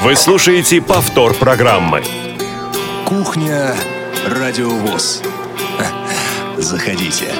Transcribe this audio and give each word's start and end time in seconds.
Вы 0.00 0.14
слушаете 0.14 0.80
повтор 0.80 1.34
программы. 1.34 2.02
Кухня 3.04 3.74
Радиовоз. 4.28 5.22
Заходите. 6.56 7.34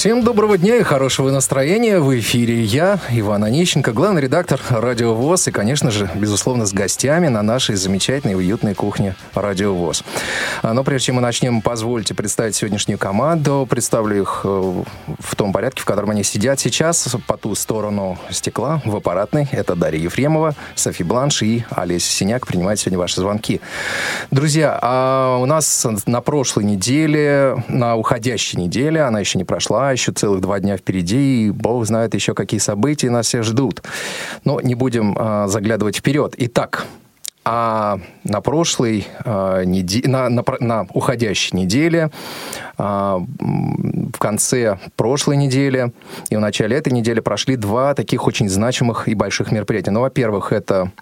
Всем 0.00 0.24
доброго 0.24 0.56
дня 0.56 0.76
и 0.76 0.82
хорошего 0.82 1.30
настроения. 1.30 2.00
В 2.00 2.18
эфире 2.18 2.62
я, 2.62 2.98
Иван 3.10 3.44
Онищенко, 3.44 3.92
главный 3.92 4.22
редактор 4.22 4.58
Радио 4.70 5.14
ВОЗ 5.14 5.48
и, 5.48 5.50
конечно 5.50 5.90
же, 5.90 6.08
безусловно, 6.14 6.64
с 6.64 6.72
гостями 6.72 7.28
на 7.28 7.42
нашей 7.42 7.74
замечательной 7.74 8.34
уютной 8.34 8.74
кухне 8.74 9.14
Радио 9.34 9.74
ВОЗ. 9.74 10.02
А, 10.62 10.72
но 10.72 10.84
прежде 10.84 11.08
чем 11.08 11.16
мы 11.16 11.20
начнем, 11.20 11.60
позвольте 11.60 12.14
представить 12.14 12.56
сегодняшнюю 12.56 12.98
команду. 12.98 13.66
Представлю 13.68 14.22
их 14.22 14.40
э, 14.42 14.82
в 15.18 15.36
том 15.36 15.52
порядке, 15.52 15.82
в 15.82 15.84
котором 15.84 16.08
они 16.08 16.24
сидят 16.24 16.58
сейчас, 16.58 17.14
по 17.26 17.36
ту 17.36 17.54
сторону 17.54 18.18
стекла, 18.30 18.80
в 18.86 18.96
аппаратной. 18.96 19.48
Это 19.52 19.74
Дарья 19.74 20.04
Ефремова, 20.04 20.54
Софи 20.76 21.04
Бланш 21.04 21.42
и 21.42 21.66
Олеся 21.68 22.10
Синяк 22.10 22.46
принимают 22.46 22.80
сегодня 22.80 22.98
ваши 22.98 23.20
звонки. 23.20 23.60
Друзья, 24.30 24.78
а 24.80 25.36
у 25.36 25.44
нас 25.44 25.86
на 26.06 26.22
прошлой 26.22 26.64
неделе, 26.64 27.62
на 27.68 27.96
уходящей 27.96 28.58
неделе, 28.58 29.02
она 29.02 29.20
еще 29.20 29.36
не 29.36 29.44
прошла, 29.44 29.89
еще 29.92 30.12
целых 30.12 30.40
два 30.40 30.60
дня 30.60 30.76
впереди, 30.76 31.46
и 31.46 31.50
бог 31.50 31.84
знает 31.86 32.14
еще 32.14 32.34
какие 32.34 32.60
события 32.60 33.10
нас 33.10 33.26
всех 33.26 33.44
ждут. 33.44 33.82
Но 34.44 34.60
не 34.60 34.74
будем 34.74 35.16
а, 35.18 35.48
заглядывать 35.48 35.96
вперед. 35.96 36.34
Итак, 36.38 36.86
а 37.52 37.98
на 38.22 38.40
прошлой 38.40 39.08
э, 39.24 39.64
неде... 39.64 40.08
на, 40.08 40.28
на, 40.28 40.44
на 40.60 40.86
уходящей 40.94 41.58
неделе, 41.58 42.12
э, 42.78 42.82
в 42.82 44.18
конце 44.18 44.78
прошлой 44.94 45.36
недели 45.36 45.92
и 46.28 46.36
в 46.36 46.40
начале 46.40 46.76
этой 46.76 46.92
недели 46.92 47.18
прошли 47.18 47.56
два 47.56 47.94
таких 47.94 48.28
очень 48.28 48.48
значимых 48.48 49.08
и 49.08 49.14
больших 49.16 49.50
мероприятия. 49.50 49.90
Ну, 49.90 50.00
во-первых, 50.00 50.52
это, 50.52 50.92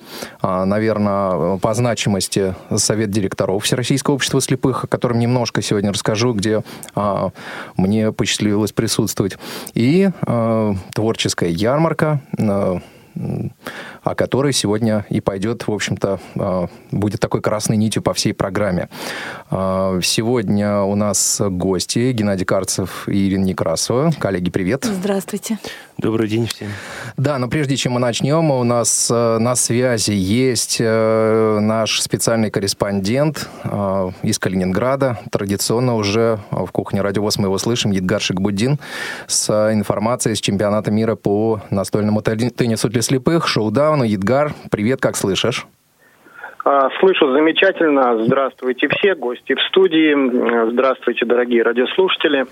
э, 0.42 0.64
наверное, 0.64 1.58
по 1.58 1.74
значимости 1.74 2.54
Совет 2.74 3.10
директоров 3.10 3.64
Всероссийского 3.64 4.14
общества 4.14 4.40
слепых, 4.40 4.84
о 4.84 4.86
котором 4.86 5.18
немножко 5.18 5.60
сегодня 5.60 5.92
расскажу, 5.92 6.32
где 6.32 6.62
э, 6.96 7.30
мне 7.76 8.10
посчастливилось 8.12 8.72
присутствовать. 8.72 9.36
И 9.74 10.08
э, 10.26 10.74
творческая 10.94 11.50
ярмарка 11.50 12.22
э, 12.38 12.78
о 14.08 14.14
которой 14.14 14.54
сегодня 14.54 15.04
и 15.10 15.20
пойдет, 15.20 15.68
в 15.68 15.72
общем-то, 15.72 16.18
а, 16.36 16.68
будет 16.90 17.20
такой 17.20 17.42
красной 17.42 17.76
нитью 17.76 18.02
по 18.02 18.14
всей 18.14 18.32
программе. 18.32 18.88
А, 19.50 20.00
сегодня 20.02 20.80
у 20.80 20.94
нас 20.94 21.40
гости 21.44 22.12
Геннадий 22.12 22.46
Карцев 22.46 23.06
и 23.06 23.28
Ирина 23.28 23.44
Некрасова. 23.44 24.12
Коллеги, 24.18 24.50
привет. 24.50 24.84
Здравствуйте. 24.84 25.58
Добрый 25.98 26.28
день 26.28 26.46
всем. 26.46 26.68
Да, 27.16 27.38
но 27.38 27.48
прежде 27.48 27.76
чем 27.76 27.94
мы 27.94 28.00
начнем, 28.00 28.52
у 28.52 28.62
нас 28.62 29.08
э, 29.10 29.38
на 29.38 29.56
связи 29.56 30.12
есть 30.12 30.76
э, 30.78 31.58
наш 31.60 32.00
специальный 32.00 32.52
корреспондент 32.52 33.48
э, 33.64 34.10
из 34.22 34.38
Калининграда. 34.38 35.18
Традиционно 35.32 35.96
уже 35.96 36.38
в 36.52 36.68
кухне 36.68 37.02
радиовоз 37.02 37.38
мы 37.38 37.48
его 37.48 37.58
слышим, 37.58 37.90
Едгар 37.90 38.20
Шикбуддин, 38.20 38.78
с 39.26 39.50
информацией 39.72 40.36
с 40.36 40.40
чемпионата 40.40 40.92
мира 40.92 41.16
по 41.16 41.62
настольному 41.70 42.22
теннису 42.22 42.88
для 42.88 43.02
слепых, 43.02 43.48
шоу-дауну. 43.98 44.04
Едгар, 44.04 44.52
привет, 44.70 45.00
как 45.00 45.16
слышишь? 45.16 45.66
А, 46.64 46.88
слышу 47.00 47.32
замечательно. 47.32 48.24
Здравствуйте 48.24 48.88
все 48.88 49.14
гости 49.14 49.54
в 49.54 49.60
студии. 49.68 50.70
Здравствуйте, 50.70 51.24
дорогие 51.24 51.62
радиослушатели. 51.62 52.46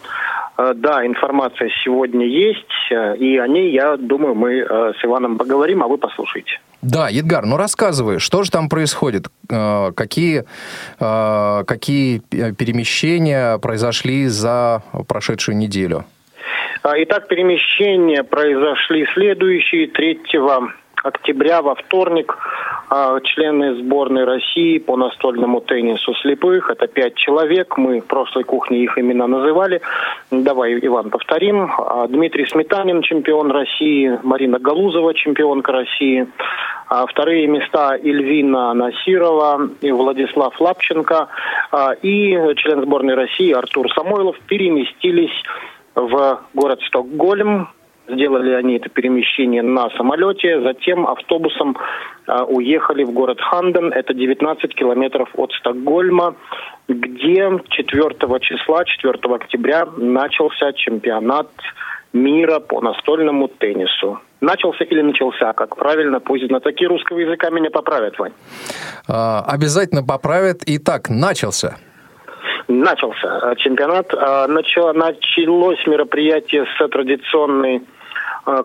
А, 0.56 0.74
да, 0.74 1.04
информация 1.04 1.70
сегодня 1.84 2.26
есть, 2.26 2.64
и 2.90 3.36
о 3.36 3.46
ней, 3.46 3.72
я 3.72 3.96
думаю, 3.96 4.34
мы 4.34 4.62
а, 4.62 4.92
с 4.98 5.04
Иваном 5.04 5.36
поговорим, 5.36 5.82
а 5.82 5.88
вы 5.88 5.98
послушайте. 5.98 6.60
Да, 6.82 7.08
Едгар, 7.08 7.46
ну 7.46 7.56
рассказывай, 7.56 8.18
что 8.18 8.42
же 8.42 8.50
там 8.50 8.68
происходит? 8.68 9.26
Какие, 9.48 10.44
какие 10.98 12.20
перемещения 12.52 13.58
произошли 13.58 14.26
за 14.28 14.82
прошедшую 15.08 15.56
неделю? 15.56 16.04
Итак, 16.84 17.26
перемещения 17.26 18.22
произошли 18.22 19.06
следующие. 19.14 19.88
3 19.88 20.20
октября 21.06 21.62
во 21.62 21.74
вторник 21.74 22.36
а, 22.88 23.20
члены 23.20 23.76
сборной 23.76 24.24
России 24.24 24.78
по 24.78 24.96
настольному 24.96 25.60
теннису 25.60 26.14
слепых. 26.14 26.70
Это 26.70 26.86
пять 26.86 27.14
человек. 27.14 27.76
Мы 27.76 28.00
в 28.00 28.06
прошлой 28.06 28.44
кухне 28.44 28.84
их 28.84 28.98
имена 28.98 29.26
называли. 29.26 29.80
Давай, 30.30 30.78
Иван, 30.82 31.10
повторим. 31.10 31.70
А, 31.78 32.06
Дмитрий 32.08 32.46
Сметанин, 32.46 33.02
чемпион 33.02 33.50
России. 33.50 34.18
Марина 34.22 34.58
Галузова, 34.58 35.14
чемпионка 35.14 35.72
России. 35.72 36.26
А, 36.88 37.06
вторые 37.06 37.46
места 37.46 37.96
Ильвина 37.96 38.74
Насирова 38.74 39.68
и 39.80 39.90
Владислав 39.90 40.60
Лапченко. 40.60 41.28
И 42.02 42.38
член 42.56 42.82
сборной 42.82 43.14
России 43.14 43.52
Артур 43.52 43.92
Самойлов 43.92 44.36
переместились 44.46 45.42
в 45.96 46.40
город 46.54 46.80
Стокгольм, 46.86 47.68
Сделали 48.08 48.52
они 48.52 48.76
это 48.76 48.88
перемещение 48.88 49.62
на 49.62 49.90
самолете, 49.90 50.60
затем 50.62 51.06
автобусом 51.06 51.76
э, 52.26 52.42
уехали 52.48 53.04
в 53.04 53.10
город 53.10 53.40
Ханден, 53.40 53.92
это 53.92 54.14
19 54.14 54.74
километров 54.74 55.28
от 55.34 55.52
Стокгольма, 55.52 56.36
где 56.88 57.50
4 57.68 58.40
числа, 58.40 58.84
4 58.84 59.34
октября 59.34 59.86
начался 59.96 60.72
чемпионат 60.72 61.48
мира 62.12 62.60
по 62.60 62.80
настольному 62.80 63.48
теннису. 63.48 64.20
Начался 64.40 64.84
или 64.84 65.00
начался, 65.00 65.52
как 65.52 65.76
правильно, 65.76 66.20
пусть 66.20 66.46
знатоки 66.46 66.84
русского 66.84 67.18
языка 67.18 67.50
меня 67.50 67.70
поправят, 67.70 68.18
Вань. 68.18 68.32
А, 69.08 69.42
обязательно 69.46 70.02
поправят. 70.04 70.62
Итак, 70.66 71.08
начался. 71.08 71.76
Начался 72.68 73.54
чемпионат. 73.56 74.12
А, 74.14 74.46
началось 74.46 75.86
мероприятие 75.86 76.66
с 76.66 76.88
традиционной 76.88 77.82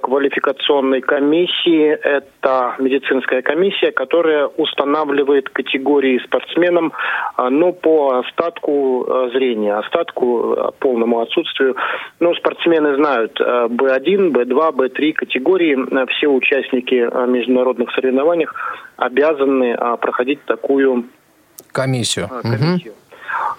квалификационной 0.02 1.02
комиссии. 1.02 1.90
Это 1.90 2.76
медицинская 2.80 3.42
комиссия, 3.42 3.92
которая 3.92 4.48
устанавливает 4.48 5.50
категории 5.50 6.20
спортсменам, 6.20 6.94
э, 7.38 7.50
ну, 7.50 7.74
по 7.74 8.20
остатку 8.20 9.06
э, 9.08 9.30
зрения, 9.34 9.76
остатку 9.76 10.74
полному 10.80 11.22
отсутствию. 11.22 11.76
Ну, 12.20 12.36
спортсмены 12.36 12.96
знают 12.96 13.40
B1, 13.40 14.32
B2, 14.32 14.72
B3 14.76 15.14
категории. 15.14 15.78
Все 16.12 16.28
участники 16.28 16.96
международных 17.28 17.92
соревнований 17.92 18.48
обязаны 18.98 19.76
проходить 20.00 20.44
такую 20.46 21.06
комиссию. 21.72 22.30
комиссию. 22.44 22.94
Угу. 22.94 23.01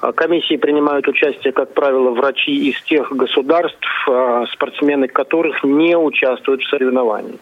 А, 0.02 0.12
комиссии 0.12 0.56
принимают 0.56 1.06
участие, 1.06 1.52
как 1.52 1.72
правило, 1.74 2.10
врачи 2.10 2.70
из 2.70 2.82
тех 2.82 3.12
государств, 3.12 3.86
а, 4.08 4.44
спортсмены 4.52 5.06
которых 5.06 5.62
не 5.62 5.96
участвуют 5.96 6.62
в 6.62 6.68
соревновании. 6.68 7.38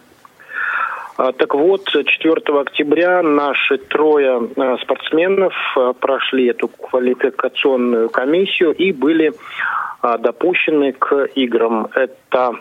А, 1.16 1.32
так 1.32 1.54
вот, 1.54 1.88
4 1.88 2.60
октября 2.60 3.22
наши 3.22 3.78
трое 3.78 4.50
спортсменов 4.82 5.54
прошли 6.00 6.48
эту 6.48 6.68
квалификационную 6.68 8.10
комиссию 8.10 8.72
и 8.72 8.92
были 8.92 9.32
допущены 10.02 10.92
к 10.92 11.28
играм. 11.34 11.88
Это 11.94 12.54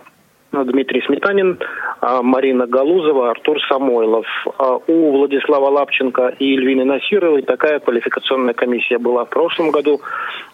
Дмитрий 0.51 1.01
Сметанин, 1.05 1.59
а, 2.01 2.21
Марина 2.21 2.65
Галузова, 2.65 3.31
Артур 3.31 3.59
Самойлов. 3.67 4.25
А, 4.57 4.77
у 4.87 5.11
Владислава 5.11 5.69
Лапченко 5.69 6.35
и 6.39 6.55
Эльвины 6.55 6.85
Насировой 6.85 7.43
такая 7.43 7.79
квалификационная 7.79 8.53
комиссия 8.53 8.97
была 8.97 9.25
в 9.25 9.29
прошлом 9.29 9.71
году, 9.71 10.01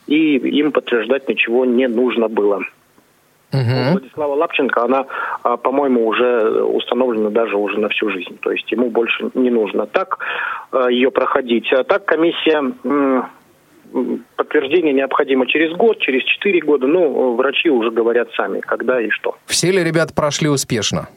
и 0.08 0.36
им 0.38 0.72
подтверждать 0.72 1.30
ничего 1.30 1.66
не 1.66 1.88
нужно 1.88 2.28
было. 2.28 2.62
Угу. 3.54 3.62
У 3.62 3.92
Владислава 3.94 4.36
Лапченко 4.36 4.84
она, 4.84 5.06
а, 5.44 5.56
по-моему, 5.56 6.08
уже 6.08 6.64
установлена 6.64 7.30
даже 7.30 7.56
уже 7.56 7.80
на 7.80 7.88
всю 7.88 8.10
жизнь. 8.10 8.38
То 8.42 8.52
есть 8.52 8.70
ему 8.72 8.90
больше 8.90 9.30
не 9.34 9.50
нужно 9.50 9.86
так 9.86 10.20
ее 10.90 11.10
проходить. 11.10 11.72
А 11.72 11.86
так 11.86 12.04
комиссия 12.04 12.62
подтверждение 14.36 14.94
необходимо 14.94 15.48
через 15.48 15.76
год, 15.76 16.00
через 16.00 16.24
четыре 16.24 16.60
года. 16.62 16.88
Ну, 16.88 17.36
врачи 17.36 17.70
уже 17.70 17.92
говорят 17.92 18.30
сами, 18.36 18.60
когда 18.60 19.02
и 19.02 19.10
что. 19.10 19.36
Все 19.46 19.72
ли 19.72 19.84
ребята 19.84 20.14
прошли 20.14 20.50
успешно? 20.50 21.08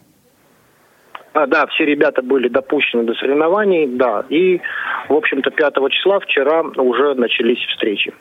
А, 1.33 1.47
да, 1.47 1.67
все 1.67 1.85
ребята 1.85 2.23
были 2.23 2.49
допущены 2.49 3.05
до 3.05 3.15
соревнований, 3.15 3.87
да. 3.87 4.25
И, 4.29 4.61
в 5.09 5.15
общем-то, 5.15 5.51
5 5.51 5.75
числа 5.91 6.21
вчера 6.21 6.63
уже 6.63 7.15
начались 7.15 7.59
встречи. 7.69 8.13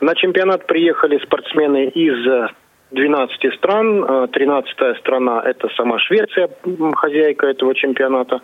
На 0.00 0.14
чемпионат 0.14 0.66
приехали 0.66 1.18
спортсмены 1.18 1.88
из 1.88 2.50
12 2.90 3.54
стран. 3.54 4.28
13 4.28 4.98
страна– 4.98 5.42
это 5.44 5.68
сама 5.76 5.98
Швеция, 5.98 6.48
хозяйка 6.96 7.46
этого 7.46 7.74
чемпионата. 7.74 8.40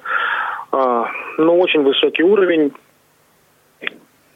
А, 0.73 1.09
ну, 1.39 1.59
очень 1.59 1.83
высокий 1.83 2.23
уровень. 2.23 2.73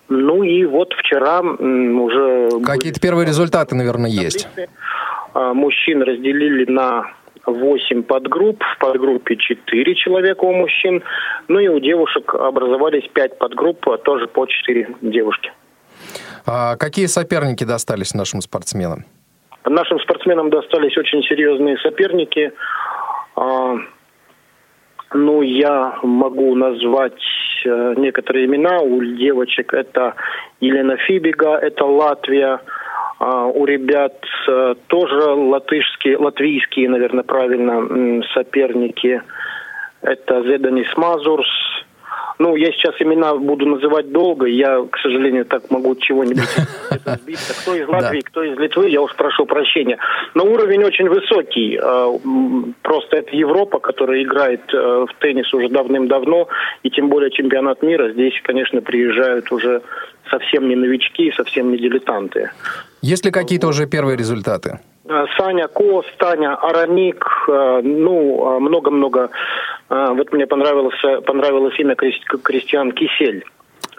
Ну 0.09 0.43
и 0.43 0.65
вот 0.65 0.93
вчера 0.95 1.41
уже... 1.41 2.49
Какие-то 2.65 3.01
первые 3.01 3.27
результаты, 3.27 3.75
наверное, 3.75 4.11
есть. 4.11 4.49
А, 5.35 5.53
мужчин 5.53 6.03
разделили 6.03 6.71
на 6.71 7.13
8 7.47 8.03
подгрупп. 8.03 8.63
В 8.63 8.79
подгруппе 8.79 9.37
4 9.37 9.95
человека 9.95 10.45
у 10.45 10.53
мужчин. 10.53 11.03
Ну 11.49 11.59
и 11.59 11.69
у 11.69 11.79
девушек 11.79 12.35
образовались 12.35 13.09
5 13.13 13.39
подгрупп, 13.39 13.89
а 13.89 13.99
тоже 13.99 14.27
по 14.27 14.47
4 14.47 14.97
девушки. 15.03 15.53
А 16.47 16.77
какие 16.77 17.07
соперники 17.07 17.65
достались 17.65 18.15
нашим 18.15 18.41
спортсменам? 18.41 19.05
Нашим 19.67 20.01
спортсменам 20.01 20.49
достались 20.49 20.97
очень 20.97 21.23
серьезные 21.23 21.77
соперники. 21.79 22.53
Ну, 25.15 25.43
я 25.43 25.99
могу 26.03 26.55
назвать 26.55 27.23
э, 27.65 27.95
некоторые 27.97 28.47
имена. 28.47 28.81
У 28.81 29.03
девочек 29.03 29.73
это 29.73 30.15
Елена 30.61 30.97
Фибига, 30.97 31.57
это 31.57 31.85
Латвия. 31.87 32.61
А, 33.19 33.47
у 33.47 33.65
ребят 33.65 34.23
э, 34.49 34.75
тоже 34.87 35.33
латышские, 35.33 36.19
латвийские, 36.19 36.89
наверное, 36.89 37.25
правильно, 37.25 38.23
соперники. 38.35 39.23
Это 40.03 40.43
Зеданис 40.43 40.95
Мазурс, 40.97 41.49
ну, 42.39 42.55
я 42.55 42.71
сейчас 42.73 42.95
имена 43.01 43.35
буду 43.35 43.67
называть 43.67 44.13
долго. 44.13 44.47
Я, 44.47 44.85
к 44.91 44.99
сожалению, 44.99 45.45
так 45.45 45.71
могу 45.71 45.97
чего-нибудь 45.97 46.49
сбиться. 47.23 47.55
Кто 47.63 47.75
из 47.75 47.89
Латвии, 47.89 48.21
кто 48.21 48.43
из 48.43 48.59
Литвы, 48.59 48.89
я 48.89 49.01
уж 49.01 49.15
прошу 49.17 49.47
прощения. 49.47 49.99
Но 50.35 50.45
уровень 50.45 50.85
очень 50.85 51.09
высокий. 51.09 51.79
А, 51.81 52.13
просто 52.83 53.19
это 53.19 53.37
Европа, 53.37 53.79
которая 53.79 54.23
играет 54.23 54.63
э, 54.73 54.77
в 54.77 55.21
теннис 55.21 55.53
уже 55.53 55.69
давным-давно. 55.69 56.49
И 56.83 56.91
тем 56.91 57.09
более 57.09 57.31
чемпионат 57.31 57.83
мира. 57.83 58.13
Здесь, 58.13 58.35
конечно, 58.43 58.81
приезжают 58.81 59.51
уже 59.53 59.83
совсем 60.31 60.69
не 60.69 60.77
новички, 60.77 61.33
совсем 61.37 61.71
не 61.71 61.79
дилетанты. 61.79 62.51
Есть 63.03 63.25
ли 63.25 63.31
какие-то 63.31 63.69
уже 63.69 63.87
первые 63.87 64.17
результаты? 64.17 64.81
Э, 65.09 65.25
Саня 65.37 65.69
Кос, 65.69 66.05
Таня 66.19 66.55
Арамик, 66.55 67.25
э, 67.49 67.81
ну, 67.83 68.57
э, 68.57 68.59
много-много. 68.59 69.31
Вот 69.89 70.33
мне 70.35 70.47
понравилось, 70.47 71.25
понравилось 71.25 71.75
имя 71.79 71.95
Кристиан 71.95 72.93
Кисель. 72.93 73.43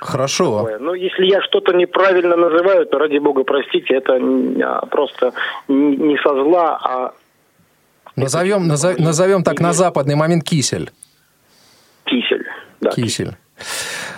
Хорошо. 0.02 0.70
Ну, 0.80 0.94
если 0.94 1.26
я 1.26 1.42
что-то 1.42 1.74
неправильно 1.74 2.36
называю, 2.38 2.86
то 2.86 2.98
ради 2.98 3.18
бога 3.18 3.44
простите, 3.44 3.96
это 3.96 4.14
а, 4.14 4.86
просто 4.86 5.34
не 5.68 6.18
со 6.18 6.30
зла, 6.30 6.80
а... 6.82 7.14
Назовем, 8.16 8.68
назов, 8.68 8.98
назовем 8.98 9.44
так 9.44 9.60
на 9.60 9.74
западный 9.74 10.16
момент 10.16 10.44
кисель. 10.44 10.92
Кисель, 12.06 12.46
да. 12.82 12.92
Кисель. 12.92 13.36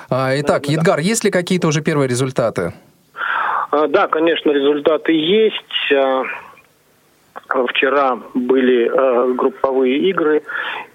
А, 0.09 0.39
итак, 0.39 0.67
Едгар, 0.67 0.99
есть 0.99 1.23
ли 1.23 1.31
какие-то 1.31 1.67
уже 1.67 1.81
первые 1.81 2.07
результаты? 2.07 2.73
А, 3.71 3.87
да, 3.87 4.07
конечно, 4.07 4.51
результаты 4.51 5.13
есть. 5.13 5.93
Вчера 7.69 8.19
были 8.33 9.35
групповые 9.35 9.97
игры, 10.09 10.43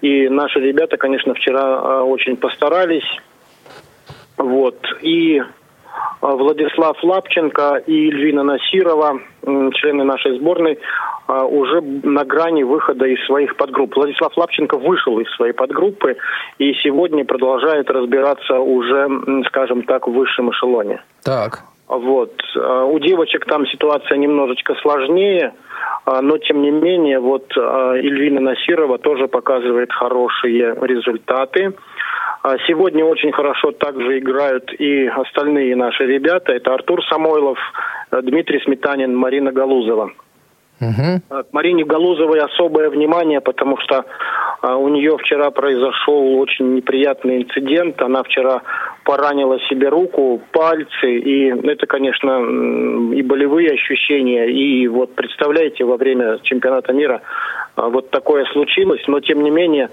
и 0.01 0.29
наши 0.29 0.59
ребята, 0.59 0.97
конечно, 0.97 1.33
вчера 1.33 2.03
очень 2.03 2.37
постарались. 2.37 3.05
Вот. 4.37 4.77
И 5.01 5.39
э, 5.39 5.43
Владислав 6.21 7.03
Лапченко 7.03 7.81
и 7.87 8.09
Ильвина 8.09 8.43
Насирова, 8.43 9.19
члены 9.73 10.03
нашей 10.03 10.37
сборной, 10.37 10.77
э, 11.27 11.43
уже 11.43 11.81
на 11.81 12.23
грани 12.23 12.63
выхода 12.63 13.05
из 13.05 13.23
своих 13.25 13.57
подгрупп. 13.57 13.95
Владислав 13.95 14.35
Лапченко 14.37 14.77
вышел 14.77 15.19
из 15.19 15.29
своей 15.35 15.53
подгруппы 15.53 16.17
и 16.59 16.73
сегодня 16.83 17.25
продолжает 17.25 17.89
разбираться 17.89 18.59
уже, 18.59 19.09
скажем 19.47 19.83
так, 19.83 20.07
в 20.07 20.11
высшем 20.11 20.51
эшелоне. 20.51 21.01
Так. 21.23 21.63
Вот. 21.87 22.33
Э, 22.55 22.83
у 22.83 22.99
девочек 22.99 23.45
там 23.45 23.65
ситуация 23.65 24.17
немножечко 24.17 24.75
сложнее, 24.81 25.53
но 26.05 26.37
тем 26.37 26.61
не 26.61 26.71
менее, 26.71 27.19
вот 27.19 27.51
Ильвина 27.55 28.39
Насирова 28.39 28.97
тоже 28.97 29.27
показывает 29.27 29.91
хорошие 29.91 30.73
результаты. 30.81 31.73
Сегодня 32.67 33.03
очень 33.03 33.31
хорошо 33.31 33.71
также 33.71 34.19
играют 34.19 34.71
и 34.79 35.07
остальные 35.07 35.75
наши 35.75 36.05
ребята. 36.05 36.53
Это 36.53 36.73
Артур 36.73 37.03
Самойлов, 37.05 37.57
Дмитрий 38.11 38.61
Сметанин, 38.63 39.15
Марина 39.15 39.51
Галузова. 39.51 40.11
Угу. 40.79 41.21
К 41.29 41.53
Марине 41.53 41.85
Галузовой 41.85 42.39
особое 42.39 42.89
внимание, 42.89 43.41
потому 43.41 43.77
что 43.79 44.05
а, 44.61 44.75
у 44.75 44.89
нее 44.89 45.17
вчера 45.17 45.49
произошел 45.49 46.37
очень 46.39 46.75
неприятный 46.75 47.43
инцидент. 47.43 47.99
Она 48.01 48.21
вчера 48.21 48.61
поранила 49.03 49.59
себе 49.69 49.89
руку, 49.89 50.39
пальцы, 50.51 51.17
и 51.17 51.47
это, 51.67 51.87
конечно, 51.87 52.43
и 53.13 53.21
болевые 53.23 53.71
ощущения. 53.71 54.45
И 54.51 54.87
вот 54.87 55.15
представляете, 55.15 55.83
во 55.83 55.97
время 55.97 56.39
чемпионата 56.43 56.93
мира 56.93 57.21
а, 57.75 57.89
вот 57.89 58.11
такое 58.11 58.45
случилось, 58.45 59.01
но 59.07 59.19
тем 59.19 59.41
не 59.41 59.49
менее 59.49 59.89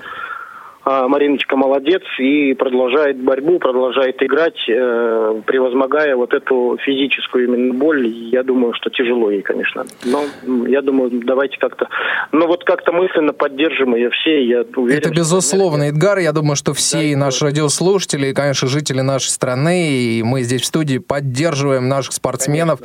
а, 0.84 1.08
Мариночка 1.08 1.56
молодец 1.56 2.02
и 2.18 2.54
продолжает 2.54 3.16
борьбу, 3.22 3.58
продолжает 3.58 4.22
играть, 4.22 4.58
э, 4.68 5.40
превозмогая 5.46 6.14
вот 6.14 6.34
эту 6.34 6.76
физическую 6.84 7.44
именно 7.44 7.72
боль. 7.72 8.06
Я 8.06 8.42
думаю, 8.42 8.74
что 8.74 8.90
тяжело 8.90 9.30
ей, 9.30 9.42
конечно. 9.42 9.84
Но 10.04 10.24
я 10.66 10.82
думаю, 10.82 11.10
давайте 11.24 11.58
как-то... 11.58 11.88
Ну 12.32 12.46
вот 12.46 12.64
как-то 12.64 12.92
мысленно 12.92 13.32
поддержим 13.32 13.94
ее 13.94 14.10
все, 14.10 14.44
я 14.44 14.64
уверен. 14.76 14.98
Это 14.98 15.10
безусловно, 15.10 15.84
что... 15.84 15.94
Эдгар. 15.94 16.18
Я 16.18 16.32
думаю, 16.32 16.56
что 16.56 16.74
все 16.74 17.12
да, 17.12 17.18
наши 17.18 17.44
радиослушатели, 17.46 18.26
и, 18.26 18.34
конечно, 18.34 18.68
жители 18.68 19.00
нашей 19.00 19.28
страны, 19.28 19.88
и 19.88 20.22
мы 20.22 20.42
здесь 20.42 20.62
в 20.62 20.66
студии 20.66 20.98
поддерживаем 20.98 21.88
наших 21.88 22.12
спортсменов, 22.12 22.80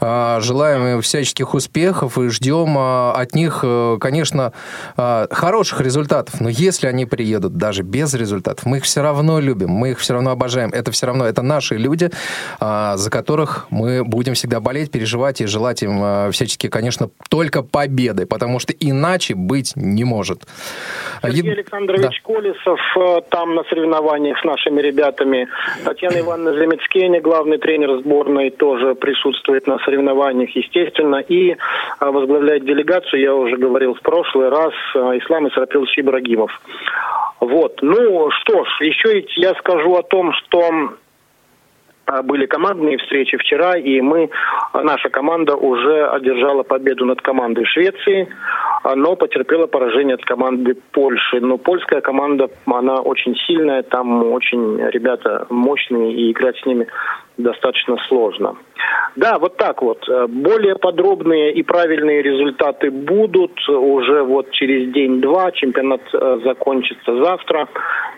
конечно. 0.00 0.40
желаем 0.40 0.86
им 0.86 1.00
всяческих 1.02 1.54
успехов 1.54 2.18
и 2.18 2.28
ждем 2.28 2.74
а, 2.78 3.12
от 3.12 3.34
них, 3.34 3.60
э, 3.62 3.96
конечно, 4.00 4.52
а, 4.96 5.28
хороших 5.30 5.80
результатов. 5.80 6.40
Но 6.40 6.48
если 6.48 6.86
они 6.86 7.06
приедут 7.06 7.43
едут 7.44 7.58
даже 7.58 7.82
без 7.82 8.14
результатов, 8.14 8.66
мы 8.66 8.78
их 8.78 8.84
все 8.84 9.02
равно 9.02 9.40
любим, 9.40 9.68
мы 9.68 9.90
их 9.90 9.98
все 9.98 10.14
равно 10.14 10.30
обожаем. 10.30 10.70
Это 10.72 10.90
все 10.90 11.06
равно, 11.06 11.26
это 11.26 11.42
наши 11.42 11.76
люди, 11.76 12.10
а, 12.60 12.96
за 12.96 13.10
которых 13.10 13.66
мы 13.70 14.04
будем 14.04 14.34
всегда 14.34 14.60
болеть, 14.60 14.90
переживать 14.90 15.40
и 15.40 15.46
желать 15.46 15.82
им 15.82 16.00
а, 16.02 16.30
всячески, 16.30 16.68
конечно, 16.68 17.10
только 17.28 17.62
победы, 17.62 18.26
потому 18.26 18.58
что 18.58 18.72
иначе 18.72 19.34
быть 19.34 19.72
не 19.76 20.04
может. 20.04 20.42
Сергей 21.22 21.42
Е... 21.42 21.52
Александрович 21.52 22.02
да. 22.02 22.34
Колесов 22.34 22.80
э, 22.96 23.20
там 23.30 23.54
на 23.54 23.64
соревнованиях 23.64 24.38
с 24.38 24.44
нашими 24.44 24.80
ребятами. 24.80 25.48
Татьяна 25.84 26.20
Ивановна 26.20 26.60
Земецкеня, 26.60 27.20
главный 27.20 27.58
тренер 27.58 28.00
сборной, 28.00 28.50
тоже 28.50 28.94
присутствует 28.94 29.66
на 29.66 29.78
соревнованиях, 29.78 30.50
естественно, 30.56 31.16
и 31.16 31.56
а, 31.98 32.10
возглавляет 32.10 32.64
делегацию, 32.64 33.20
я 33.20 33.34
уже 33.34 33.56
говорил 33.56 33.94
в 33.94 34.00
прошлый 34.00 34.48
раз, 34.48 34.72
э, 34.94 35.18
Ислам 35.18 35.48
Исрапилович 35.48 35.98
Ибрагимов. 35.98 36.50
Вот. 37.40 37.80
Ну 37.82 38.30
что 38.30 38.64
ж, 38.64 38.68
еще 38.80 39.24
я 39.36 39.54
скажу 39.54 39.94
о 39.94 40.02
том, 40.02 40.32
что 40.32 40.94
а, 42.06 42.22
были 42.22 42.46
командные 42.46 42.98
встречи 42.98 43.36
вчера, 43.36 43.76
и 43.76 44.00
мы, 44.00 44.30
наша 44.74 45.08
команда 45.08 45.56
уже 45.56 46.06
одержала 46.08 46.62
победу 46.62 47.04
над 47.06 47.20
командой 47.22 47.64
Швеции, 47.64 48.28
а, 48.82 48.94
но 48.94 49.16
потерпела 49.16 49.66
поражение 49.66 50.14
от 50.14 50.24
команды 50.24 50.76
Польши. 50.92 51.40
Но 51.40 51.56
польская 51.56 52.00
команда, 52.00 52.50
она 52.66 52.96
очень 52.96 53.34
сильная, 53.46 53.82
там 53.82 54.32
очень 54.32 54.78
ребята 54.90 55.46
мощные, 55.48 56.12
и 56.12 56.32
играть 56.32 56.58
с 56.58 56.66
ними 56.66 56.86
достаточно 57.36 57.96
сложно. 58.08 58.56
Да, 59.16 59.38
вот 59.38 59.56
так 59.56 59.82
вот. 59.82 60.06
Более 60.28 60.76
подробные 60.76 61.52
и 61.52 61.62
правильные 61.62 62.22
результаты 62.22 62.90
будут 62.90 63.68
уже 63.68 64.22
вот 64.22 64.50
через 64.50 64.92
день-два. 64.92 65.52
Чемпионат 65.52 66.02
э, 66.12 66.40
закончится 66.44 67.22
завтра. 67.22 67.68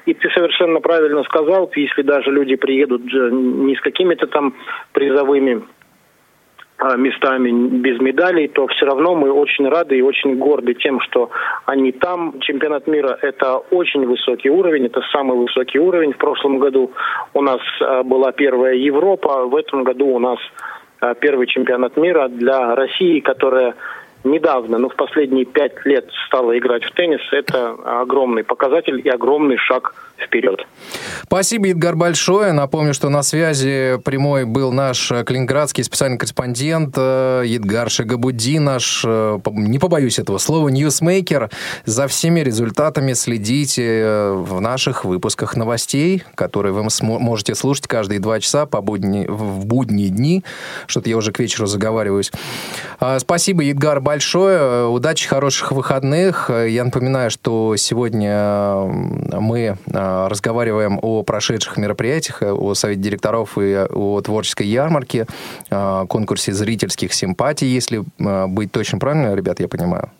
И 0.06 0.14
ты 0.14 0.30
совершенно 0.30 0.80
правильно 0.80 1.22
сказал, 1.24 1.70
если 1.74 2.02
даже 2.02 2.30
люди 2.30 2.56
приедут 2.56 3.02
э, 3.12 3.30
не 3.30 3.76
с 3.76 3.80
какими-то 3.80 4.26
там 4.26 4.54
призовыми 4.92 5.62
местами 6.96 7.50
без 7.78 7.98
медалей, 8.00 8.48
то 8.48 8.66
все 8.66 8.86
равно 8.86 9.14
мы 9.14 9.32
очень 9.32 9.68
рады 9.68 9.96
и 9.96 10.02
очень 10.02 10.36
горды 10.36 10.74
тем, 10.74 11.00
что 11.00 11.30
они 11.64 11.92
там. 11.92 12.38
Чемпионат 12.40 12.86
мира– 12.86 13.18
это 13.22 13.56
очень 13.70 14.06
высокий 14.06 14.50
уровень, 14.50 14.86
это 14.86 15.00
самый 15.12 15.38
высокий 15.38 15.78
уровень. 15.78 16.12
В 16.12 16.18
прошлом 16.18 16.58
году 16.58 16.92
у 17.32 17.42
нас 17.42 17.60
а, 17.80 18.02
была 18.02 18.32
первая 18.32 18.74
Европа, 18.74 19.46
в 19.46 19.56
этом 19.56 19.84
году 19.84 20.06
у 20.08 20.18
нас 20.18 20.38
а, 21.00 21.14
первый 21.14 21.46
чемпионат 21.46 21.96
мира 21.96 22.28
для 22.28 22.74
России, 22.74 23.20
которая 23.20 23.74
недавно, 24.30 24.78
ну 24.78 24.88
в 24.88 24.96
последние 24.96 25.44
пять 25.44 25.84
лет 25.84 26.08
стала 26.26 26.56
играть 26.58 26.84
в 26.84 26.92
теннис, 26.92 27.20
это 27.32 27.76
огромный 28.00 28.44
показатель 28.44 29.00
и 29.02 29.08
огромный 29.08 29.56
шаг 29.56 29.94
вперед. 30.18 30.66
Спасибо, 31.24 31.70
Идгар, 31.70 31.96
большое. 31.96 32.52
Напомню, 32.52 32.94
что 32.94 33.08
на 33.08 33.22
связи 33.22 33.98
прямой 34.04 34.44
был 34.44 34.72
наш 34.72 35.08
калининградский 35.08 35.84
специальный 35.84 36.18
корреспондент 36.18 36.94
э, 36.96 37.42
Идгар 37.44 37.90
Шагабуди, 37.90 38.58
наш, 38.58 39.02
э, 39.06 39.38
не 39.52 39.78
побоюсь 39.78 40.18
этого 40.18 40.38
слова, 40.38 40.68
ньюсмейкер. 40.68 41.50
За 41.84 42.08
всеми 42.08 42.40
результатами 42.40 43.12
следите 43.12 43.82
э, 43.84 44.32
в 44.32 44.60
наших 44.60 45.04
выпусках 45.04 45.56
новостей, 45.56 46.22
которые 46.34 46.72
вы 46.72 46.86
можете 47.00 47.54
слушать 47.54 47.86
каждые 47.86 48.20
два 48.20 48.40
часа 48.40 48.66
по 48.66 48.80
будни, 48.80 49.26
в 49.28 49.66
будние 49.66 50.08
дни. 50.08 50.44
Что-то 50.86 51.10
я 51.10 51.16
уже 51.16 51.32
к 51.32 51.38
вечеру 51.38 51.66
заговариваюсь. 51.66 52.32
Спасибо, 53.18 53.70
Идгар, 53.70 54.00
большое 54.00 54.15
большое. 54.16 54.88
Удачи, 54.88 55.28
хороших 55.28 55.72
выходных. 55.72 56.48
Я 56.48 56.84
напоминаю, 56.84 57.30
что 57.30 57.76
сегодня 57.76 58.86
мы 59.38 59.76
разговариваем 59.86 60.98
о 61.02 61.22
прошедших 61.22 61.76
мероприятиях, 61.76 62.40
о 62.40 62.72
Совете 62.72 63.02
директоров 63.02 63.58
и 63.58 63.74
о 63.74 64.22
творческой 64.22 64.68
ярмарке, 64.68 65.26
конкурсе 65.68 66.54
зрительских 66.54 67.12
симпатий, 67.12 67.68
если 67.68 68.04
быть 68.18 68.72
точно 68.72 68.98
правильно, 68.98 69.34
ребят, 69.34 69.60
я 69.60 69.68
понимаю. 69.68 70.10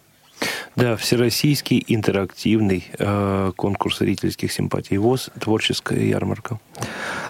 Да, 0.76 0.96
всероссийский 0.96 1.82
интерактивный 1.86 2.84
э, 2.98 3.52
конкурс 3.56 3.98
зрительских 3.98 4.52
симпатий 4.52 4.98
ВОЗ 4.98 5.30
«Творческая 5.40 6.00
ярмарка». 6.00 6.58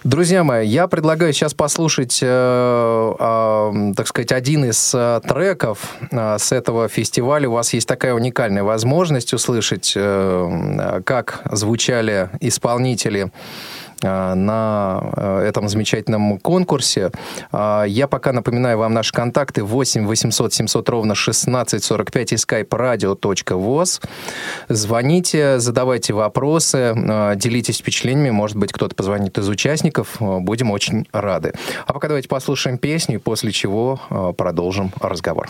Друзья 0.02 0.42
мои, 0.42 0.66
я 0.66 0.88
предлагаю 0.88 1.32
сейчас 1.32 1.54
послушать, 1.54 2.18
э, 2.22 2.26
э, 2.26 3.92
так 3.96 4.08
сказать, 4.08 4.32
один 4.32 4.64
из 4.64 4.92
э, 4.94 5.20
треков 5.26 5.94
э, 6.10 6.38
с 6.38 6.50
этого 6.50 6.88
фестиваля. 6.88 7.48
У 7.48 7.52
вас 7.52 7.72
есть 7.72 7.86
такая 7.86 8.14
уникальная 8.14 8.64
возможность 8.64 9.32
услышать, 9.32 9.92
э, 9.94 11.00
как 11.04 11.42
звучали 11.52 12.30
исполнители 12.40 13.30
Э, 13.30 13.85
на 14.02 15.12
э, 15.16 15.46
этом 15.48 15.68
замечательном 15.68 16.38
конкурсе. 16.38 17.10
А, 17.52 17.84
я 17.84 18.06
пока 18.06 18.32
напоминаю 18.32 18.78
вам 18.78 18.92
наши 18.92 19.12
контакты 19.12 19.62
8 19.62 20.06
800 20.06 20.52
700 20.52 20.88
ровно 20.88 21.14
16 21.14 21.82
45 21.82 22.32
и 22.32 22.34
skype 22.36 22.68
radio.voz. 22.68 24.02
Звоните, 24.68 25.58
задавайте 25.58 26.12
вопросы, 26.12 26.94
э, 26.94 27.32
делитесь 27.36 27.78
впечатлениями. 27.78 28.30
Может 28.30 28.56
быть, 28.56 28.72
кто-то 28.72 28.94
позвонит 28.94 29.38
из 29.38 29.48
участников. 29.48 30.16
Будем 30.20 30.70
очень 30.70 31.08
рады. 31.12 31.52
А 31.86 31.92
пока 31.92 32.08
давайте 32.08 32.28
послушаем 32.28 32.78
песню, 32.78 33.20
после 33.20 33.52
чего 33.52 34.00
продолжим 34.36 34.92
разговор. 35.00 35.48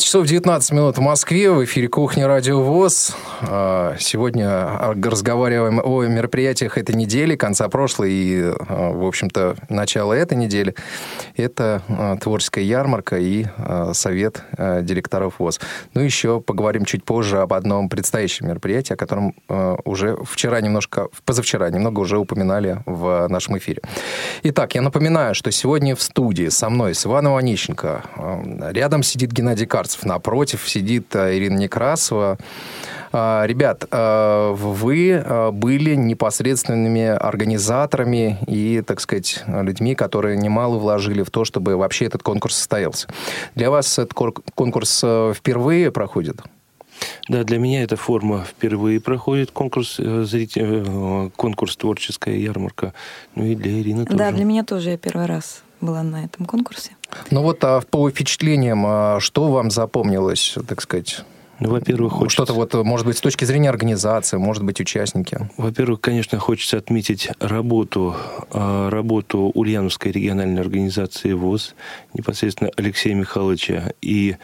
Часов 0.00 0.26
19 0.26 0.72
минут 0.72 0.96
в 0.96 1.00
Москве. 1.00 1.50
В 1.50 1.64
эфире 1.64 1.88
«Кухня. 1.88 2.26
Радио 2.26 2.62
ВОЗ». 2.62 3.14
А, 3.44 3.96
сегодня 3.98 4.94
разговариваем 5.02 5.80
о 5.82 6.04
мероприятиях 6.04 6.78
этой 6.78 6.94
недели, 6.94 7.34
конца 7.34 7.68
прошлой 7.68 8.12
и, 8.12 8.40
а, 8.40 8.92
в 8.92 9.04
общем-то, 9.04 9.56
начала 9.68 10.12
этой 10.12 10.36
недели. 10.36 10.74
Это 11.36 11.82
а, 11.88 12.16
творческая 12.16 12.64
ярмарка 12.64 13.18
и 13.18 13.46
совет 13.92 14.42
директоров 14.58 15.34
ВОЗ. 15.38 15.60
Ну, 15.94 16.00
еще 16.00 16.40
поговорим 16.40 16.84
чуть 16.84 17.04
позже 17.04 17.38
об 17.38 17.52
одном 17.52 17.88
предстоящем 17.88 18.48
мероприятии, 18.48 18.92
о 18.92 18.96
котором 18.96 19.34
уже 19.84 20.16
вчера 20.24 20.60
немножко, 20.60 21.08
позавчера 21.24 21.68
немного 21.70 22.00
уже 22.00 22.18
упоминали 22.18 22.78
в 22.86 23.26
нашем 23.28 23.58
эфире. 23.58 23.82
Итак, 24.42 24.74
я 24.74 24.82
напоминаю, 24.82 25.34
что 25.34 25.50
сегодня 25.50 25.96
в 25.96 26.02
студии 26.02 26.48
со 26.48 26.70
мной, 26.70 26.94
с 26.94 27.06
Иваном 27.06 27.36
Онищенко, 27.36 28.02
рядом 28.70 29.02
сидит 29.02 29.32
Геннадий 29.32 29.66
Карцев, 29.66 30.04
напротив 30.04 30.68
сидит 30.68 31.14
э, 31.14 31.36
Ирина 31.36 31.56
Некрасова. 31.58 32.38
А, 33.12 33.44
ребят, 33.46 33.84
э, 33.90 34.52
вы 34.56 35.10
э, 35.10 35.50
были 35.50 35.94
непосредственными 35.94 37.06
организаторами 37.06 38.38
и, 38.46 38.82
так 38.82 39.00
сказать, 39.00 39.44
людьми, 39.46 39.94
которые 39.94 40.38
немало 40.38 40.78
вложили 40.78 41.22
в 41.22 41.30
то, 41.30 41.44
чтобы 41.44 41.76
вообще 41.76 42.06
этот 42.06 42.22
конкурс 42.22 42.56
состоялся. 42.56 43.08
Для 43.54 43.70
вас 43.70 43.98
этот 43.98 44.14
конкурс 44.14 45.04
впервые 45.34 45.90
проходит? 45.90 46.40
Да, 47.28 47.44
для 47.44 47.58
меня 47.58 47.82
эта 47.82 47.96
форма 47.96 48.44
впервые 48.48 49.00
проходит 49.00 49.50
конкурс, 49.50 49.96
зритель, 49.96 51.30
конкурс 51.36 51.76
творческая 51.76 52.36
ярмарка. 52.36 52.94
Ну 53.34 53.44
и 53.44 53.54
для 53.54 53.80
Ирины 53.80 54.04
тоже. 54.04 54.16
Да, 54.16 54.30
для 54.30 54.44
меня 54.44 54.64
тоже 54.64 54.90
я 54.90 54.96
первый 54.96 55.26
раз 55.26 55.62
была 55.80 56.02
на 56.02 56.24
этом 56.24 56.46
конкурсе. 56.46 56.92
Ну 57.30 57.42
вот 57.42 57.62
а 57.64 57.80
по 57.80 58.08
впечатлениям, 58.08 58.84
а 58.86 59.20
что 59.20 59.50
вам 59.50 59.70
запомнилось, 59.70 60.56
так 60.66 60.80
сказать, 60.80 61.24
во-первых, 61.68 62.12
хочется... 62.12 62.44
Что-то 62.44 62.54
вот, 62.54 62.74
может 62.74 63.06
быть, 63.06 63.16
с 63.16 63.20
точки 63.20 63.44
зрения 63.44 63.68
организации, 63.68 64.36
может 64.36 64.64
быть, 64.64 64.80
участники. 64.80 65.48
Во-первых, 65.56 66.00
конечно, 66.00 66.38
хочется 66.38 66.78
отметить 66.78 67.28
работу, 67.40 68.14
а, 68.50 68.90
работу 68.90 69.50
Ульяновской 69.54 70.12
региональной 70.12 70.60
организации 70.60 71.32
ВОЗ, 71.32 71.74
непосредственно 72.14 72.70
Алексея 72.76 73.14
Михайловича 73.14 73.92
и 74.00 74.36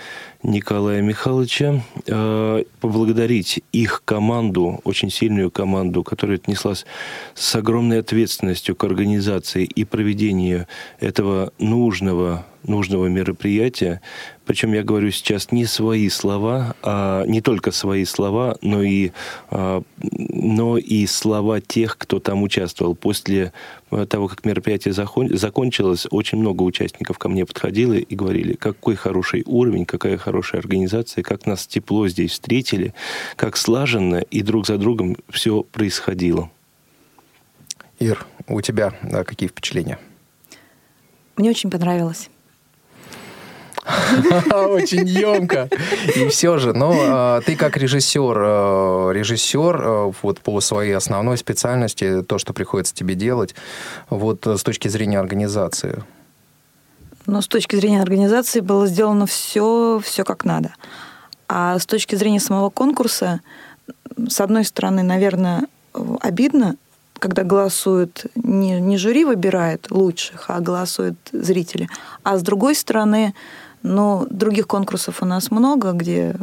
Николая 0.42 1.02
Михайловича, 1.02 1.82
а, 2.08 2.62
поблагодарить 2.80 3.60
их 3.72 4.02
команду, 4.04 4.80
очень 4.84 5.10
сильную 5.10 5.50
команду, 5.50 6.04
которая 6.04 6.36
отнеслась 6.36 6.86
с 7.34 7.56
огромной 7.56 8.00
ответственностью 8.00 8.76
к 8.76 8.84
организации 8.84 9.64
и 9.64 9.84
проведению 9.84 10.66
этого 11.00 11.52
нужного 11.58 12.46
нужного 12.64 13.06
мероприятия. 13.06 14.00
Причем 14.44 14.72
я 14.72 14.82
говорю 14.82 15.10
сейчас 15.10 15.52
не 15.52 15.64
свои 15.64 16.08
слова, 16.08 16.74
а 16.82 17.24
не 17.24 17.40
только 17.40 17.70
свои 17.70 18.04
слова, 18.04 18.56
но 18.62 18.82
и, 18.82 19.12
а, 19.50 19.82
но 20.00 20.78
и 20.78 21.06
слова 21.06 21.60
тех, 21.60 21.96
кто 21.98 22.18
там 22.18 22.42
участвовал. 22.42 22.94
После 22.94 23.52
того, 24.08 24.28
как 24.28 24.44
мероприятие 24.44 24.92
закончилось, 24.92 26.06
очень 26.10 26.38
много 26.38 26.62
участников 26.62 27.18
ко 27.18 27.28
мне 27.28 27.46
подходило 27.46 27.94
и 27.94 28.14
говорили, 28.14 28.54
какой 28.54 28.94
хороший 28.94 29.42
уровень, 29.46 29.86
какая 29.86 30.16
хорошая 30.16 30.60
организация, 30.60 31.22
как 31.22 31.46
нас 31.46 31.66
тепло 31.66 32.08
здесь 32.08 32.32
встретили, 32.32 32.94
как 33.36 33.56
слаженно 33.56 34.16
и 34.16 34.42
друг 34.42 34.66
за 34.66 34.78
другом 34.78 35.16
все 35.30 35.62
происходило. 35.62 36.50
Ир, 37.98 38.26
у 38.46 38.60
тебя 38.60 38.92
да, 39.02 39.24
какие 39.24 39.48
впечатления? 39.48 39.98
Мне 41.36 41.50
очень 41.50 41.70
понравилось. 41.70 42.30
Очень 44.52 45.06
емко. 45.06 45.68
И 46.14 46.28
все 46.28 46.58
же, 46.58 46.72
но 46.72 46.92
а, 46.94 47.40
ты 47.40 47.56
как 47.56 47.76
режиссер, 47.76 48.36
а, 48.38 49.10
режиссер 49.10 49.82
а, 49.82 50.12
вот 50.22 50.40
по 50.40 50.60
своей 50.60 50.92
основной 50.92 51.38
специальности, 51.38 52.22
то, 52.22 52.38
что 52.38 52.52
приходится 52.52 52.94
тебе 52.94 53.14
делать, 53.14 53.54
вот 54.10 54.46
с 54.46 54.62
точки 54.62 54.88
зрения 54.88 55.18
организации. 55.18 56.02
Но 57.26 57.40
с 57.40 57.48
точки 57.48 57.76
зрения 57.76 58.02
организации 58.02 58.60
было 58.60 58.86
сделано 58.86 59.26
все, 59.26 60.00
все 60.02 60.24
как 60.24 60.44
надо. 60.44 60.74
А 61.48 61.78
с 61.78 61.86
точки 61.86 62.14
зрения 62.14 62.40
самого 62.40 62.70
конкурса, 62.70 63.40
с 64.28 64.40
одной 64.40 64.64
стороны, 64.64 65.02
наверное, 65.02 65.66
обидно, 66.20 66.76
когда 67.18 67.42
голосуют, 67.42 68.26
не, 68.34 68.80
не 68.80 68.96
жюри 68.96 69.24
выбирает 69.24 69.90
лучших, 69.90 70.44
а 70.48 70.60
голосуют 70.60 71.16
зрители. 71.32 71.88
А 72.22 72.38
с 72.38 72.42
другой 72.42 72.74
стороны, 72.74 73.34
но 73.82 74.26
других 74.30 74.66
конкурсов 74.66 75.22
у 75.22 75.26
нас 75.26 75.50
много, 75.50 75.92
где 75.92 76.34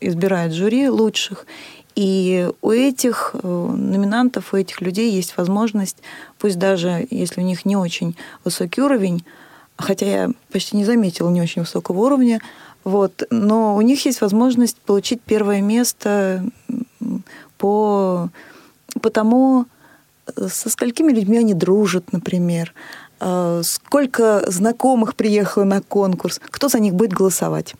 избирают 0.00 0.52
жюри 0.52 0.88
лучших. 0.88 1.46
И 1.94 2.50
у 2.60 2.70
этих 2.72 3.34
э, 3.34 3.46
номинантов, 3.46 4.52
у 4.52 4.56
этих 4.56 4.80
людей 4.80 5.12
есть 5.12 5.36
возможность, 5.36 5.98
пусть 6.38 6.58
даже 6.58 7.06
если 7.10 7.40
у 7.40 7.44
них 7.44 7.64
не 7.64 7.76
очень 7.76 8.16
высокий 8.44 8.82
уровень, 8.82 9.24
хотя 9.76 10.06
я 10.06 10.30
почти 10.50 10.76
не 10.76 10.84
заметила 10.84 11.30
не 11.30 11.40
очень 11.40 11.62
высокого 11.62 12.00
уровня, 12.00 12.40
вот, 12.82 13.22
но 13.30 13.76
у 13.76 13.80
них 13.80 14.04
есть 14.04 14.20
возможность 14.20 14.76
получить 14.78 15.20
первое 15.22 15.60
место 15.60 16.44
по, 17.58 18.28
по 19.00 19.10
тому, 19.10 19.66
э, 20.36 20.48
со 20.48 20.70
сколькими 20.70 21.12
людьми 21.12 21.38
они 21.38 21.54
дружат, 21.54 22.12
например, 22.12 22.74
сколько 23.62 24.50
знакомых 24.50 25.16
приехало 25.16 25.64
на 25.64 25.80
конкурс, 25.80 26.40
кто 26.50 26.68
за 26.68 26.78
них 26.78 26.94
будет 26.94 27.12
голосовать. 27.12 27.74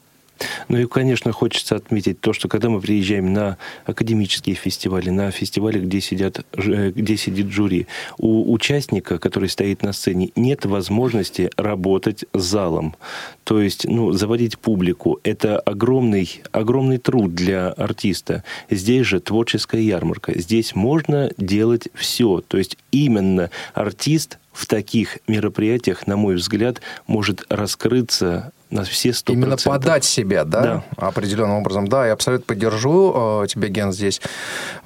Ну 0.69 0.79
и, 0.79 0.87
конечно, 0.87 1.33
хочется 1.33 1.77
отметить 1.77 2.21
то, 2.21 2.33
что 2.33 2.49
когда 2.49 2.69
мы 2.69 2.81
приезжаем 2.81 3.33
на 3.33 3.59
академические 3.85 4.57
фестивали, 4.57 5.11
на 5.11 5.31
фестивали, 5.31 5.79
где, 5.79 6.01
сидят, 6.01 6.45
э, 6.53 6.91
где 6.91 7.17
сидит 7.17 7.51
жюри, 7.51 7.87
у 8.19 8.53
участника, 8.53 9.19
который 9.19 9.49
стоит 9.49 9.83
на 9.83 9.93
сцене, 9.93 10.31
нет 10.37 10.65
возможности 10.65 11.51
работать 11.57 12.25
с 12.33 12.43
залом. 12.43 12.97
То 13.45 13.61
есть, 13.61 13.87
ну, 13.87 14.13
заводить 14.13 14.59
публику. 14.59 15.21
Это 15.23 15.59
огромный, 15.59 16.43
огромный 16.53 16.99
труд 16.99 17.35
для 17.35 17.69
артиста. 17.69 18.43
Здесь 18.71 19.07
же 19.07 19.21
творческая 19.21 19.83
ярмарка. 19.83 20.39
Здесь 20.39 20.75
можно 20.75 21.31
делать 21.37 21.89
все. 21.95 22.43
То 22.47 22.59
есть, 22.59 22.77
именно 22.91 23.51
артист 23.75 24.39
в 24.53 24.67
таких 24.67 25.19
мероприятиях, 25.27 26.07
на 26.07 26.17
мой 26.17 26.37
взгляд, 26.37 26.81
может 27.07 27.45
раскрыться 27.49 28.53
на 28.71 28.85
все 28.85 29.13
сто 29.13 29.33
Именно 29.33 29.57
подать 29.57 30.05
себя, 30.05 30.45
да, 30.45 30.63
да, 30.63 30.85
определенным 30.97 31.57
образом. 31.57 31.87
Да, 31.87 32.07
я 32.07 32.13
абсолютно 32.13 32.47
поддержу 32.47 33.43
э, 33.43 33.47
тебя, 33.49 33.69
Ген, 33.69 33.93
здесь, 33.93 34.21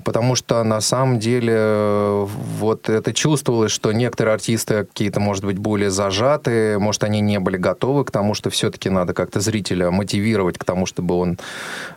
потому 0.05 0.35
что 0.35 0.63
на 0.65 0.81
самом 0.81 1.19
деле 1.19 1.55
э, 1.57 2.27
вот 2.59 2.89
это 2.89 3.13
чувствовалось, 3.13 3.73
что 3.73 3.93
некоторые 3.93 4.35
артисты 4.35 4.85
какие-то, 4.85 5.21
может 5.21 5.45
быть, 5.45 5.59
более 5.59 5.91
зажатые, 5.91 6.79
может, 6.79 7.05
они 7.05 7.21
не 7.21 7.39
были 7.39 7.57
готовы 7.57 8.05
к 8.05 8.11
тому, 8.11 8.35
что 8.35 8.51
все-таки 8.51 8.91
надо 8.91 9.15
как-то 9.15 9.41
зрителя 9.41 9.91
мотивировать 9.91 10.59
к 10.59 10.65
тому, 10.65 10.87
чтобы 10.87 11.15
он, 11.15 11.39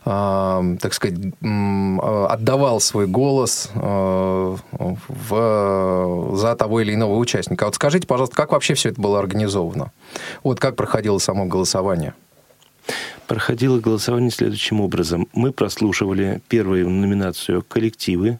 э, 0.05 0.77
так 0.81 0.93
сказать, 0.93 1.17
э, 1.19 2.25
отдавал 2.29 2.79
свой 2.79 3.07
голос 3.07 3.69
э, 3.75 4.57
в, 5.07 6.35
за 6.35 6.55
того 6.55 6.81
или 6.81 6.93
иного 6.93 7.15
участника. 7.17 7.65
А 7.65 7.67
вот 7.67 7.75
скажите, 7.75 8.07
пожалуйста, 8.07 8.35
как 8.35 8.51
вообще 8.51 8.75
все 8.75 8.89
это 8.89 9.01
было 9.01 9.19
организовано? 9.19 9.91
Вот 10.43 10.59
как 10.59 10.75
проходило 10.75 11.17
само 11.17 11.45
голосование? 11.45 11.70
Проходило 13.27 13.79
голосование 13.79 14.29
следующим 14.29 14.81
образом. 14.81 15.27
Мы 15.33 15.53
прослушивали 15.53 16.41
первую 16.49 16.89
номинацию 16.89 17.63
«Коллективы» 17.63 18.39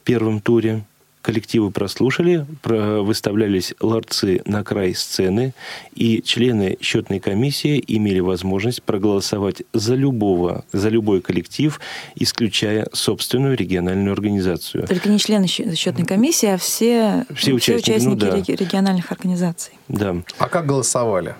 в 0.00 0.04
первом 0.04 0.40
туре. 0.40 0.84
Коллективы 1.20 1.72
прослушали, 1.72 2.46
выставлялись 2.62 3.74
ларцы 3.80 4.40
на 4.46 4.62
край 4.62 4.94
сцены, 4.94 5.52
и 5.94 6.22
члены 6.22 6.78
счетной 6.80 7.18
комиссии 7.18 7.82
имели 7.86 8.20
возможность 8.20 8.82
проголосовать 8.84 9.62
за 9.72 9.96
любого, 9.96 10.64
за 10.72 10.88
любой 10.88 11.20
коллектив, 11.20 11.80
исключая 12.14 12.86
собственную 12.92 13.56
региональную 13.56 14.12
организацию. 14.12 14.86
Только 14.86 15.08
не 15.08 15.18
члены 15.18 15.48
счетной 15.48 16.06
комиссии, 16.06 16.50
а 16.50 16.56
все, 16.56 17.26
все 17.34 17.52
участники, 17.52 17.82
все 17.82 17.92
участники 17.92 18.52
ну, 18.52 18.54
да. 18.56 18.64
региональных 18.64 19.10
организаций. 19.10 19.72
Да. 19.88 20.16
А 20.38 20.48
как 20.48 20.64
голосовали? 20.64 21.34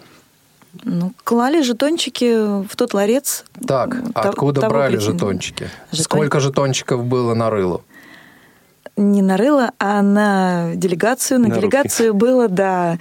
Ну, 0.85 1.13
клали 1.25 1.63
жетончики 1.63 2.65
в 2.67 2.77
тот 2.77 2.95
ларец. 2.95 3.45
Так, 3.67 3.97
та- 4.13 4.21
откуда 4.21 4.69
брали 4.69 4.97
причины. 4.97 5.13
жетончики? 5.13 5.71
Жетон... 5.91 6.05
Сколько 6.05 6.41
жетончиков 6.41 7.05
было 7.05 7.35
на 7.35 7.51
рылу? 7.51 7.83
Не 8.97 9.23
на 9.23 9.37
рыло, 9.37 9.73
а 9.79 10.03
на 10.03 10.73
делегацию. 10.75 11.41
На, 11.41 11.49
на 11.49 11.55
делегацию 11.55 12.13
руки. 12.13 12.19
было, 12.19 12.49
да, 12.49 12.99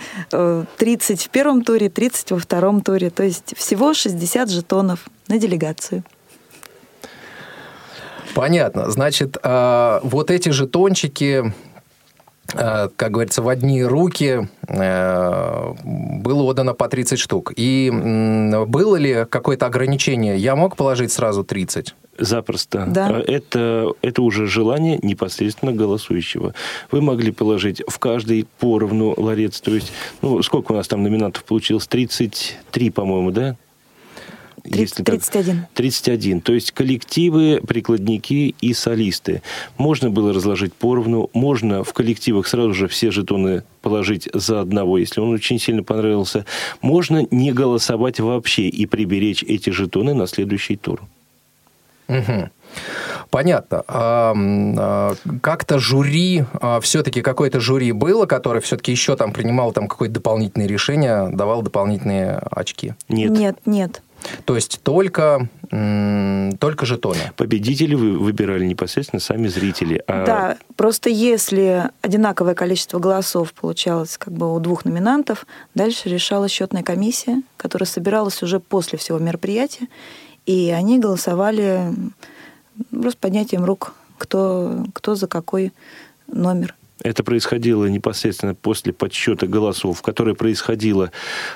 30 0.78 1.24
в 1.24 1.30
первом 1.30 1.64
туре, 1.64 1.90
30 1.90 2.32
во 2.32 2.40
втором 2.40 2.82
туре. 2.82 3.10
То 3.10 3.24
есть 3.24 3.56
всего 3.58 3.94
60 3.94 4.50
жетонов 4.50 5.08
на 5.28 5.40
делегацию. 5.40 6.04
Понятно. 8.36 8.92
Значит, 8.92 9.38
а, 9.42 10.00
вот 10.04 10.30
эти 10.30 10.50
жетончики 10.50 11.44
Э, 11.44 11.52
как 12.48 13.12
говорится, 13.12 13.42
в 13.42 13.50
одни 13.50 13.84
руки 13.84 14.48
э, 14.68 15.74
было 15.84 16.44
отдано 16.44 16.74
по 16.74 16.88
30 16.88 17.20
штук. 17.20 17.54
И 17.56 17.92
было 17.92 18.96
ли 18.96 19.26
какое-то 19.30 19.66
ограничение? 19.66 20.38
Я 20.38 20.56
мог 20.56 20.76
положить 20.76 21.12
сразу 21.12 21.44
30? 21.44 21.94
Запросто. 22.18 22.86
Да. 22.88 23.12
Э, 23.12 23.22
это, 23.22 23.92
это 24.02 24.22
уже 24.22 24.48
желание 24.48 25.00
непосредственно 25.02 25.72
голосующего. 25.72 26.54
Вы 26.92 27.02
могли 27.02 27.32
положить 27.32 27.84
в 27.88 28.00
каждый 28.00 28.48
поровну 28.60 29.14
ларец. 29.18 29.62
То 29.62 29.76
есть, 29.76 29.92
ну, 30.22 30.42
сколько 30.42 30.72
у 30.72 30.76
нас 30.76 30.88
там 30.88 31.04
номинантов 31.04 31.44
получилось? 31.44 31.88
33, 31.88 32.90
по-моему, 32.90 33.32
да? 33.32 33.56
30, 34.72 34.80
если 34.80 35.04
31. 35.04 35.60
Так, 35.62 35.70
31. 35.74 36.42
То 36.42 36.54
есть 36.54 36.72
коллективы, 36.72 37.62
прикладники 37.68 38.56
и 38.60 38.74
солисты. 38.74 39.42
Можно 39.78 40.10
было 40.10 40.34
разложить 40.34 40.74
поровну, 40.74 41.30
можно 41.34 41.84
в 41.84 41.94
коллективах 41.94 42.48
сразу 42.48 42.74
же 42.74 42.88
все 42.88 43.12
жетоны 43.12 43.64
положить 43.82 44.30
за 44.34 44.62
одного, 44.62 44.98
если 44.98 45.22
он 45.22 45.34
очень 45.34 45.60
сильно 45.60 45.84
понравился. 45.84 46.46
Можно 46.82 47.26
не 47.32 47.52
голосовать 47.52 48.20
вообще 48.20 48.64
и 48.64 48.86
приберечь 48.86 49.44
эти 49.44 49.70
жетоны 49.70 50.14
на 50.14 50.28
следующий 50.28 50.76
тур. 50.76 51.02
Угу. 52.08 52.50
Понятно. 53.30 53.84
А, 53.88 54.34
а, 54.36 55.16
как-то 55.42 55.80
жюри, 55.80 56.46
а, 56.62 56.80
все-таки 56.80 57.22
какое-то 57.22 57.60
жюри 57.60 57.92
было, 57.92 58.26
которое 58.26 58.62
все-таки 58.62 58.92
еще 58.92 59.16
там 59.16 59.34
принимало 59.34 59.74
там 59.74 59.88
какое-то 59.88 60.16
дополнительное 60.16 60.68
решение, 60.68 61.30
давал 61.30 61.62
дополнительные 61.62 62.42
очки? 62.52 62.94
Нет. 63.10 63.32
Нет, 63.32 63.58
нет. 63.66 64.02
То 64.46 64.56
есть 64.56 64.80
только, 64.84 65.50
только 65.70 66.86
жетоны. 66.86 67.20
Победители 67.36 67.96
вы 67.96 68.18
выбирали 68.18 68.66
непосредственно 68.66 69.20
сами 69.20 69.48
зрители. 69.48 70.04
А... 70.08 70.26
Да, 70.26 70.58
просто 70.76 71.10
если 71.10 71.90
одинаковое 72.02 72.54
количество 72.54 73.00
голосов 73.00 73.54
получалось 73.54 74.18
как 74.18 74.34
бы 74.34 74.54
у 74.56 74.60
двух 74.60 74.86
номинантов, 74.86 75.46
дальше 75.76 76.10
решала 76.10 76.48
счетная 76.48 76.84
комиссия, 76.84 77.42
которая 77.58 77.88
собиралась 77.88 78.42
уже 78.44 78.60
после 78.60 78.98
всего 78.98 79.20
мероприятия. 79.20 79.88
И 80.46 80.72
они 80.72 81.00
голосовали 81.00 81.94
просто 82.90 83.20
поднятием 83.20 83.66
рук, 83.66 83.94
кто, 84.18 84.86
кто 84.94 85.16
за 85.16 85.28
какой 85.28 85.74
номер. 86.28 86.76
Это 87.04 87.24
происходило 87.24 87.86
непосредственно 87.86 88.56
после 88.56 88.94
подсчета 88.94 89.48
голосов, 89.48 90.02
которое 90.02 90.36
происходило 90.36 91.12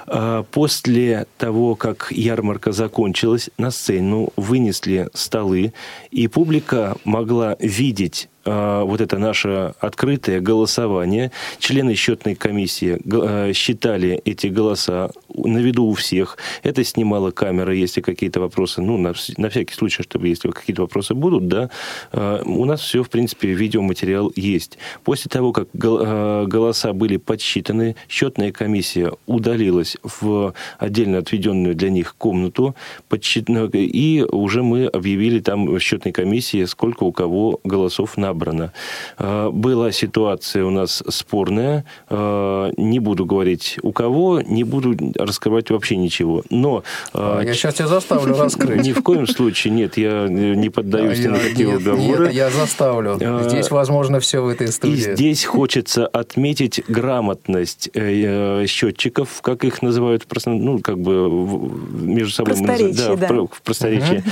э, 0.08 0.44
после 0.52 1.26
того, 1.38 1.76
как 1.76 2.12
ярмарка 2.12 2.72
закончилась. 2.72 3.50
На 3.58 3.72
сцену 3.72 4.30
вынесли 4.36 5.10
столы, 5.14 5.74
и 6.12 6.28
публика 6.28 6.96
могла 7.06 7.56
видеть 7.60 8.30
а, 8.44 8.84
вот 8.84 9.02
это 9.02 9.18
наше 9.18 9.74
открытое 9.80 10.40
голосование. 10.40 11.32
Члены 11.60 11.96
счетной 11.96 12.36
комиссии 12.36 13.00
а, 13.12 13.54
считали 13.54 14.22
эти 14.26 14.48
голоса 14.48 15.12
на 15.36 15.60
виду 15.60 15.86
у 15.86 15.94
всех. 15.94 16.38
Это 16.64 16.84
снимала 16.84 17.32
камера, 17.32 17.74
если 17.74 18.02
какие-то 18.02 18.40
вопросы, 18.40 18.82
ну, 18.82 18.98
на, 18.98 19.14
на 19.38 19.50
всякий 19.50 19.74
случай, 19.74 20.04
чтобы 20.04 20.28
если 20.28 20.50
какие-то 20.50 20.82
вопросы 20.82 21.14
будут, 21.14 21.48
да, 21.48 21.70
а, 22.12 22.42
у 22.46 22.66
нас 22.66 22.82
все, 22.82 23.04
в 23.04 23.10
принципе, 23.10 23.50
видеоматериал 23.50 24.32
есть. 24.36 24.78
После 25.04 25.30
того, 25.30 25.52
как 25.52 25.68
голоса 25.74 26.94
были 26.94 27.18
подсчитаны, 27.18 27.96
счетная 28.10 28.52
комиссия 28.52 29.12
удалилась 29.28 29.98
в 30.04 30.54
отдельно 30.80 31.20
отведенную 31.20 31.76
для 31.76 31.90
них 31.90 32.16
комнату, 32.18 32.76
и 33.12 34.26
уже 34.30 34.64
мы 34.64 34.86
объявили 34.88 35.40
там 35.40 35.66
в 35.66 35.80
счетной 35.80 36.12
комиссии, 36.12 36.66
сколько 36.66 37.04
у 37.04 37.12
кого 37.12 37.60
голосов 37.64 38.18
на 38.18 38.32
набрано. 38.32 38.72
А, 39.18 39.52
была 39.52 39.92
ситуация 39.92 40.66
у 40.66 40.70
нас 40.70 41.04
спорная. 41.10 41.86
Не 42.10 43.00
буду 43.00 43.26
говорить 43.26 43.78
у 43.84 43.92
кого, 43.92 44.42
не 44.42 44.64
буду 44.64 44.96
раскрывать 45.26 45.70
вообще 45.70 45.96
ничего. 45.96 46.44
Но... 46.50 46.84
А, 47.14 47.42
я 47.42 47.54
сейчас 47.54 47.76
тебя 47.76 47.88
заставлю 47.88 48.38
раскрыть. 48.38 48.82
Ни 48.86 48.94
в 48.94 49.02
коем 49.04 49.28
случае, 49.28 49.74
нет, 49.74 49.98
я 49.98 50.28
не 50.28 50.70
поддаюсь 50.70 51.20
ни 51.20 51.28
на 51.28 51.40
какие 51.40 51.66
уговоры. 51.66 52.26
Нет, 52.26 52.34
я 52.34 52.50
заставлю. 52.50 53.20
Здесь 53.48 53.72
возможно 53.72 54.20
все 54.20 54.42
в 54.42 54.48
этой 54.48 54.68
студии. 54.68 54.94
И 54.94 55.16
здесь 55.16 55.46
хочется 55.46 56.08
отметить 56.08 56.84
грамотность 56.88 57.90
э, 57.94 58.66
счетчиков, 58.68 59.42
как 59.42 59.64
их 59.64 59.82
называют, 59.82 60.26
ну, 60.46 60.80
как 60.80 61.00
бы 61.00 61.30
между 61.92 62.34
собой... 62.34 62.56
Просторечие, 62.56 63.16
да. 63.18 63.28
в 63.28 63.62
просторечии. 63.64 64.24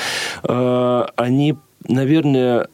Они, 1.15 1.55
наверное, 1.87 2.67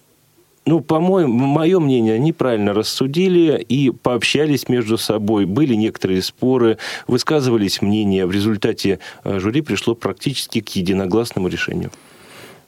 ну, 0.66 0.82
по-моему, 0.82 1.32
мое 1.32 1.80
мнение, 1.80 2.16
они 2.16 2.34
правильно 2.34 2.74
рассудили 2.74 3.60
и 3.62 3.92
пообщались 3.92 4.68
между 4.68 4.98
собой. 4.98 5.46
Были 5.46 5.76
некоторые 5.76 6.22
споры, 6.22 6.78
высказывались 7.08 7.82
мнения. 7.82 8.26
В 8.26 8.32
результате 8.32 9.00
э, 9.24 9.40
жюри 9.40 9.62
пришло 9.62 9.94
практически 9.96 10.62
к 10.62 10.70
единогласному 10.70 11.48
решению. 11.48 11.92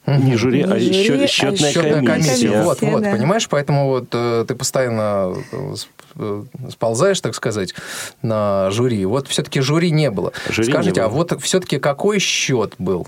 Не 0.06 0.38
жюри, 0.38 0.60
Не 0.60 0.72
а 0.72 0.80
жюри, 0.80 0.94
счет, 0.94 1.22
а 1.22 1.28
счетная, 1.28 1.72
счетная 1.74 2.04
комиссия. 2.06 2.30
комиссия. 2.48 2.62
Вот, 2.62 2.82
вот, 2.82 3.04
да. 3.04 3.12
понимаешь, 3.12 3.50
поэтому 3.50 3.88
вот 3.88 4.06
э, 4.14 4.46
ты 4.48 4.56
постоянно 4.56 5.36
э, 6.16 6.44
сползаешь, 6.72 7.20
так 7.20 7.36
сказать, 7.36 7.76
на 8.22 8.72
жюри. 8.72 9.06
Вот 9.06 9.28
все-таки 9.28 9.60
жюри 9.60 9.92
не 9.92 10.10
было. 10.10 10.32
Жюри 10.50 10.72
Скажите, 10.72 11.02
не 11.02 11.08
было. 11.08 11.14
а 11.14 11.14
вот 11.14 11.42
все-таки 11.42 11.78
какой 11.78 12.20
счет 12.20 12.76
был? 12.80 13.08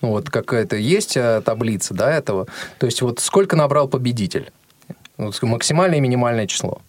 Ну, 0.00 0.10
вот 0.10 0.30
какая-то 0.30 0.76
есть 0.76 1.16
э, 1.16 1.42
таблица 1.44 1.94
да, 1.94 2.10
этого. 2.10 2.46
То 2.78 2.86
есть 2.86 3.02
вот 3.02 3.20
сколько 3.20 3.56
набрал 3.56 3.88
победитель? 3.88 4.50
Вот 5.16 5.40
максимальное 5.42 5.98
и 5.98 6.00
минимальное 6.00 6.46
число. 6.46 6.80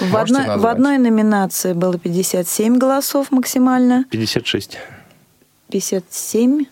В 0.00 0.16
одной, 0.16 0.58
в 0.58 0.66
одной 0.66 0.98
номинации 0.98 1.72
было 1.72 1.98
57 1.98 2.76
голосов 2.76 3.30
максимально. 3.30 4.04
56. 4.10 4.78
57. 5.70 6.64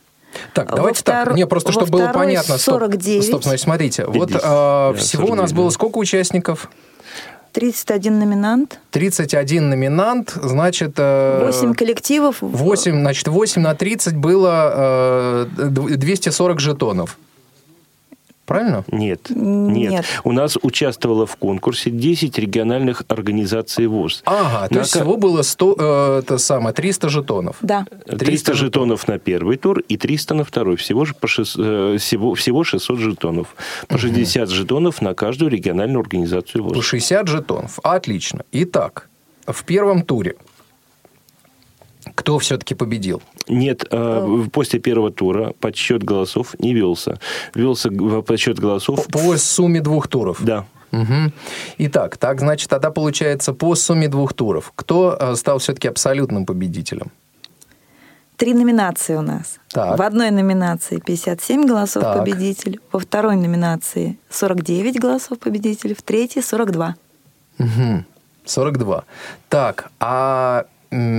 Так, 0.52 0.74
давайте 0.74 1.00
втор... 1.00 1.26
так. 1.26 1.34
Не, 1.34 1.46
просто 1.46 1.72
чтобы 1.72 1.86
было 1.86 2.08
понятно. 2.12 2.58
49. 2.58 3.22
Стоп, 3.22 3.30
стоп 3.30 3.42
значит, 3.44 3.64
смотрите. 3.64 4.04
50. 4.04 4.16
Вот 4.18 4.40
а, 4.42 4.94
всего 4.94 5.28
у 5.28 5.34
нас 5.34 5.52
было 5.52 5.70
сколько 5.70 5.98
участников? 5.98 6.70
31 7.56 8.18
номинант. 8.18 8.78
31 8.90 9.70
номинант, 9.70 10.34
значит... 10.42 10.98
8 10.98 11.70
э, 11.70 11.74
коллективов. 11.74 12.36
8, 12.42 13.00
значит, 13.00 13.28
8 13.28 13.62
на 13.62 13.74
30 13.74 14.14
было 14.14 15.48
240 15.56 16.56
э, 16.56 16.60
жетонов. 16.60 17.16
Правильно? 18.46 18.84
Нет, 18.92 19.28
нет. 19.30 19.90
Нет. 19.90 20.04
У 20.22 20.32
нас 20.32 20.56
участвовало 20.62 21.26
в 21.26 21.36
конкурсе 21.36 21.90
10 21.90 22.38
региональных 22.38 23.02
организаций 23.08 23.86
ВОЗ. 23.86 24.22
Ага, 24.24 24.68
то 24.68 24.74
на... 24.74 24.78
есть 24.78 24.92
всего 24.92 25.16
было 25.16 25.42
100, 25.42 25.76
э, 25.78 26.18
это 26.22 26.38
самое, 26.38 26.72
300 26.72 27.08
жетонов. 27.08 27.56
Да. 27.60 27.86
300, 28.06 28.24
300 28.24 28.54
жетонов 28.54 29.08
на 29.08 29.18
первый 29.18 29.56
тур 29.56 29.80
и 29.80 29.96
300 29.96 30.34
на 30.34 30.44
второй. 30.44 30.76
Всего, 30.76 31.04
же 31.04 31.14
по 31.14 31.26
6, 31.26 31.54
э, 31.58 31.96
всего, 31.98 32.34
всего 32.34 32.62
600 32.62 32.98
жетонов. 32.98 33.56
По 33.88 33.98
60 33.98 34.44
угу. 34.44 34.54
жетонов 34.54 35.02
на 35.02 35.14
каждую 35.14 35.50
региональную 35.50 36.00
организацию 36.00 36.62
ВОЗ. 36.62 36.76
По 36.76 36.82
60 36.82 37.28
жетонов. 37.28 37.80
Отлично. 37.82 38.44
Итак, 38.52 39.08
в 39.46 39.64
первом 39.64 40.02
туре 40.02 40.36
кто 42.16 42.38
все-таки 42.38 42.74
победил? 42.74 43.22
Нет, 43.46 43.84
э, 43.90 44.44
после 44.52 44.80
первого 44.80 45.12
тура 45.12 45.52
подсчет 45.60 46.02
голосов 46.02 46.56
не 46.58 46.74
велся. 46.74 47.20
Велся 47.54 47.90
подсчет 48.22 48.58
голосов... 48.58 49.06
По, 49.06 49.18
по 49.18 49.36
сумме 49.36 49.80
двух 49.80 50.08
туров? 50.08 50.42
Да. 50.42 50.64
Угу. 50.92 51.32
Итак, 51.78 52.16
так, 52.16 52.40
значит, 52.40 52.70
тогда 52.70 52.90
получается 52.90 53.52
по 53.52 53.74
сумме 53.74 54.08
двух 54.08 54.32
туров. 54.32 54.72
Кто 54.74 55.16
э, 55.18 55.36
стал 55.36 55.58
все-таки 55.58 55.88
абсолютным 55.88 56.46
победителем? 56.46 57.12
Три 58.36 58.54
номинации 58.54 59.14
у 59.14 59.22
нас. 59.22 59.58
Так. 59.70 59.98
В 59.98 60.02
одной 60.02 60.30
номинации 60.30 60.98
57 60.98 61.66
голосов 61.66 62.02
так. 62.02 62.18
победитель, 62.18 62.80
во 62.92 62.98
второй 62.98 63.36
номинации 63.36 64.18
49 64.30 64.98
голосов 64.98 65.38
победитель, 65.38 65.94
в 65.94 66.02
третьей 66.02 66.42
42. 66.42 66.96
Угу. 67.58 68.04
42. 68.44 69.04
Так, 69.48 69.90
а 70.00 70.66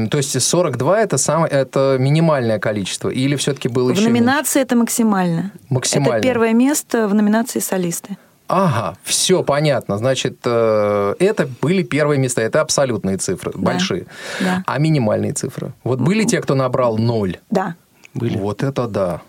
то 0.10 0.18
есть 0.18 0.42
42 0.42 1.02
это 1.02 1.18
самое, 1.18 1.52
это 1.52 1.98
минимальное 2.00 2.60
количество, 2.60 3.10
или 3.10 3.36
все-таки 3.36 3.68
было 3.68 3.90
в 3.90 3.92
еще? 3.92 4.02
В 4.02 4.12
номинации 4.12 4.60
меньше? 4.60 4.66
это 4.66 4.76
максимально. 4.76 5.52
Максимально. 5.70 6.16
Это 6.16 6.24
первое 6.24 6.54
место 6.54 7.08
в 7.08 7.14
номинации 7.14 7.60
солисты. 7.60 8.18
Ага, 8.48 8.98
все 9.04 9.44
понятно. 9.44 9.98
Значит, 9.98 10.38
э, 10.46 11.16
это 11.20 11.50
были 11.62 11.84
первые 11.84 12.18
места, 12.18 12.42
это 12.42 12.62
абсолютные 12.62 13.18
цифры, 13.18 13.52
да. 13.54 13.60
большие. 13.60 14.06
Да. 14.40 14.64
А 14.66 14.80
минимальные 14.80 15.34
цифры? 15.34 15.74
Вот 15.84 16.00
были 16.00 16.24
те, 16.24 16.42
кто 16.42 16.56
набрал 16.56 16.98
ноль? 16.98 17.38
Да. 17.50 17.76
Были. 18.14 18.38
Вот 18.38 18.64
это 18.64 18.88
да. 18.88 19.22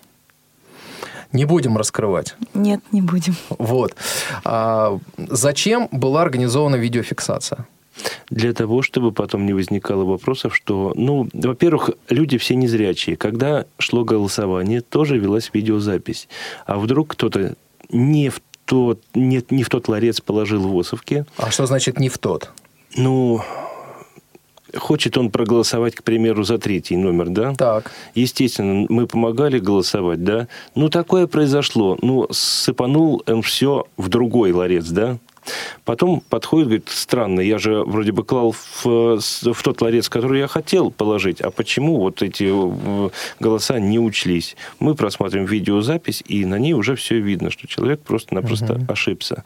Не 1.33 1.45
будем 1.45 1.77
раскрывать. 1.77 2.37
Нет, 2.55 2.81
не 2.93 3.03
будем. 3.03 3.37
Вот. 3.51 3.95
А 4.45 4.99
зачем 5.19 5.89
была 5.91 6.23
организована 6.23 6.77
видеофиксация? 6.77 7.67
Для 8.31 8.53
того, 8.53 8.83
чтобы 8.83 9.13
потом 9.13 9.47
не 9.47 9.53
возникало 9.53 10.05
вопросов, 10.05 10.55
что, 10.55 10.93
ну, 10.95 11.29
во-первых, 11.33 11.91
люди 12.09 12.39
все 12.39 12.55
незрячие. 12.55 13.17
Когда 13.17 13.67
шло 13.79 14.05
голосование, 14.05 14.81
тоже 14.81 15.19
велась 15.19 15.51
видеозапись. 15.53 16.29
А 16.67 16.79
вдруг 16.79 17.09
кто-то 17.09 17.55
не 17.91 18.29
в 18.29 18.41
тот, 18.65 19.01
не, 19.15 19.43
не 19.51 19.63
в 19.63 19.71
тот 19.71 19.89
ларец 19.89 20.21
положил 20.21 20.69
в 20.69 20.79
Осовке. 20.79 21.27
А 21.37 21.51
что 21.51 21.67
значит 21.67 21.99
не 21.99 22.09
в 22.09 22.19
тот? 22.19 22.51
Ну, 22.97 23.41
хочет 24.77 25.17
он 25.17 25.31
проголосовать, 25.31 25.95
к 25.95 26.03
примеру, 26.03 26.43
за 26.45 26.59
третий 26.59 26.97
номер, 26.97 27.29
да? 27.31 27.55
Так. 27.55 27.91
Естественно, 28.15 28.87
мы 28.89 29.07
помогали 29.07 29.59
голосовать, 29.59 30.23
да? 30.23 30.49
Ну, 30.75 30.89
такое 30.89 31.27
произошло. 31.27 31.99
Ну, 32.03 32.27
сыпанул 32.31 33.23
он 33.27 33.43
все 33.43 33.87
в 33.97 34.09
другой 34.09 34.53
ларец, 34.53 34.87
да? 34.89 35.19
Потом 35.85 36.23
подходит, 36.29 36.67
говорит, 36.69 36.89
странно, 36.89 37.41
я 37.41 37.59
же 37.59 37.83
вроде 37.85 38.13
бы 38.13 38.25
клал 38.25 38.53
в, 38.53 38.85
в 39.19 39.63
тот 39.63 39.81
ларец, 39.81 40.09
который 40.09 40.41
я 40.41 40.49
хотел 40.49 40.91
положить, 40.91 41.41
а 41.41 41.51
почему 41.51 41.99
вот 41.99 42.23
эти 42.23 42.49
э, 42.51 43.11
голоса 43.41 43.79
не 43.79 43.99
учлись? 43.99 44.57
Мы 44.81 44.95
просматриваем 44.95 45.49
видеозапись, 45.49 46.23
и 46.27 46.45
на 46.45 46.59
ней 46.59 46.75
уже 46.75 46.95
все 46.97 47.19
видно, 47.19 47.51
что 47.51 47.67
человек 47.67 48.01
просто-напросто 48.01 48.75
угу. 48.75 48.85
ошибся. 48.89 49.45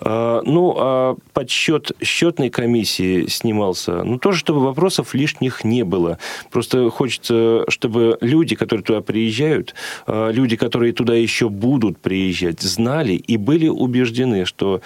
А, 0.00 0.42
ну, 0.44 0.74
а 0.76 1.16
подсчет 1.32 1.92
счетной 2.02 2.50
комиссии 2.50 3.26
снимался, 3.26 4.02
ну, 4.04 4.18
тоже, 4.18 4.38
чтобы 4.38 4.60
вопросов 4.60 5.14
лишних 5.14 5.64
не 5.64 5.84
было. 5.84 6.18
Просто 6.50 6.90
хочется, 6.90 7.64
чтобы 7.68 8.18
люди, 8.20 8.56
которые 8.56 8.84
туда 8.84 9.00
приезжают, 9.00 9.74
а, 10.06 10.30
люди, 10.30 10.56
которые 10.56 10.92
туда 10.92 11.14
еще 11.14 11.48
будут 11.48 11.98
приезжать, 11.98 12.60
знали 12.62 13.12
и 13.12 13.36
были 13.36 13.68
убеждены, 13.68 14.44
что 14.44 14.80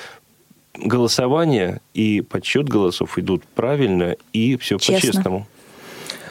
голосование 0.82 1.80
и 1.94 2.20
подсчет 2.20 2.68
голосов 2.68 3.18
идут 3.18 3.44
правильно 3.54 4.16
и 4.32 4.56
все 4.56 4.78
по-честному. 4.78 5.46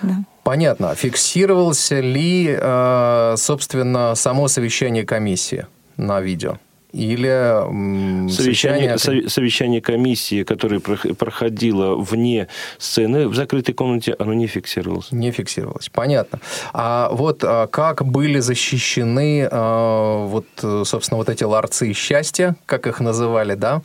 Да. 0.01 0.23
Понятно. 0.43 0.95
Фиксировался 0.95 1.99
ли, 1.99 2.57
э, 2.59 3.35
собственно, 3.38 4.15
само 4.15 4.47
совещание 4.47 5.05
комиссии 5.05 5.67
на 5.97 6.21
видео? 6.21 6.57
Или 6.91 8.30
совещание, 8.32 8.97
совещание, 8.97 9.30
совещание 9.30 9.82
комиссии, 9.82 10.43
которое 10.43 10.80
проходило 10.80 11.95
вне 11.95 12.47
сцены, 12.78 13.28
в 13.28 13.36
закрытой 13.36 13.73
комнате, 13.73 14.15
оно 14.17 14.34
не 14.34 14.47
фиксировалось. 14.47 15.12
Не 15.12 15.32
фиксировалось, 15.32 15.89
понятно. 15.89 16.39
А 16.73 17.10
вот 17.12 17.43
а, 17.43 17.67
как 17.67 18.06
были 18.06 18.39
защищены 18.39 19.47
а, 19.52 20.25
вот, 20.25 20.47
собственно, 20.88 21.17
вот 21.17 21.30
эти 21.30 21.43
ларцы 21.43 21.93
счастья, 21.93 22.56
как 22.65 22.88
их 22.88 22.99
называли, 22.99 23.54
да, 23.54 23.82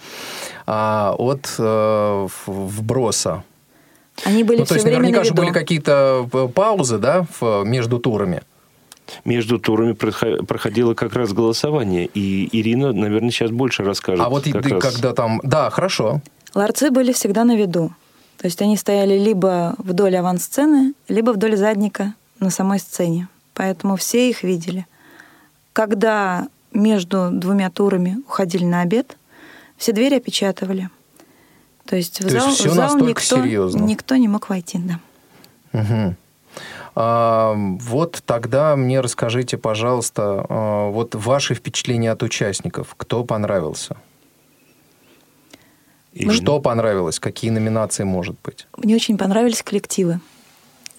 а, 0.66 1.14
от 1.18 1.54
а, 1.58 2.26
вброса? 2.46 3.44
Они 4.24 4.44
были 4.44 4.58
ну, 4.58 4.64
все 4.64 4.74
то 4.74 4.74
есть 4.76 4.84
время 4.84 5.00
наверняка 5.00 5.18
на 5.20 5.24
же 5.24 5.34
были 5.34 5.50
какие-то 5.50 6.28
паузы, 6.54 6.98
да, 6.98 7.26
между 7.64 7.98
турами 7.98 8.42
между 9.24 9.58
турами 9.58 9.92
проходило 9.92 10.94
как 10.94 11.14
раз 11.14 11.32
голосование. 11.32 12.06
И 12.14 12.48
Ирина, 12.52 12.92
наверное, 12.92 13.30
сейчас 13.30 13.50
больше 13.50 13.82
расскажет. 13.82 14.24
А 14.24 14.28
вот 14.28 14.46
и 14.46 14.52
раз. 14.52 14.82
когда 14.82 15.12
там... 15.12 15.40
Да, 15.42 15.70
хорошо. 15.70 16.20
Ларцы 16.54 16.90
были 16.90 17.12
всегда 17.12 17.44
на 17.44 17.56
виду. 17.56 17.92
То 18.38 18.46
есть 18.46 18.60
они 18.62 18.76
стояли 18.76 19.18
либо 19.18 19.74
вдоль 19.78 20.16
авансцены, 20.16 20.94
либо 21.08 21.30
вдоль 21.30 21.56
задника 21.56 22.14
на 22.40 22.50
самой 22.50 22.78
сцене. 22.78 23.28
Поэтому 23.54 23.96
все 23.96 24.28
их 24.28 24.42
видели. 24.42 24.86
Когда 25.72 26.48
между 26.72 27.30
двумя 27.32 27.70
турами 27.70 28.18
уходили 28.26 28.64
на 28.64 28.82
обед, 28.82 29.16
все 29.76 29.92
двери 29.92 30.16
опечатывали. 30.16 30.90
То 31.86 31.96
есть 31.96 32.20
в 32.20 32.24
То 32.24 32.30
зал, 32.30 32.46
есть 32.48 32.60
все 32.60 32.70
в 32.70 32.74
зал 32.74 32.84
настолько 32.84 33.22
никто, 33.22 33.36
серьезно. 33.36 33.84
никто 33.84 34.16
не 34.16 34.28
мог 34.28 34.48
войти, 34.48 34.78
да. 34.78 35.00
Угу. 35.78 36.16
Вот 36.94 38.22
тогда 38.24 38.76
мне 38.76 39.00
расскажите, 39.00 39.58
пожалуйста, 39.58 40.46
а, 40.48 40.90
вот 40.90 41.16
ваши 41.16 41.54
впечатления 41.54 42.12
от 42.12 42.22
участников. 42.22 42.94
Кто 42.96 43.24
понравился? 43.24 43.96
И 46.12 46.30
что 46.30 46.60
понравилось? 46.60 47.18
Какие 47.18 47.50
номинации, 47.50 48.04
может 48.04 48.36
быть? 48.44 48.68
Мне 48.76 48.94
очень 48.94 49.18
понравились 49.18 49.64
коллективы. 49.64 50.20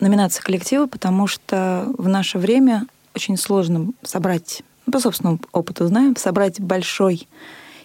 Номинация 0.02 0.44
коллектива, 0.44 0.88
потому 0.88 1.28
что 1.28 1.88
в 1.98 2.10
наше 2.10 2.38
время 2.38 2.86
очень 3.16 3.38
сложно 3.38 3.92
собрать, 4.04 4.64
ну, 4.86 4.92
по 4.92 5.00
собственному 5.00 5.40
опыту 5.54 5.88
знаем, 5.88 6.18
собрать 6.18 6.60
большой, 6.60 7.30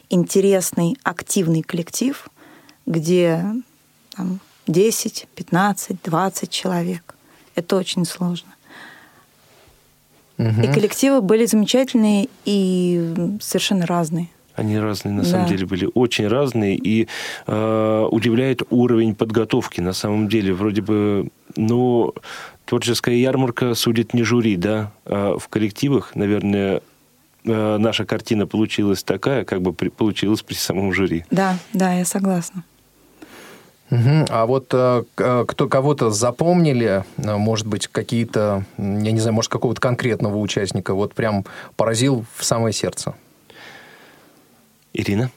интересный, 0.09 0.99
активный 1.05 1.63
коллектив, 1.63 2.29
где 2.85 3.45
там, 4.17 4.41
10, 4.67 5.29
15, 5.37 6.03
20 6.03 6.51
человек. 6.51 7.15
Это 7.55 7.77
очень 7.77 8.05
сложно. 8.05 8.51
Угу. 10.39 10.63
И 10.63 10.73
коллективы 10.73 11.21
были 11.21 11.45
замечательные 11.45 12.29
и 12.45 13.15
совершенно 13.41 13.87
разные. 13.87 14.29
Они 14.55 14.79
разные, 14.79 15.15
на 15.15 15.23
да. 15.23 15.29
самом 15.29 15.47
деле, 15.47 15.67
были 15.67 15.89
очень 15.95 16.27
разные. 16.27 16.77
И 16.77 17.09
э, 17.47 18.09
удивляет 18.11 18.63
уровень 18.71 19.15
подготовки. 19.15 19.81
На 19.81 19.93
самом 19.93 20.29
деле, 20.29 20.53
вроде 20.53 20.83
бы, 20.83 21.29
ну, 21.57 22.15
творческая 22.65 23.17
ярмарка 23.17 23.75
судит 23.75 24.15
не 24.15 24.23
жюри, 24.23 24.57
да. 24.57 24.93
А 25.05 25.39
в 25.39 25.49
коллективах, 25.49 26.15
наверное, 26.15 26.83
э, 27.45 27.77
наша 27.79 28.05
картина 28.05 28.47
получилась 28.47 29.03
такая, 29.03 29.45
как 29.45 29.63
бы 29.63 29.73
при, 29.73 29.89
получилась 29.89 30.43
при 30.43 30.55
самом 30.55 30.93
жюри. 30.93 31.25
Да, 31.31 31.59
да, 31.73 31.95
я 31.95 32.05
согласна. 32.05 32.65
Угу. 33.91 34.27
А 34.29 34.47
вот 34.47 34.69
э, 34.73 35.03
кто 35.17 35.69
кого-то 35.69 36.11
запомнили, 36.11 37.05
э, 37.17 37.37
может 37.37 37.67
быть, 37.67 37.89
какие-то, 37.89 38.65
я 38.79 38.85
не 39.13 39.19
знаю, 39.19 39.35
может, 39.35 39.51
какого-то 39.51 39.81
конкретного 39.81 40.37
участника, 40.37 40.95
вот 40.95 41.15
прям 41.15 41.45
поразил 41.77 42.25
в 42.37 42.45
самое 42.45 42.73
сердце? 42.73 43.15
Ирина? 44.93 45.31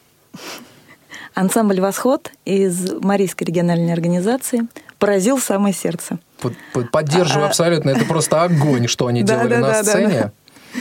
Ансамбль 1.33 1.81
«Восход» 1.81 2.31
из 2.45 2.91
Марийской 3.01 3.47
региональной 3.47 3.91
организации 3.91 4.67
поразил 4.99 5.37
в 5.37 5.43
самое 5.43 5.73
сердце. 5.73 6.19
Под, 6.39 6.53
поддерживаю 6.91 7.45
а, 7.45 7.47
абсолютно. 7.47 7.89
Это 7.89 8.05
просто 8.05 8.43
огонь, 8.43 8.87
что 8.87 9.07
они 9.07 9.23
делали 9.23 9.55
на 9.55 9.83
сцене. 9.83 10.31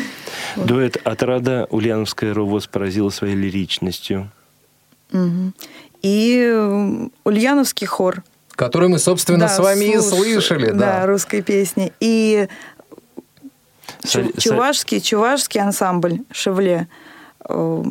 Дуэт 0.56 0.98
«Отрада» 1.04 1.66
Ульяновская 1.70 2.34
РОВОЗ 2.34 2.66
поразила 2.66 3.08
своей 3.08 3.34
лиричностью. 3.34 4.30
Угу 5.10 5.52
и 6.02 7.08
Ульяновский 7.24 7.86
хор. 7.86 8.22
Который 8.50 8.88
мы, 8.88 8.98
собственно, 8.98 9.38
да, 9.40 9.48
с 9.48 9.58
вами 9.58 9.98
слуш... 9.98 10.26
и 10.26 10.32
слышали. 10.32 10.70
Да, 10.70 11.00
да, 11.00 11.06
русской 11.06 11.42
песни. 11.42 11.92
И 12.00 12.48
Саль... 14.04 14.32
чувашский, 14.36 15.00
чувашский 15.00 15.60
ансамбль 15.60 16.20
«Шевле» 16.30 16.88
э, 17.48 17.84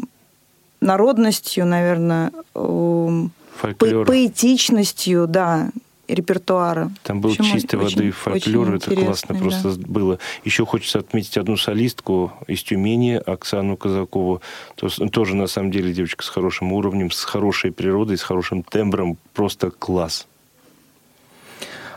народностью, 0.81 1.65
наверное, 1.65 2.31
э, 2.55 3.27
по 3.61 4.03
поэтичностью, 4.05 5.27
да, 5.27 5.69
репертуара. 6.13 6.91
Там 7.03 7.21
был 7.21 7.31
общем, 7.31 7.45
чистой 7.45 7.77
очень, 7.77 7.97
воды 7.97 8.11
фольклор, 8.11 8.75
это 8.75 8.95
классно 8.95 9.35
да. 9.35 9.41
просто 9.41 9.69
было. 9.87 10.19
Еще 10.43 10.65
хочется 10.65 10.99
отметить 10.99 11.37
одну 11.37 11.57
солистку 11.57 12.33
из 12.47 12.63
Тюмени, 12.63 13.21
Оксану 13.25 13.77
Казакову. 13.77 14.41
То, 14.75 14.89
тоже, 15.09 15.35
на 15.35 15.47
самом 15.47 15.71
деле, 15.71 15.93
девочка 15.93 16.23
с 16.23 16.29
хорошим 16.29 16.73
уровнем, 16.73 17.11
с 17.11 17.23
хорошей 17.23 17.71
природой, 17.71 18.17
с 18.17 18.23
хорошим 18.23 18.63
тембром. 18.63 19.17
Просто 19.33 19.71
класс. 19.71 20.27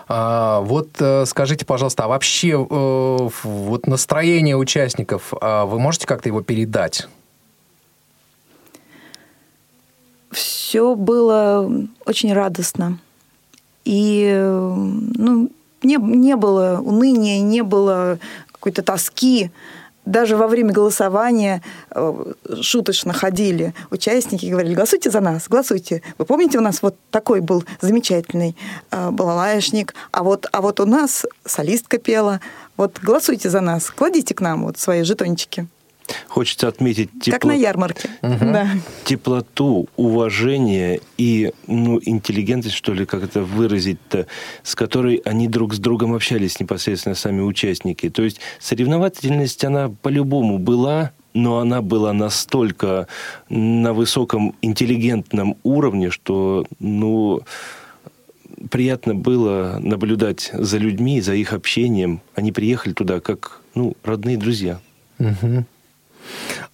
А, 0.07 0.61
вот 0.61 0.91
э, 1.01 1.25
скажите, 1.27 1.65
пожалуйста, 1.65 2.05
а 2.05 2.09
вообще 2.09 2.51
э, 2.51 3.29
вот 3.43 3.87
настроение 3.87 4.57
участников, 4.57 5.33
а 5.41 5.65
вы 5.65 5.79
можете 5.79 6.07
как-то 6.07 6.29
его 6.29 6.43
передать? 6.43 7.09
Все 10.31 10.95
было 10.95 11.71
очень 12.05 12.33
радостно. 12.33 12.99
И 13.85 14.33
ну, 15.17 15.51
не, 15.83 15.97
не 15.97 16.37
было 16.37 16.81
уныния, 16.83 17.41
не 17.41 17.63
было 17.63 18.19
какой-то 18.53 18.83
тоски. 18.83 19.51
Даже 20.07 20.37
во 20.37 20.49
время 20.49 20.71
голосования 20.73 21.63
э, 21.91 22.33
шуточно 22.61 23.15
ходили 23.15 23.73
участники 23.91 24.45
и 24.45 24.51
говорили, 24.51 24.75
голосуйте 24.75 25.11
за 25.11 25.21
нас, 25.21 25.49
голосуйте. 25.49 26.03
Вы 26.19 26.27
помните, 26.27 26.59
у 26.59 26.61
нас 26.61 26.83
вот 26.83 26.95
такой 27.11 27.41
был 27.41 27.65
замечательный 27.81 28.55
э, 28.91 29.11
балалаешник, 29.11 29.95
а 30.13 30.23
вот, 30.23 30.47
а 30.53 30.61
вот 30.61 30.81
у 30.81 30.85
нас 30.85 31.25
солистка 31.47 31.97
пела. 31.97 32.41
Вот 32.77 32.99
голосуйте 33.01 33.49
за 33.49 33.63
нас, 33.63 33.91
кладите 33.91 34.35
к 34.35 34.43
нам 34.43 34.65
вот 34.65 34.79
свои 34.79 35.05
жетончики. 35.05 35.69
Хочется 36.29 36.69
отметить 36.69 37.11
тепло... 37.21 37.33
как 37.33 37.45
на 37.45 37.53
ярмарке. 37.53 38.11
Угу. 38.23 38.39
Да. 38.41 38.69
теплоту, 39.05 39.89
уважение 39.97 41.01
и 41.17 41.53
ну, 41.67 42.01
интеллигентность, 42.03 42.77
что 42.77 42.93
ли, 42.93 43.07
как 43.07 43.23
это 43.23 43.43
выразить-то, 43.43 44.27
с 44.63 44.75
которой 44.75 45.17
они 45.25 45.49
друг 45.49 45.75
с 45.75 45.79
другом 45.79 46.15
общались 46.15 46.61
непосредственно 46.61 47.15
сами 47.15 47.41
участники. 47.41 48.11
То 48.11 48.23
есть 48.23 48.41
соревновательность, 48.59 49.65
она 49.65 49.89
по-любому 49.89 50.59
была, 50.59 51.13
но 51.35 51.59
она 51.59 51.83
была 51.83 52.13
настолько 52.13 53.09
на 53.49 53.93
высоком 53.93 54.55
интеллигентном 54.63 55.57
уровне, 55.63 56.11
что, 56.11 56.65
ну, 56.79 57.43
приятно 58.71 59.15
было 59.15 59.79
наблюдать 59.81 60.51
за 60.53 60.79
людьми, 60.79 61.21
за 61.21 61.35
их 61.35 61.53
общением. 61.53 62.21
Они 62.35 62.53
приехали 62.53 62.93
туда 62.93 63.21
как, 63.21 63.61
ну, 63.75 63.97
родные 64.05 64.37
друзья. 64.37 64.81
Угу. 65.19 65.65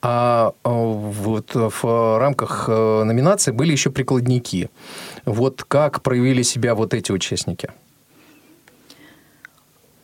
А 0.02 0.52
вот 0.64 1.50
в 1.54 2.18
рамках 2.18 2.66
э, 2.68 3.02
номинации 3.04 3.50
были 3.50 3.72
еще 3.72 3.90
прикладники. 3.90 4.70
Вот 5.24 5.64
как 5.64 6.02
проявили 6.02 6.42
себя 6.42 6.74
вот 6.74 6.94
эти 6.94 7.12
участники? 7.12 7.70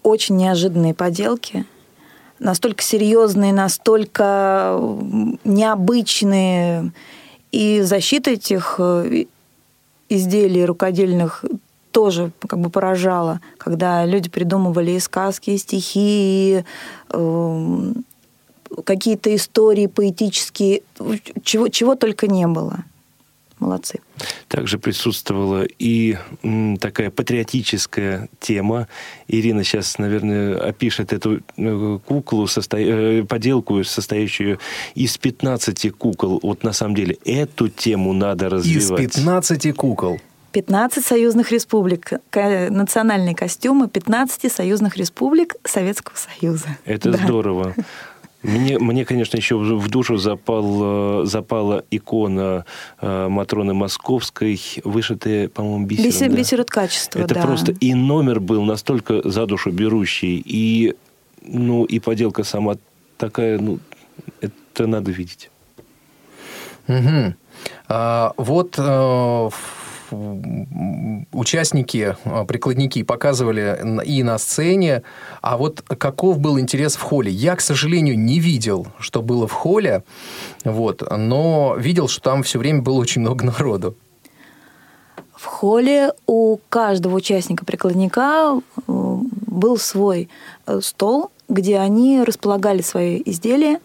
Очень 0.03 0.37
неожиданные 0.37 0.95
поделки. 0.95 1.65
Настолько 2.39 2.83
серьезные, 2.83 3.53
настолько 3.53 4.79
необычные. 5.45 6.93
И 7.51 7.81
защита 7.81 8.33
этих 8.33 8.77
э, 8.79 9.25
изделий 10.09 10.65
рукодельных 10.65 11.45
тоже 11.91 12.31
как 12.47 12.61
бы 12.61 12.69
поражала, 12.69 13.41
когда 13.57 14.05
люди 14.05 14.29
придумывали 14.29 14.91
и 14.93 15.01
сказки, 15.01 15.51
и 15.51 15.59
стихи, 15.59 16.59
и, 16.59 16.65
э, 17.09 17.93
какие-то 18.85 19.35
истории 19.35 19.87
поэтические, 19.87 20.83
чего, 21.43 21.69
чего 21.69 21.95
только 21.95 22.27
не 22.27 22.47
было. 22.47 22.85
Молодцы. 23.59 24.01
Также 24.49 24.79
присутствовала 24.79 25.65
и 25.79 26.19
м, 26.43 26.77
такая 26.77 27.11
патриотическая 27.11 28.29
тема. 28.39 28.87
Ирина 29.29 29.65
сейчас, 29.65 29.97
наверное, 29.97 30.59
опишет 30.59 31.15
эту 31.15 31.41
э, 31.57 31.99
куклу, 32.05 32.47
состо... 32.49 32.77
э, 32.77 33.25
поделку, 33.25 33.83
состоящую 33.83 34.59
из 34.95 35.17
15 35.17 35.91
кукол. 35.93 36.39
Вот 36.43 36.65
на 36.65 36.75
самом 36.75 36.95
деле 36.95 37.17
эту 37.25 37.69
тему 37.69 38.13
надо 38.13 38.51
развивать. 38.51 39.01
Из 39.01 39.15
15 39.15 39.75
кукол. 39.75 40.21
15 40.53 41.05
союзных 41.05 41.53
республик, 41.53 42.13
национальные 42.33 43.35
костюмы 43.35 43.89
15 43.89 44.51
союзных 44.51 44.97
республик 44.97 45.57
Советского 45.65 46.17
Союза. 46.17 46.79
Это 46.87 47.11
да. 47.11 47.19
здорово. 47.19 47.75
Мне, 48.43 48.79
мне, 48.79 49.05
конечно, 49.05 49.37
еще 49.37 49.57
в 49.57 49.89
душу 49.89 50.19
запал, 50.19 51.23
э, 51.23 51.27
запала 51.27 51.85
икона 51.91 52.65
э, 53.01 53.29
Матроны 53.29 53.75
Московской, 53.75 54.61
вышитая, 54.85 55.49
по-моему, 55.49 55.87
бисером. 55.87 56.11
Бисер, 56.11 56.31
да? 56.31 56.37
бисер 56.37 56.61
от 56.61 56.71
качества, 56.71 57.19
Это 57.21 57.35
да. 57.35 57.43
просто 57.43 57.73
и 57.73 57.95
номер 57.95 58.41
был 58.41 58.63
настолько 58.63 59.29
за 59.29 59.47
душу 59.47 59.71
берущий, 59.71 60.41
и, 60.45 60.95
ну, 61.43 61.85
и 61.85 61.99
поделка 61.99 62.45
сама 62.45 62.77
такая, 63.17 63.59
ну, 63.59 63.81
это 64.41 64.87
надо 64.87 65.11
видеть. 65.11 65.51
Угу. 66.89 67.35
А, 67.89 68.33
вот 68.37 68.75
э, 68.79 69.51
участники, 71.33 72.17
э, 72.25 72.45
прикладники 72.47 73.03
показывали 73.03 74.03
и 74.05 74.23
на 74.23 74.39
сцене, 74.39 75.03
а 75.43 75.57
вот 75.57 75.83
каков 75.83 76.39
был 76.39 76.59
интерес 76.59 76.97
в 76.97 77.03
холле? 77.03 77.31
Я, 77.31 77.57
к 77.57 77.61
сожалению, 77.61 78.19
не 78.19 78.39
видел, 78.39 78.87
что 78.99 79.23
было 79.23 79.47
в 79.47 79.53
холле, 79.53 80.03
вот, 80.65 81.03
но 81.11 81.77
видел, 81.79 82.09
что 82.09 82.21
там 82.23 82.43
все 82.43 82.59
время 82.59 82.83
было 82.83 82.99
очень 82.99 83.21
много 83.21 83.45
народу. 83.45 83.97
В 85.35 85.45
холле 85.45 86.13
у 86.27 86.59
каждого 86.69 87.17
участника 87.17 87.65
прикладника 87.65 88.61
э, 88.77 88.83
был 88.87 89.79
свой 89.79 90.29
э, 90.67 90.81
стол, 90.81 91.31
где 91.49 91.79
они 91.79 92.23
располагали 92.23 92.83
свои 92.83 93.23
изделия, 93.25 93.79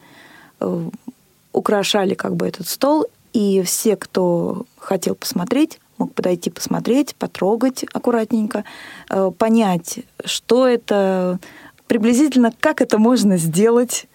украшали 1.54 2.16
как 2.16 2.36
бы 2.36 2.48
этот 2.48 2.68
стол, 2.68 3.06
и 3.34 3.62
все, 3.62 3.96
кто 3.96 4.66
хотел 4.78 5.16
посмотреть, 5.16 5.80
мог 6.02 6.14
подойти 6.14 6.50
посмотреть, 6.50 7.16
потрогать 7.16 7.86
аккуратненько, 7.94 8.64
э, 9.10 9.32
понять, 9.38 10.00
что 10.26 10.68
это, 10.68 11.40
приблизительно 11.88 12.52
как 12.60 12.82
это 12.82 12.98
можно 12.98 13.38
сделать. 13.38 14.08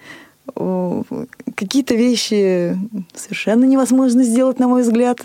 Какие-то 1.56 1.94
вещи 1.94 2.76
совершенно 3.14 3.64
невозможно 3.64 4.22
сделать, 4.24 4.58
на 4.58 4.68
мой 4.68 4.82
взгляд, 4.82 5.20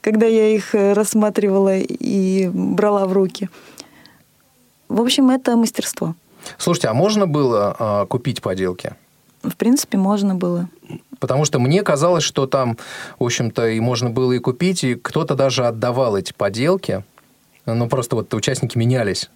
когда 0.00 0.26
я 0.26 0.48
их 0.48 0.74
рассматривала 0.74 1.76
и 1.78 2.48
брала 2.48 3.06
в 3.06 3.12
руки. 3.12 3.48
В 4.88 5.00
общем, 5.00 5.30
это 5.30 5.56
мастерство. 5.56 6.14
Слушайте, 6.58 6.88
а 6.88 6.94
можно 6.94 7.26
было 7.26 7.76
э, 7.78 8.06
купить 8.06 8.40
поделки? 8.40 8.94
В 9.42 9.56
принципе, 9.56 9.98
можно 9.98 10.34
было. 10.34 10.68
Потому 11.20 11.44
что 11.44 11.58
мне 11.58 11.82
казалось, 11.82 12.24
что 12.24 12.46
там, 12.46 12.76
в 13.18 13.24
общем-то, 13.24 13.68
и 13.68 13.80
можно 13.80 14.10
было 14.10 14.32
и 14.32 14.38
купить, 14.38 14.84
и 14.84 14.94
кто-то 14.94 15.34
даже 15.34 15.66
отдавал 15.66 16.16
эти 16.16 16.32
поделки. 16.32 17.04
Ну, 17.66 17.88
просто 17.88 18.16
вот 18.16 18.32
участники 18.34 18.78
менялись. 18.78 19.30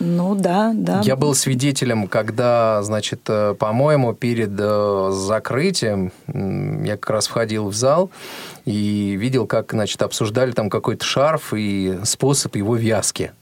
Ну, 0.00 0.34
да, 0.34 0.72
да. 0.74 1.00
Я 1.04 1.14
был 1.14 1.34
свидетелем, 1.34 2.08
когда, 2.08 2.82
значит, 2.82 3.20
э, 3.28 3.54
по-моему, 3.56 4.12
перед 4.12 4.50
э, 4.58 5.10
закрытием 5.12 6.10
я 6.84 6.96
как 6.96 7.10
раз 7.10 7.28
входил 7.28 7.68
в 7.68 7.74
зал 7.76 8.10
и 8.64 9.16
видел, 9.16 9.46
как, 9.46 9.70
значит, 9.72 10.02
обсуждали 10.02 10.50
там 10.50 10.68
какой-то 10.68 11.04
шарф 11.04 11.54
и 11.54 12.00
способ 12.02 12.56
его 12.56 12.74
вязки 12.74 13.32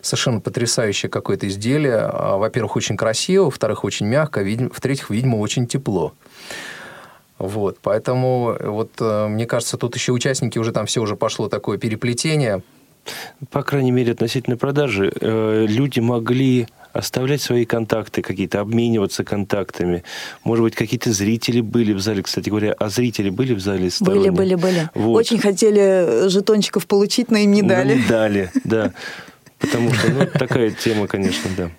совершенно 0.00 0.40
потрясающее 0.40 1.08
какое-то 1.08 1.46
изделие. 1.46 1.98
А, 1.98 2.36
во-первых, 2.36 2.74
очень 2.74 2.96
красиво, 2.96 3.44
во-вторых, 3.44 3.84
очень 3.84 4.06
мягко, 4.06 4.40
в-третьих, 4.40 5.10
видимо, 5.10 5.36
очень 5.36 5.68
тепло. 5.68 6.12
Вот, 7.42 7.78
поэтому 7.82 8.56
вот 8.60 8.92
э, 9.00 9.26
мне 9.26 9.46
кажется, 9.46 9.76
тут 9.76 9.96
еще 9.96 10.12
участники 10.12 10.60
уже 10.60 10.70
там 10.70 10.86
все 10.86 11.00
уже 11.02 11.16
пошло 11.16 11.48
такое 11.48 11.76
переплетение. 11.76 12.62
По 13.50 13.64
крайней 13.64 13.90
мере, 13.90 14.12
относительно 14.12 14.56
продажи, 14.56 15.12
э, 15.20 15.66
люди 15.68 15.98
могли 15.98 16.68
оставлять 16.92 17.42
свои 17.42 17.64
контакты 17.64 18.22
какие-то, 18.22 18.60
обмениваться 18.60 19.24
контактами. 19.24 20.04
Может 20.44 20.62
быть, 20.62 20.74
какие-то 20.76 21.10
зрители 21.12 21.60
были 21.60 21.92
в 21.92 21.98
зале, 21.98 22.22
кстати 22.22 22.48
говоря. 22.48 22.76
А 22.78 22.88
зрители 22.90 23.28
были 23.28 23.54
в 23.54 23.60
зале 23.60 23.90
сторонние? 23.90 24.30
Были, 24.30 24.54
были, 24.54 24.76
были. 24.76 24.90
Вот. 24.94 25.16
Очень 25.18 25.38
хотели 25.38 26.28
жетончиков 26.28 26.86
получить, 26.86 27.28
но 27.32 27.38
им 27.38 27.50
не 27.50 27.62
дали. 27.62 27.94
Но 27.94 27.94
не 27.94 28.06
дали, 28.06 28.50
да. 28.62 28.92
Потому 29.62 29.92
что, 29.94 30.10
ну, 30.10 30.26
такая 30.26 30.70
тема, 30.70 31.06
конечно, 31.06 31.50
да. 31.56 31.70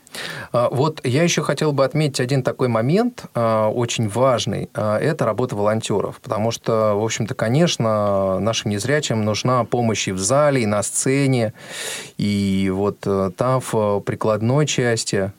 А, 0.52 0.69
вот 0.69 1.02
я 1.04 1.24
еще 1.24 1.41
хотел 1.41 1.74
бы 1.74 1.84
отметить 1.84 2.19
один 2.19 2.43
такой 2.43 2.67
момент, 2.67 3.26
а, 3.34 3.69
очень 3.69 4.08
важный. 4.08 4.69
А, 4.74 4.98
это 4.98 5.26
работа 5.26 5.56
волонтеров. 5.56 6.19
Потому 6.22 6.52
что, 6.52 6.93
в 6.96 7.04
общем-то, 7.04 7.36
конечно, 7.36 8.39
нашим 8.39 8.72
незрячим 8.72 9.24
нужна 9.26 9.63
помощь 9.65 10.08
и 10.08 10.12
в 10.12 10.19
зале, 10.19 10.63
и 10.63 10.65
на 10.65 10.82
сцене. 10.84 11.54
И 12.17 12.72
вот 12.74 13.00
э, 13.06 13.32
там 13.36 13.62
в 13.62 14.00
прикладной 14.02 14.65
части 14.65 15.32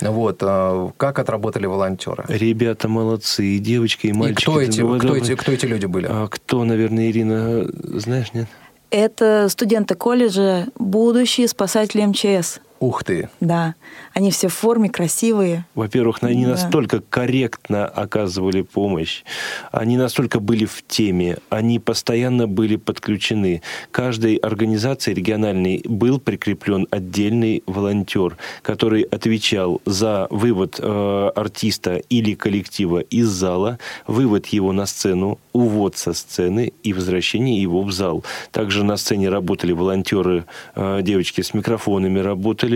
вот. 0.00 0.38
Как 0.38 1.18
отработали 1.18 1.66
волонтеры? 1.66 2.24
Ребята 2.28 2.86
молодцы, 2.86 3.44
и 3.44 3.58
девочки, 3.58 4.06
и 4.06 4.12
мальчики. 4.12 4.40
И 4.40 4.42
кто 4.42 4.60
эти, 4.60 4.98
кто, 4.98 5.16
эти, 5.16 5.34
кто 5.34 5.50
эти 5.50 5.66
люди 5.66 5.86
были? 5.86 6.06
А 6.08 6.28
кто, 6.28 6.62
наверное, 6.62 7.10
Ирина, 7.10 7.66
знаешь, 7.98 8.32
нет? 8.34 8.46
Это 8.90 9.48
студенты 9.50 9.94
колледжа, 9.94 10.66
будущие 10.76 11.48
спасатели 11.48 12.04
МЧС. 12.04 12.60
Ух 12.80 13.02
ты! 13.02 13.28
Да. 13.40 13.74
Они 14.14 14.30
все 14.30 14.48
в 14.48 14.54
форме, 14.54 14.88
красивые. 14.88 15.64
Во-первых, 15.74 16.18
они 16.22 16.44
да. 16.44 16.52
настолько 16.52 17.00
корректно 17.00 17.86
оказывали 17.86 18.62
помощь, 18.62 19.24
они 19.72 19.96
настолько 19.96 20.38
были 20.38 20.64
в 20.64 20.84
теме, 20.86 21.38
они 21.48 21.80
постоянно 21.80 22.46
были 22.46 22.76
подключены. 22.76 23.62
Каждой 23.90 24.36
организации 24.36 25.12
региональной 25.12 25.82
был 25.84 26.20
прикреплен 26.20 26.86
отдельный 26.90 27.64
волонтер, 27.66 28.36
который 28.62 29.02
отвечал 29.02 29.80
за 29.84 30.28
вывод 30.30 30.78
э, 30.80 31.30
артиста 31.34 31.96
или 31.96 32.34
коллектива 32.34 33.00
из 33.00 33.26
зала, 33.26 33.78
вывод 34.06 34.46
его 34.46 34.72
на 34.72 34.86
сцену, 34.86 35.38
увод 35.52 35.96
со 35.96 36.12
сцены 36.12 36.72
и 36.84 36.92
возвращение 36.92 37.60
его 37.60 37.82
в 37.82 37.90
зал. 37.90 38.24
Также 38.52 38.84
на 38.84 38.96
сцене 38.96 39.28
работали 39.30 39.72
волонтеры, 39.72 40.44
э, 40.76 41.00
девочки 41.02 41.40
с 41.40 41.54
микрофонами 41.54 42.20
работали. 42.20 42.67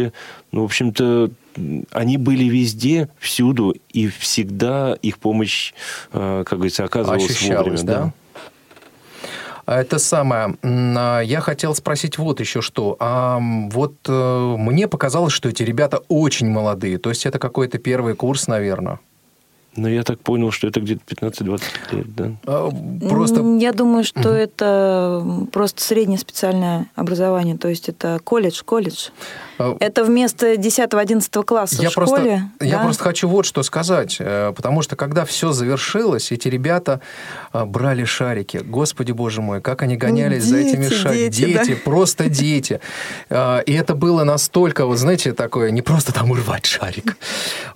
Ну, 0.53 0.63
в 0.63 0.65
общем-то, 0.65 1.31
они 1.91 2.17
были 2.17 2.45
везде, 2.45 3.09
всюду, 3.19 3.75
и 3.93 4.09
всегда 4.09 4.97
их 5.03 5.19
помощь, 5.19 5.73
э, 6.13 6.45
как 6.47 6.59
говорится, 6.59 6.85
оказывалась 6.85 7.31
Ощущалась, 7.31 7.67
вовремя. 7.67 7.83
Да? 7.83 8.05
да? 8.05 8.13
А 9.65 9.81
это 9.81 9.99
самое. 9.99 10.57
А, 10.63 11.21
я 11.21 11.41
хотел 11.41 11.75
спросить 11.75 12.19
вот 12.19 12.41
еще 12.41 12.61
что. 12.61 12.97
А 12.99 13.39
вот 13.41 13.95
э, 14.09 14.55
мне 14.59 14.89
показалось, 14.89 15.33
что 15.33 15.49
эти 15.49 15.63
ребята 15.63 16.03
очень 16.09 16.49
молодые. 16.49 16.99
То 16.99 17.11
есть 17.11 17.27
это 17.27 17.39
какой-то 17.39 17.79
первый 17.79 18.15
курс, 18.15 18.49
наверное. 18.49 18.99
Ну, 19.75 19.89
я 19.89 20.03
так 20.03 20.21
понял, 20.21 20.51
что 20.51 20.69
это 20.69 20.81
где-то 20.81 21.03
15-20 21.07 21.63
лет, 21.93 22.15
да? 22.15 22.33
А, 22.45 22.71
просто... 23.09 23.43
Я 23.59 23.73
думаю, 23.73 24.05
что 24.05 24.29
угу. 24.29 24.29
это 24.29 25.47
просто 25.51 25.83
среднее 25.83 26.19
специальное 26.19 26.89
образование, 26.95 27.57
то 27.57 27.69
есть 27.69 27.89
это 27.89 28.21
колледж, 28.23 28.63
колледж. 28.65 29.09
А... 29.63 29.77
Это 29.81 30.05
вместо 30.05 30.55
10-11 30.55 31.45
класса 31.45 31.83
я 31.83 31.89
в 31.89 31.93
школе. 31.93 32.07
Просто, 32.07 32.41
да? 32.61 32.67
Я 32.67 32.79
просто 32.81 33.03
хочу 33.05 33.29
вот 33.29 33.47
что 33.47 33.63
сказать, 33.63 34.17
э, 34.19 34.53
потому 34.55 34.83
что 34.83 34.97
когда 34.97 35.25
все 35.25 35.53
завершилось, 35.53 36.33
эти 36.33 36.49
ребята 36.49 37.01
э, 37.53 37.65
брали 37.65 38.05
шарики. 38.05 38.59
Господи, 38.59 39.13
боже 39.13 39.41
мой, 39.41 39.61
как 39.61 39.83
они 39.83 39.97
гонялись 39.97 40.45
дети, 40.45 40.51
за 40.51 40.59
этими 40.59 40.89
шариками. 40.89 41.29
Дети, 41.29 41.59
дети 41.59 41.75
да? 41.75 41.81
просто 41.85 42.29
дети. 42.29 42.81
Э, 43.31 43.63
и 43.65 43.73
это 43.73 43.95
было 43.95 44.25
настолько, 44.25 44.87
вот 44.87 44.99
знаете, 44.99 45.33
такое, 45.33 45.71
не 45.71 45.83
просто 45.83 46.13
там 46.13 46.31
урвать 46.31 46.67
шарик, 46.67 47.17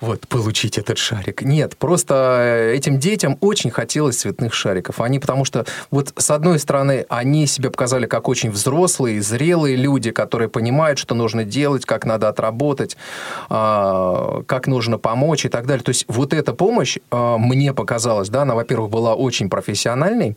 вот, 0.01 0.29
получить 0.29 0.79
этот 0.79 0.99
шарик. 0.99 1.43
Нет, 1.43 1.77
Просто 1.87 2.73
этим 2.75 2.99
детям 2.99 3.37
очень 3.41 3.71
хотелось 3.71 4.17
цветных 4.17 4.55
шариков. 4.55 5.01
Они, 5.01 5.19
потому 5.19 5.45
что, 5.45 5.67
вот 5.91 6.13
с 6.17 6.31
одной 6.31 6.59
стороны, 6.59 7.05
они 7.09 7.47
себя 7.47 7.71
показали 7.71 8.07
как 8.07 8.29
очень 8.29 8.51
взрослые, 8.51 9.21
зрелые 9.21 9.77
люди, 9.77 10.11
которые 10.11 10.49
понимают, 10.49 10.99
что 10.99 11.15
нужно 11.15 11.45
делать, 11.45 11.76
как 11.85 12.07
надо 12.07 12.29
отработать, 12.29 12.97
а, 13.49 14.43
как 14.47 14.67
нужно 14.67 14.99
помочь 14.99 15.45
и 15.45 15.49
так 15.49 15.67
далее. 15.67 15.83
То 15.83 15.91
есть 15.91 16.05
вот 16.09 16.33
эта 16.33 16.53
помощь, 16.55 16.99
а, 17.11 17.37
мне 17.39 17.73
показалось, 17.73 18.29
да, 18.29 18.43
она, 18.43 18.55
во-первых, 18.55 18.91
была 18.91 19.15
очень 19.15 19.51
профессиональной 19.51 20.37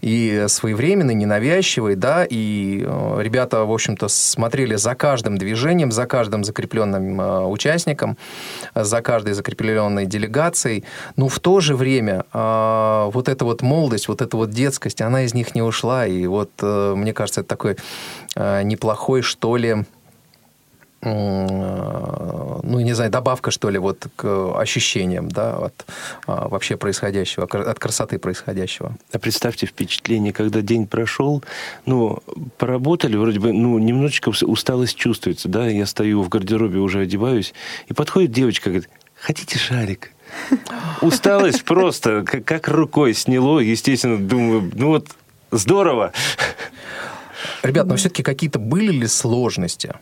и 0.00 0.46
своевременной, 0.48 1.14
ненавязчивой, 1.14 1.96
да, 1.96 2.24
и 2.24 2.84
а, 2.86 3.18
ребята, 3.20 3.64
в 3.64 3.72
общем-то, 3.72 4.08
смотрели 4.08 4.76
за 4.76 4.94
каждым 4.94 5.36
движением, 5.36 5.92
за 5.92 6.06
каждым 6.06 6.44
закрепленным 6.44 7.50
участником, 7.50 8.16
за 8.74 9.02
каждой 9.02 9.34
закрепленной 9.34 10.06
делегацией, 10.06 10.84
но 11.16 11.28
в 11.28 11.38
то 11.40 11.60
же 11.60 11.76
время 11.76 12.24
вот 12.32 13.28
эта 13.28 13.44
вот 13.44 13.62
молодость, 13.62 14.08
вот 14.08 14.22
эта 14.22 14.36
вот 14.36 14.50
детскость, 14.50 15.00
она 15.02 15.22
из 15.22 15.34
них 15.34 15.54
не 15.54 15.62
ушла. 15.62 16.06
И 16.06 16.26
вот, 16.26 16.50
э, 16.62 16.94
мне 16.96 17.12
кажется, 17.12 17.40
это 17.40 17.48
такой 17.48 17.76
э, 18.36 18.62
неплохой, 18.62 19.22
что 19.22 19.56
ли, 19.56 19.84
ну, 21.02 22.80
не 22.80 22.92
знаю, 22.92 23.10
добавка, 23.10 23.50
что 23.50 23.70
ли, 23.70 23.78
вот 23.78 24.06
к 24.16 24.58
ощущениям, 24.60 25.30
да, 25.30 25.56
от 25.56 25.86
а, 26.26 26.48
вообще 26.48 26.76
происходящего, 26.76 27.46
от 27.46 27.78
красоты 27.78 28.18
происходящего. 28.18 28.96
А 29.12 29.18
представьте 29.18 29.66
впечатление, 29.66 30.32
когда 30.32 30.60
день 30.60 30.86
прошел, 30.86 31.42
ну, 31.86 32.18
поработали, 32.58 33.16
вроде 33.16 33.40
бы, 33.40 33.52
ну, 33.52 33.78
немножечко 33.78 34.28
усталость 34.28 34.96
чувствуется, 34.96 35.48
да, 35.48 35.66
я 35.68 35.86
стою 35.86 36.22
в 36.22 36.28
гардеробе, 36.28 36.78
уже 36.78 37.00
одеваюсь, 37.00 37.54
и 37.88 37.94
подходит 37.94 38.32
девочка, 38.32 38.68
говорит, 38.68 38.90
хотите 39.14 39.58
шарик? 39.58 40.12
Усталость 41.00 41.64
просто 41.64 42.22
как, 42.24 42.44
как 42.44 42.68
рукой 42.68 43.14
сняло. 43.14 43.58
Естественно, 43.58 44.16
думаю, 44.16 44.70
ну 44.74 44.88
вот 44.88 45.08
здорово. 45.50 46.12
Ребят, 47.62 47.86
но 47.86 47.96
все-таки 47.96 48.22
какие-то 48.22 48.58
были 48.58 48.92
ли 48.92 49.06
сложности? 49.06 49.94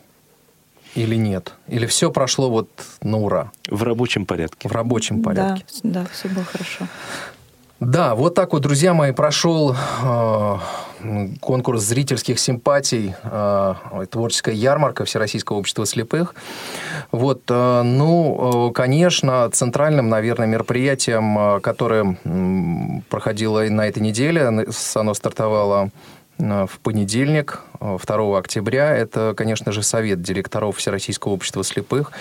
Или 0.95 1.17
нет? 1.17 1.55
Или 1.69 1.87
все 1.87 2.11
прошло 2.11 2.51
вот 2.51 2.69
на 3.03 3.19
ура? 3.19 3.53
В 3.69 3.83
рабочем 3.83 4.27
порядке. 4.27 4.69
В 4.69 4.73
рабочем 4.73 5.23
порядке. 5.23 5.65
Да, 5.83 6.03
да, 6.03 6.07
все 6.13 6.29
было 6.29 6.45
хорошо. 6.45 6.87
Да, 7.81 8.17
вот 8.17 8.35
так 8.35 8.53
вот, 8.53 8.63
друзья 8.63 8.93
мои, 8.93 9.13
прошел 9.13 9.77
э, 10.03 10.59
конкурс 11.41 11.83
зрительских 11.83 12.41
симпатий, 12.41 13.15
э, 13.23 13.75
творческая 14.11 14.57
ярмарка 14.57 15.05
Всероссийского 15.05 15.59
общества 15.59 15.87
слепых. 15.87 16.35
Вот, 17.13 17.43
э, 17.49 17.83
ну, 17.83 18.71
э, 18.71 18.73
конечно, 18.73 19.49
центральным, 19.53 20.09
наверное, 20.09 20.49
мероприятием, 20.49 21.39
э, 21.39 21.61
которое 21.61 22.19
э, 22.25 23.01
проходило 23.11 23.61
на 23.61 23.87
этой 23.87 24.03
неделе, 24.03 24.49
оно 24.95 25.15
стартовало 25.15 25.91
в 26.39 26.71
понедельник, 26.83 27.61
2 27.81 27.99
э, 27.99 28.39
октября. 28.39 28.97
Это, 28.97 29.35
конечно 29.37 29.73
же, 29.73 29.83
Совет 29.83 30.23
директоров 30.23 30.77
Всероссийского 30.77 31.33
общества 31.33 31.65
слепых. 31.65 32.13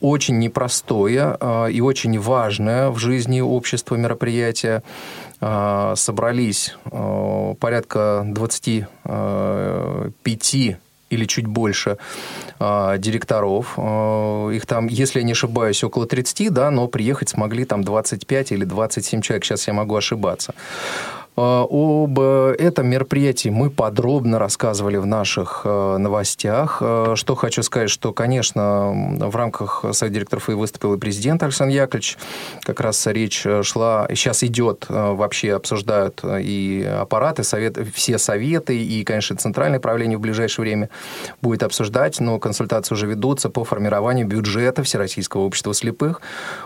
Очень 0.00 0.38
непростое 0.38 1.36
э, 1.38 1.72
и 1.72 1.80
очень 1.80 2.18
важное 2.18 2.90
в 2.90 2.98
жизни 2.98 3.40
общества 3.40 3.96
мероприятие. 3.96 4.82
Собрались 5.38 6.74
порядка 7.60 8.22
25 8.24 10.78
или 11.10 11.24
чуть 11.26 11.46
больше 11.46 11.98
директоров. 12.58 13.76
Их 13.76 14.64
там, 14.64 14.86
если 14.86 15.18
я 15.18 15.26
не 15.26 15.32
ошибаюсь, 15.32 15.84
около 15.84 16.06
30, 16.06 16.50
да, 16.50 16.70
но 16.70 16.88
приехать 16.88 17.28
смогли 17.28 17.66
там 17.66 17.84
25 17.84 18.52
или 18.52 18.64
27 18.64 19.20
человек. 19.20 19.44
Сейчас 19.44 19.68
я 19.68 19.74
могу 19.74 19.94
ошибаться. 19.94 20.54
А, 21.36 21.66
об 21.68 22.18
э, 22.18 22.54
этом 22.58 22.86
мероприятии 22.86 23.50
мы 23.50 23.68
подробно 23.68 24.38
рассказывали 24.38 24.96
в 24.96 25.04
наших 25.04 25.62
э, 25.64 25.96
новостях. 25.98 26.78
Э, 26.80 27.12
что 27.14 27.34
хочу 27.34 27.62
сказать, 27.62 27.90
что, 27.90 28.14
конечно, 28.14 29.18
в 29.18 29.36
рамках 29.36 29.84
Совета 29.92 30.14
директоров 30.14 30.48
и 30.48 30.52
выступил 30.52 30.94
и 30.94 30.98
президент 30.98 31.42
Александр 31.42 31.74
Яковлевич. 31.74 32.16
Как 32.62 32.80
раз 32.80 33.06
речь 33.06 33.46
шла, 33.62 34.06
сейчас 34.10 34.42
идет, 34.44 34.86
вообще 34.88 35.54
обсуждают 35.54 36.22
и 36.24 36.88
аппараты, 37.00 37.44
совет, 37.44 37.76
все 37.94 38.18
советы, 38.18 38.78
и, 38.78 39.04
конечно, 39.04 39.36
центральное 39.36 39.80
правление 39.80 40.16
в 40.16 40.20
ближайшее 40.20 40.64
время 40.64 40.88
будет 41.42 41.62
обсуждать, 41.62 42.18
но 42.20 42.38
консультации 42.38 42.94
уже 42.94 43.06
ведутся 43.06 43.50
по 43.50 43.64
формированию 43.64 44.26
бюджета 44.26 44.82
Всероссийского 44.82 45.42
общества 45.42 45.74
слепых. 45.74 46.22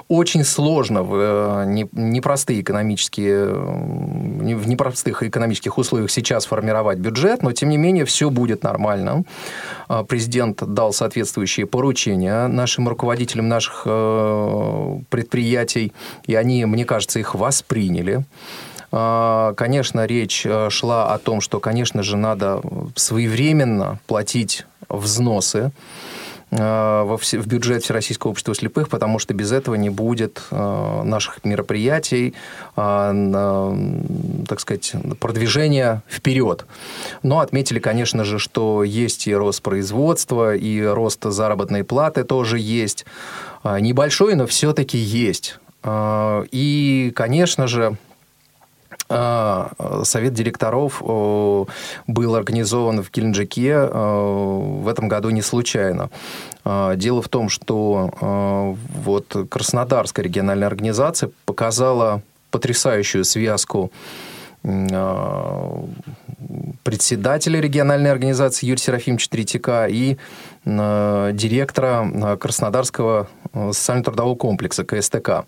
Очень 0.09 0.45
сложно 0.45 1.65
непростые 1.67 2.61
экономические, 2.61 3.49
в 4.61 4.69
непростых 4.69 5.23
экономических 5.23 5.79
условиях 5.79 6.11
сейчас 6.11 6.47
формировать 6.47 6.99
бюджет, 6.99 7.43
но 7.43 7.53
тем 7.53 7.71
не 7.71 7.77
менее 7.77 8.05
все 8.05 8.31
будет 8.31 8.63
нормально. 8.63 9.25
А, 9.89 10.05
президент 10.05 10.63
дал 10.63 10.93
соответствующие 10.93 11.67
поручения 11.67 12.47
нашим 12.47 12.89
руководителям 12.89 13.49
наших 13.49 13.83
э, 13.87 14.99
предприятий, 15.09 15.93
и 16.27 16.35
они, 16.35 16.65
мне 16.65 16.85
кажется, 16.85 17.19
их 17.19 17.35
восприняли. 17.35 18.25
А, 18.93 19.55
конечно, 19.55 20.07
речь 20.07 20.45
э, 20.45 20.69
шла 20.71 21.13
о 21.15 21.19
том, 21.19 21.41
что, 21.41 21.61
конечно 21.61 22.03
же, 22.03 22.17
надо 22.17 22.61
своевременно 22.97 23.99
платить 24.07 24.67
взносы 24.89 25.73
Э, 26.53 27.05
в 27.05 27.47
бюджет 27.47 27.85
Всероссийского 27.85 28.33
общества 28.33 28.55
слепых, 28.55 28.89
потому 28.89 29.19
что 29.21 29.35
без 29.35 29.53
этого 29.53 29.77
не 29.77 29.89
будет 29.89 30.43
э, 30.51 31.03
наших 31.05 31.45
мероприятий, 31.45 32.35
э, 32.77 33.77
так 34.49 34.61
сказать, 34.61 34.93
продвижения 35.21 36.03
вперед. 36.11 36.67
Но 37.23 37.39
отметили, 37.39 37.79
конечно 37.79 38.25
же, 38.25 38.39
что 38.41 38.83
есть 38.83 39.29
и 39.29 39.35
рост 39.35 39.63
производства, 39.63 40.55
и 40.57 40.83
рост 40.83 41.23
заработной 41.23 41.85
платы 41.85 42.25
тоже 42.25 42.59
есть. 42.59 43.07
Небольшой, 43.63 44.35
но 44.35 44.47
все-таки 44.47 44.97
есть. 44.97 45.59
И, 45.87 47.13
конечно 47.15 47.67
же, 47.67 47.99
совет 49.11 50.33
директоров 50.35 51.03
был 51.03 52.35
организован 52.37 53.03
в 53.03 53.11
Геленджике 53.11 53.81
в 53.81 54.87
этом 54.89 55.09
году 55.09 55.31
не 55.31 55.43
случайно. 55.43 56.11
А, 56.65 56.95
дело 56.95 57.21
в 57.21 57.29
том, 57.29 57.49
что 57.49 58.77
вот 59.05 59.37
Краснодарская 59.49 60.25
региональная 60.25 60.69
организация 60.69 61.31
показала 61.45 62.23
потрясающую 62.53 63.25
связку 63.25 63.91
председателя 66.85 67.61
региональной 67.61 68.11
организации 68.11 68.67
Юрия 68.67 68.83
Серафимовича 68.83 69.29
Третьяка 69.31 69.87
и 69.87 70.19
директора 70.65 72.37
Краснодарского 72.39 73.29
социально-трудового 73.55 74.35
комплекса 74.35 74.85
КСТК 74.85 75.47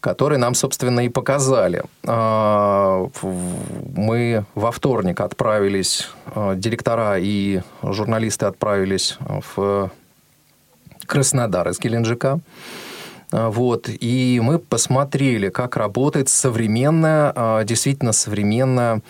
которые 0.00 0.38
нам, 0.38 0.54
собственно, 0.54 1.00
и 1.00 1.08
показали. 1.08 1.82
А, 2.06 3.06
мы 3.94 4.44
во 4.54 4.72
вторник 4.72 5.20
отправились, 5.20 6.08
а, 6.26 6.54
директора 6.54 7.18
и 7.18 7.60
журналисты 7.82 8.46
отправились 8.46 9.18
в 9.54 9.90
Краснодар 11.06 11.68
из 11.68 11.78
Геленджика. 11.78 12.40
А, 13.30 13.50
вот, 13.50 13.88
и 13.88 14.40
мы 14.42 14.58
посмотрели, 14.58 15.50
как 15.50 15.76
работает 15.76 16.28
современная, 16.30 17.64
действительно 17.64 18.12
современная 18.12 19.02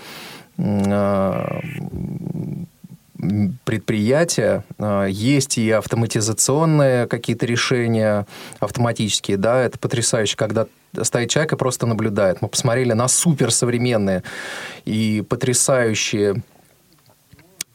предприятия, 3.64 4.64
есть 5.08 5.58
и 5.58 5.70
автоматизационные 5.70 7.06
какие-то 7.06 7.46
решения 7.46 8.26
автоматические, 8.58 9.36
да, 9.36 9.60
это 9.62 9.78
потрясающе, 9.78 10.36
когда 10.36 10.66
стоит 11.02 11.30
человек 11.30 11.52
и 11.52 11.56
просто 11.56 11.86
наблюдает. 11.86 12.42
Мы 12.42 12.48
посмотрели 12.48 12.92
на 12.92 13.08
суперсовременные 13.08 14.22
и 14.84 15.24
потрясающие 15.28 16.42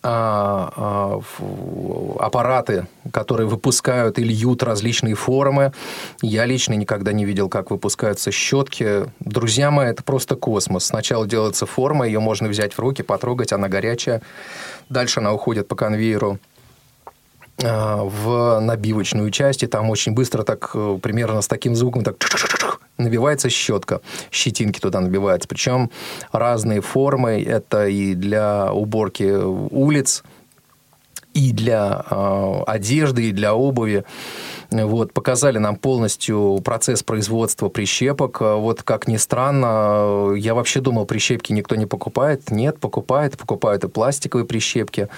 а, 0.08 0.72
а, 0.76 2.24
аппараты, 2.24 2.86
которые 3.12 3.48
выпускают 3.48 4.20
и 4.20 4.24
льют 4.24 4.62
различные 4.62 5.16
формы. 5.16 5.74
Я 6.22 6.46
лично 6.46 6.74
никогда 6.74 7.12
не 7.12 7.26
видел, 7.26 7.50
как 7.50 7.72
выпускаются 7.72 8.30
щетки. 8.30 9.12
Друзья 9.20 9.72
мои, 9.72 9.88
это 9.88 10.04
просто 10.04 10.36
космос. 10.36 10.86
Сначала 10.86 11.26
делается 11.26 11.66
форма, 11.66 12.06
ее 12.06 12.20
можно 12.20 12.48
взять 12.48 12.74
в 12.74 12.80
руки, 12.80 13.02
потрогать, 13.02 13.52
она 13.52 13.68
горячая. 13.68 14.22
Дальше 14.90 15.22
она 15.22 15.34
уходит 15.34 15.68
по 15.68 15.76
конвейеру 15.76 16.38
а, 17.64 18.04
в 18.04 18.60
набивочную 18.60 19.32
часть, 19.32 19.64
и 19.64 19.68
там 19.68 19.90
очень 19.90 20.12
быстро 20.12 20.44
так, 20.44 20.70
э, 20.76 21.00
примерно 21.02 21.42
с 21.42 21.48
таким 21.48 21.76
звуком, 21.76 22.04
так 22.04 22.20
набивается 22.98 23.50
щетка, 23.50 24.02
щетинки 24.32 24.80
туда 24.80 25.00
набиваются. 25.00 25.48
Причем 25.48 25.90
разные 26.32 26.82
формы, 26.82 27.44
это 27.44 27.88
и 27.88 28.14
для 28.16 28.72
уборки 28.72 29.32
улиц, 29.34 30.24
и 31.34 31.52
для 31.52 32.06
э, 32.10 32.62
одежды, 32.66 33.30
и 33.30 33.32
для 33.32 33.54
обуви. 33.54 34.06
Вот, 34.72 35.14
показали 35.14 35.58
нам 35.58 35.76
полностью 35.76 36.60
процесс 36.64 37.04
производства 37.04 37.70
прищепок. 37.70 38.42
Вот, 38.42 38.84
как 38.84 39.08
ни 39.08 39.18
странно, 39.18 40.34
я 40.36 40.56
вообще 40.56 40.82
думал, 40.82 41.06
прищепки 41.06 41.54
никто 41.54 41.76
не 41.76 41.86
покупает. 41.86 42.52
Нет, 42.52 42.80
покупает. 42.80 43.38
Покупают 43.38 43.84
и 43.84 43.88
пластиковые 43.88 44.46
прищепки. 44.46 45.10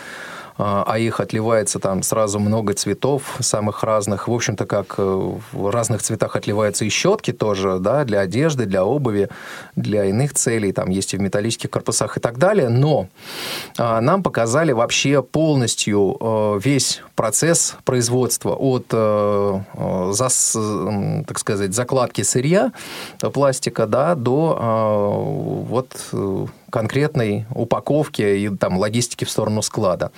А, 0.58 0.84
а 0.88 0.98
их 0.98 1.20
отливается 1.20 1.80
там 1.80 2.02
сразу 2.02 2.40
много 2.40 2.74
цветов, 2.74 3.38
самых 3.40 3.84
разных. 3.84 4.28
В 4.28 4.34
общем-то, 4.34 4.66
как 4.66 4.96
э, 4.98 5.32
в 5.52 5.72
разных 5.72 6.02
цветах 6.02 6.36
отливаются 6.36 6.86
и 6.86 6.90
щетки 6.90 7.32
тоже, 7.32 7.78
да, 7.80 8.04
для 8.06 8.22
одежды, 8.22 8.66
для 8.66 8.84
обуви, 8.84 9.30
для 9.76 10.06
иных 10.06 10.34
целей. 10.34 10.72
Там 10.72 10.90
есть 10.90 11.14
и 11.14 11.18
в 11.18 11.22
металлических 11.22 11.70
корпусах 11.70 12.18
и 12.18 12.20
так 12.20 12.38
далее. 12.38 12.70
Но 12.70 13.08
а, 13.78 14.02
нам 14.02 14.24
показали 14.24 14.72
вообще 14.72 15.22
полностью 15.22 16.18
э, 16.20 16.60
весь 16.64 17.02
процесс 17.16 17.76
производства 17.86 18.56
от, 18.56 18.86
э, 18.92 19.62
так 21.28 21.40
сказать, 21.40 21.74
закладки 21.74 22.22
сырья 22.22 22.72
пластика, 23.34 23.86
да, 23.86 24.16
до 24.16 24.48
вот 25.68 25.90
конкретной 26.78 27.48
упаковки 27.56 28.22
и 28.22 28.56
там 28.56 28.78
логистики 28.78 29.26
в 29.26 29.32
сторону 29.32 29.64
склада. 29.64 30.12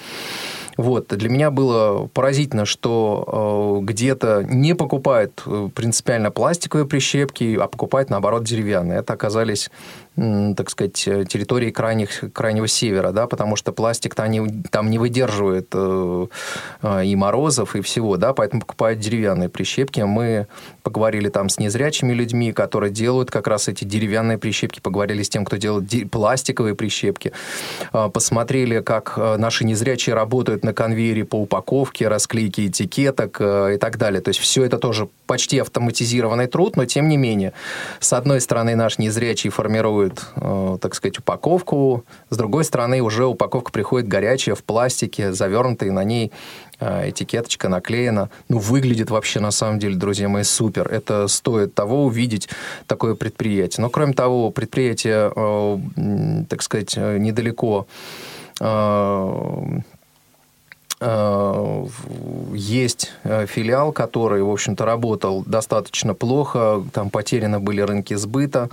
Вот. 0.76 1.08
Для 1.08 1.30
меня 1.30 1.52
было 1.52 2.08
поразительно, 2.08 2.66
что 2.66 3.80
где-то 3.82 4.44
не 4.44 4.76
покупают 4.76 5.42
принципиально 5.74 6.32
пластиковые 6.32 6.86
прищепки, 6.86 7.58
а 7.62 7.68
покупают, 7.68 8.10
наоборот, 8.10 8.44
деревянные. 8.44 9.00
Это 9.00 9.14
оказались 9.14 9.72
так 10.56 10.70
сказать, 10.70 10.96
территории 10.96 11.72
крайних, 11.72 12.24
крайнего 12.34 12.68
севера, 12.68 13.12
да, 13.12 13.28
потому 13.28 13.56
что 13.56 13.72
пластик 13.72 14.16
там 14.16 14.32
не, 14.32 14.64
там 14.70 14.90
не 14.90 14.98
выдерживает 14.98 15.70
э, 15.74 16.28
и 17.06 17.16
морозов, 17.16 17.76
и 17.76 17.82
всего, 17.82 18.18
да, 18.18 18.34
поэтому 18.34 18.62
покупают 18.62 19.00
деревянные 19.00 19.50
прищепки. 19.50 20.02
Мы 20.02 20.48
поговорили 20.84 21.30
там 21.30 21.50
с 21.50 21.60
незрячими 21.60 22.14
людьми, 22.14 22.52
которые 22.52 22.92
делают 22.92 23.32
как 23.32 23.48
раз 23.48 23.68
эти 23.68 23.86
деревянные 23.86 24.38
прищепки, 24.38 24.80
поговорили 24.82 25.24
с 25.24 25.30
тем, 25.30 25.46
кто 25.46 25.58
делает 25.58 26.12
пластиковые 26.12 26.76
прищепки, 26.76 27.32
посмотрели, 27.92 28.82
как 28.82 29.14
э, 29.18 29.38
наши 29.38 29.64
незрячие 29.64 30.16
работают 30.16 30.64
на 30.64 30.74
конвейере 30.74 31.24
по 31.24 31.36
упаковке, 31.36 32.08
расклейке 32.08 32.68
этикеток 32.68 33.38
э, 33.40 33.76
и 33.76 33.78
так 33.78 33.98
далее. 33.98 34.22
То 34.22 34.30
есть 34.30 34.40
все 34.40 34.64
это 34.64 34.78
тоже 34.78 35.08
почти 35.28 35.60
автоматизированный 35.60 36.48
труд, 36.48 36.76
но 36.76 36.86
тем 36.86 37.08
не 37.08 37.18
менее, 37.18 37.54
с 38.00 38.12
одной 38.14 38.42
стороны, 38.42 38.76
наш 38.76 38.98
незрячий 38.98 39.50
формирует, 39.50 40.09
э, 40.36 40.78
так 40.82 40.96
сказать, 40.96 41.20
упаковку, 41.20 42.06
с 42.30 42.38
другой 42.38 42.64
стороны, 42.64 43.02
уже 43.02 43.26
упаковка 43.26 43.72
приходит 43.72 44.08
горячая 44.08 44.56
в 44.56 44.64
пластике, 44.64 45.34
завернутый 45.34 45.92
на 45.92 46.04
ней 46.04 46.32
Э, 46.80 47.10
этикеточка 47.10 47.68
наклеена. 47.68 48.30
Ну, 48.48 48.58
выглядит 48.60 49.10
вообще, 49.10 49.42
на 49.42 49.52
самом 49.52 49.80
деле, 49.80 49.96
друзья 49.96 50.30
мои, 50.30 50.44
супер. 50.44 50.88
Это 50.88 51.28
стоит 51.28 51.74
того 51.74 52.06
увидеть 52.06 52.48
такое 52.88 53.16
предприятие. 53.16 53.82
Но, 53.82 53.90
кроме 53.90 54.14
того, 54.14 54.50
предприятие, 54.50 55.32
э, 55.36 56.46
так 56.50 56.62
сказать, 56.62 56.96
недалеко 56.98 57.88
есть 62.54 63.14
филиал, 63.24 63.94
который, 63.94 64.44
в 64.44 64.50
общем-то, 64.50 64.84
работал 64.84 65.44
достаточно 65.46 66.14
плохо, 66.14 66.84
там 66.92 67.10
потеряны 67.10 67.60
были 67.60 67.80
рынки 67.80 68.16
сбыта. 68.16 68.70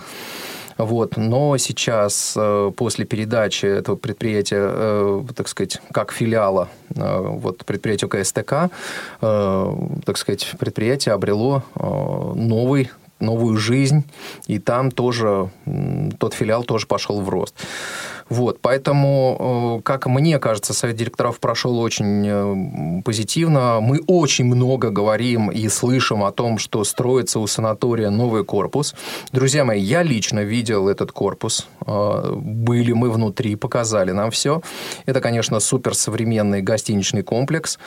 Вот. 0.78 1.16
Но 1.16 1.56
сейчас, 1.56 2.34
э, 2.36 2.72
после 2.76 3.04
передачи 3.04 3.66
этого 3.66 3.96
предприятия, 3.96 4.60
э, 4.60 5.22
так 5.34 5.48
сказать, 5.48 5.80
как 5.92 6.12
филиала 6.12 6.68
э, 6.94 7.18
вот, 7.20 7.64
предприятию 7.64 8.10
КСТК, 8.10 8.70
так 9.20 10.16
сказать, 10.16 10.54
предприятие 10.58 11.14
обрело 11.14 11.62
новый 11.74 12.90
новую 13.18 13.56
жизнь, 13.56 14.04
и 14.46 14.58
там 14.58 14.90
тоже 14.90 15.50
тот 16.18 16.34
филиал 16.34 16.64
тоже 16.64 16.86
пошел 16.86 17.20
в 17.22 17.28
рост. 17.30 17.54
Вот, 18.28 18.58
поэтому, 18.60 19.78
э, 19.78 19.82
как 19.82 20.06
мне 20.06 20.38
кажется, 20.40 20.74
совет 20.74 20.96
директоров 20.96 21.38
прошел 21.38 21.78
очень 21.78 22.26
э, 22.26 23.02
позитивно. 23.04 23.78
Мы 23.80 24.00
очень 24.08 24.46
много 24.46 24.90
говорим 24.90 25.48
и 25.48 25.68
слышим 25.68 26.24
о 26.24 26.32
том, 26.32 26.58
что 26.58 26.82
строится 26.82 27.38
у 27.38 27.46
санатория 27.46 28.10
новый 28.10 28.44
корпус. 28.44 28.96
Друзья 29.30 29.64
мои, 29.64 29.80
я 29.80 30.02
лично 30.02 30.40
видел 30.40 30.88
этот 30.88 31.12
корпус. 31.12 31.68
Э, 31.86 32.32
были 32.34 32.92
мы 32.92 33.10
внутри, 33.10 33.54
показали 33.54 34.10
нам 34.10 34.32
все. 34.32 34.60
Это, 35.06 35.20
конечно, 35.20 35.60
суперсовременный 35.60 36.62
гостиничный 36.62 37.22
комплекс. 37.22 37.78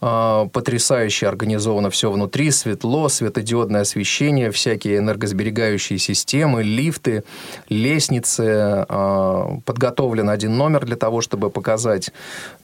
Потрясающе 0.00 1.28
организовано 1.28 1.90
все 1.90 2.10
внутри. 2.10 2.50
Светло, 2.50 3.08
светодиодное 3.08 3.82
освещение, 3.82 4.50
всякие 4.50 4.98
энергосберегающие 4.98 5.98
системы, 5.98 6.62
лифты, 6.62 7.22
лестницы, 7.68 8.86
подготовка 9.64 9.83
подготовлен 9.84 10.30
один 10.30 10.56
номер 10.56 10.86
для 10.86 10.96
того, 10.96 11.20
чтобы 11.20 11.50
показать, 11.50 12.12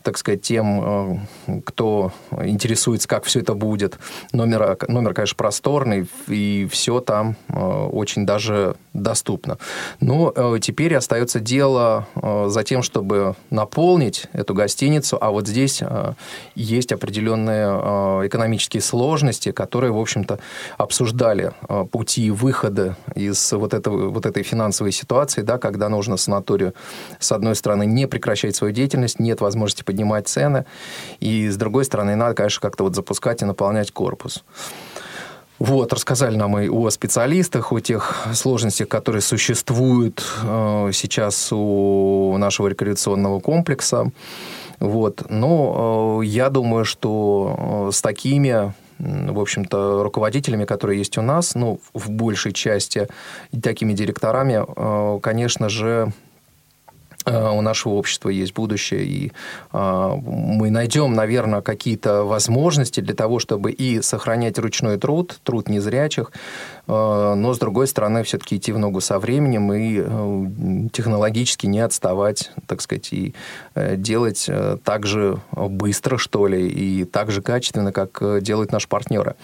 так 0.02 0.16
сказать, 0.16 0.42
тем, 0.42 1.20
э, 1.46 1.60
кто 1.64 2.12
интересуется, 2.42 3.06
как 3.08 3.24
все 3.24 3.40
это 3.40 3.54
будет. 3.54 3.98
Номер, 4.32 4.78
номер 4.88 5.14
конечно, 5.14 5.36
просторный, 5.36 6.06
и 6.28 6.66
все 6.70 7.00
там 7.00 7.36
э, 7.48 7.54
очень 7.58 8.24
даже 8.24 8.76
доступно. 8.94 9.58
Но 10.00 10.32
э, 10.34 10.58
теперь 10.60 10.94
остается 10.94 11.40
дело 11.40 12.06
за 12.14 12.64
тем, 12.64 12.82
чтобы 12.82 13.34
наполнить 13.50 14.26
эту 14.32 14.54
гостиницу, 14.54 15.18
а 15.20 15.30
вот 15.30 15.46
здесь 15.46 15.82
есть 16.54 16.92
определенные 16.92 18.26
экономические 18.26 18.80
сложности, 18.80 19.52
которые, 19.52 19.92
в 19.92 19.98
общем-то, 19.98 20.38
обсуждали 20.76 21.52
пути 21.90 22.30
выхода 22.30 22.96
из 23.14 23.52
вот, 23.52 23.74
этого, 23.74 24.10
вот 24.10 24.26
этой 24.26 24.42
финансовой 24.42 24.92
ситуации, 24.92 25.42
да, 25.42 25.58
когда 25.58 25.88
нужно 25.88 26.16
санаторию 26.16 26.74
с 27.18 27.32
одной 27.32 27.54
стороны, 27.54 27.86
не 27.86 28.06
прекращать 28.06 28.56
свою 28.56 28.72
деятельность, 28.72 29.18
нет 29.18 29.40
возможности 29.40 29.82
поднимать 29.90 30.28
цены, 30.28 30.64
и 31.18 31.48
с 31.48 31.56
другой 31.56 31.84
стороны, 31.84 32.14
надо, 32.14 32.34
конечно, 32.34 32.60
как-то 32.60 32.84
вот 32.84 32.94
запускать 32.94 33.42
и 33.42 33.44
наполнять 33.44 33.90
корпус. 33.90 34.44
Вот, 35.58 35.92
рассказали 35.92 36.36
нам 36.36 36.58
и 36.58 36.68
о 36.68 36.88
специалистах, 36.90 37.72
о 37.72 37.80
тех 37.80 38.28
сложностях, 38.32 38.88
которые 38.88 39.20
существуют 39.20 40.24
э, 40.42 40.90
сейчас 40.94 41.48
у 41.52 42.36
нашего 42.38 42.68
рекреационного 42.68 43.40
комплекса. 43.40 44.10
Вот. 44.78 45.24
Но 45.28 46.20
э, 46.22 46.26
я 46.26 46.48
думаю, 46.48 46.84
что 46.84 47.88
э, 47.88 47.92
с 47.92 48.00
такими 48.00 48.72
в 49.00 49.40
общем-то, 49.40 50.02
руководителями, 50.02 50.66
которые 50.66 50.98
есть 50.98 51.16
у 51.16 51.22
нас, 51.22 51.54
ну, 51.54 51.80
в 51.94 52.10
большей 52.10 52.52
части, 52.52 53.08
такими 53.62 53.94
директорами, 53.94 54.62
э, 54.66 55.20
конечно 55.20 55.70
же, 55.70 56.12
у 57.26 57.60
нашего 57.60 57.94
общества 57.94 58.30
есть 58.30 58.54
будущее, 58.54 59.04
и 59.04 59.32
э, 59.72 60.12
мы 60.22 60.70
найдем, 60.70 61.12
наверное, 61.12 61.60
какие-то 61.60 62.24
возможности 62.24 63.00
для 63.00 63.14
того, 63.14 63.38
чтобы 63.38 63.72
и 63.72 64.00
сохранять 64.00 64.58
ручной 64.58 64.98
труд, 64.98 65.38
труд 65.42 65.68
незрячих, 65.68 66.32
э, 66.86 67.34
но, 67.36 67.52
с 67.52 67.58
другой 67.58 67.86
стороны, 67.88 68.22
все-таки 68.22 68.56
идти 68.56 68.72
в 68.72 68.78
ногу 68.78 69.00
со 69.00 69.18
временем 69.18 69.72
и 69.72 70.90
технологически 70.90 71.66
не 71.66 71.80
отставать, 71.80 72.52
так 72.66 72.80
сказать, 72.80 73.12
и 73.12 73.34
делать 73.74 74.48
так 74.84 75.06
же 75.06 75.40
быстро, 75.52 76.16
что 76.16 76.46
ли, 76.46 76.68
и 76.68 77.04
так 77.04 77.30
же 77.30 77.42
качественно, 77.42 77.92
как 77.92 78.42
делают 78.42 78.72
наши 78.72 78.88
партнеры. 78.88 79.36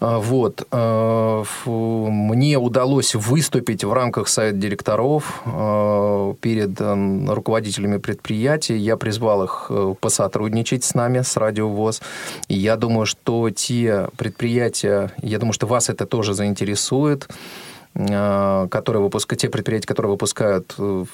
А, 0.00 0.18
вот. 0.18 0.66
А, 0.70 1.44
мне 1.66 2.58
удалось 2.58 3.14
выступить 3.14 3.84
в 3.84 3.92
рамках 3.92 4.28
совета 4.28 4.56
директоров 4.56 5.42
а, 5.44 6.34
перед 6.40 6.80
руководителями 6.80 7.98
предприятий. 7.98 8.76
Я 8.76 8.96
призвал 8.96 9.44
их 9.44 9.66
э, 9.68 9.94
посотрудничать 10.00 10.84
с 10.84 10.94
нами, 10.94 11.20
с 11.20 11.36
Радио 11.36 11.68
ВОЗ. 11.68 12.00
И 12.48 12.54
я 12.54 12.76
думаю, 12.76 13.06
что 13.06 13.50
те 13.50 14.08
предприятия, 14.16 15.12
я 15.22 15.38
думаю, 15.38 15.52
что 15.52 15.66
вас 15.66 15.90
это 15.90 16.06
тоже 16.06 16.34
заинтересует, 16.34 17.28
Э, 17.30 17.69
которые 17.94 19.02
выпускают, 19.02 19.40
те 19.40 19.48
предприятия, 19.48 19.86
которые 19.86 20.12
выпускают, 20.12 20.74
э, 20.78 21.04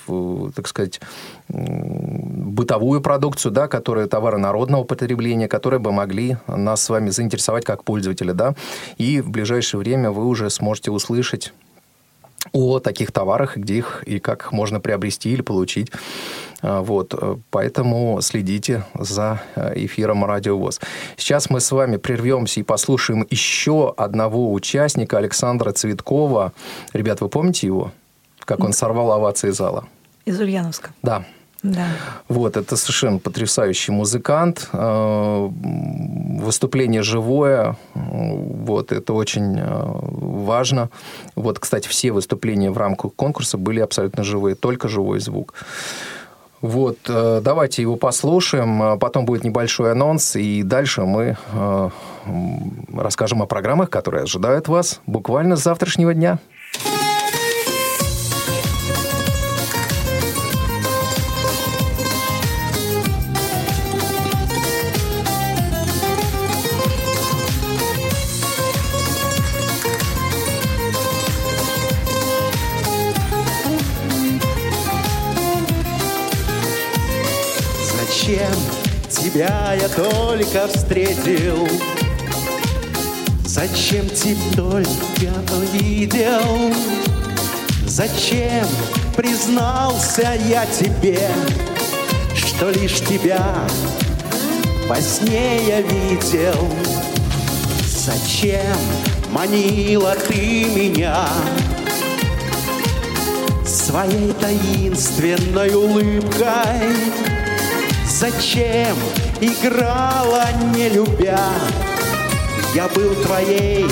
так 0.54 0.68
сказать, 0.68 1.00
бытовую 1.48 3.00
продукцию, 3.00 3.52
да, 3.52 3.66
которые 3.66 4.08
товары 4.08 4.38
народного 4.38 4.84
потребления, 4.84 5.48
которые 5.48 5.80
бы 5.80 5.90
могли 5.90 6.36
нас 6.46 6.82
с 6.82 6.88
вами 6.90 7.10
заинтересовать 7.10 7.64
как 7.64 7.82
пользователя, 7.82 8.34
да, 8.34 8.54
и 8.98 9.20
в 9.20 9.30
ближайшее 9.30 9.78
время 9.80 10.10
вы 10.10 10.26
уже 10.26 10.50
сможете 10.50 10.90
услышать 10.90 11.52
о 12.52 12.78
таких 12.78 13.12
товарах, 13.12 13.56
где 13.56 13.78
их 13.78 14.02
и 14.06 14.18
как 14.18 14.42
их 14.42 14.52
можно 14.52 14.80
приобрести 14.80 15.30
или 15.32 15.42
получить. 15.42 15.90
А, 16.66 16.82
вот, 16.82 17.14
поэтому 17.50 18.20
следите 18.22 18.84
за 18.98 19.40
э, 19.54 19.84
эфиром 19.84 20.24
Радио 20.24 20.58
ВОЗ. 20.58 20.80
Сейчас 21.16 21.48
мы 21.48 21.60
с 21.60 21.70
вами 21.70 21.96
прервемся 21.96 22.58
и 22.58 22.64
послушаем 22.64 23.24
еще 23.30 23.94
одного 23.96 24.52
участника, 24.52 25.18
Александра 25.18 25.70
Цветкова. 25.70 26.52
Ребят, 26.92 27.20
вы 27.20 27.28
помните 27.28 27.68
его? 27.68 27.92
Как 28.40 28.64
он 28.64 28.72
сорвал 28.72 29.12
овации 29.12 29.50
зала? 29.50 29.84
Из 30.24 30.40
Ульяновска. 30.40 30.90
Да, 31.02 31.24
да. 31.62 31.86
Вот, 32.28 32.56
это 32.56 32.76
совершенно 32.76 33.18
потрясающий 33.18 33.92
музыкант. 33.92 34.68
Э, 34.72 35.48
выступление 35.48 37.02
живое. 37.02 37.76
Вот, 37.94 38.90
это 38.90 39.12
очень 39.12 39.56
э, 39.56 39.64
важно. 39.64 40.90
Вот, 41.36 41.60
кстати, 41.60 41.86
все 41.86 42.10
выступления 42.10 42.72
в 42.72 42.78
рамках 42.78 43.14
конкурса 43.14 43.56
были 43.56 43.78
абсолютно 43.78 44.24
живые, 44.24 44.56
только 44.56 44.88
живой 44.88 45.20
звук. 45.20 45.54
Вот, 46.62 46.98
э, 47.08 47.40
давайте 47.42 47.82
его 47.82 47.96
послушаем, 47.96 48.98
потом 48.98 49.24
будет 49.24 49.44
небольшой 49.44 49.92
анонс, 49.92 50.36
и 50.36 50.62
дальше 50.62 51.02
мы 51.02 51.36
расскажем 52.94 53.42
о 53.42 53.46
программах, 53.46 53.90
которые 53.90 54.24
ожидают 54.24 54.68
вас 54.68 55.00
буквально 55.06 55.56
с 55.56 55.62
завтрашнего 55.62 56.14
дня. 56.14 56.38
Я 79.80 79.88
только 79.88 80.66
встретил. 80.68 81.68
Зачем 83.56 84.06
тебя 84.10 85.32
увидел 85.56 86.74
Зачем 87.86 88.66
признался 89.16 90.34
я 90.46 90.66
тебе 90.66 91.30
Что 92.34 92.68
лишь 92.68 93.00
тебя 93.00 93.42
во 94.86 95.00
сне 95.00 95.64
я 95.66 95.80
видел? 95.80 96.68
Зачем 97.86 98.76
манила 99.30 100.14
ты 100.28 100.66
меня 100.66 101.26
Своей 103.64 104.34
таинственной 104.34 105.72
улыбкой? 105.74 106.94
Зачем 108.06 108.96
играла, 109.40 110.46
не 110.74 110.88
любя. 110.88 111.38
Я 112.74 112.88
был 112.88 113.14
твоей 113.24 113.86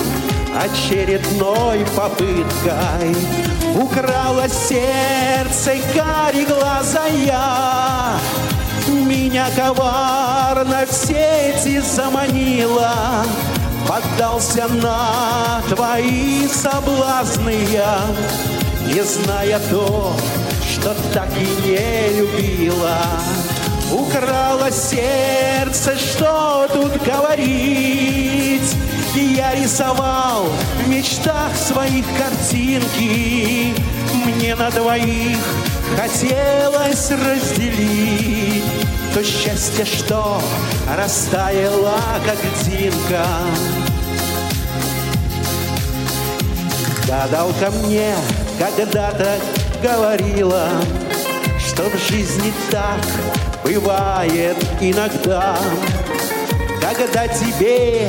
очередной 0.54 1.84
попыткой. 1.96 3.16
Украла 3.74 4.48
сердце 4.48 5.76
кари 5.94 6.44
глаза 6.44 7.06
я. 7.06 8.16
Меня 8.88 9.46
коварно 9.56 10.86
в 10.86 10.92
сети 10.92 11.80
заманила. 11.80 13.24
Поддался 13.88 14.66
на 14.68 15.60
твои 15.68 16.48
соблазны 16.48 17.66
я 17.70 18.00
Не 18.86 19.02
зная 19.02 19.60
то, 19.70 20.16
что 20.62 20.96
так 21.12 21.28
и 21.36 21.66
не 21.66 22.20
любила 22.20 22.98
Украла 23.94 24.72
сердце, 24.72 25.96
что 25.96 26.66
тут 26.72 27.00
говорить. 27.04 28.74
Я 29.14 29.54
рисовал 29.54 30.46
в 30.84 30.88
мечтах 30.88 31.54
своих 31.56 32.04
картинки. 32.18 33.72
Мне 34.12 34.56
на 34.56 34.70
двоих 34.72 35.38
хотелось 35.96 37.12
разделить 37.12 38.64
То 39.14 39.22
счастье, 39.22 39.84
что 39.84 40.42
растаяло, 40.96 42.00
как 42.26 42.38
льдинка 42.42 43.24
Гадалка 47.06 47.70
мне 47.70 48.16
когда-то 48.58 49.38
говорила 49.80 50.68
Что 51.74 51.90
в 51.90 51.98
жизни 52.08 52.52
так 52.70 53.04
бывает 53.64 54.56
иногда. 54.80 55.58
Когда 56.80 57.26
тебе 57.26 58.08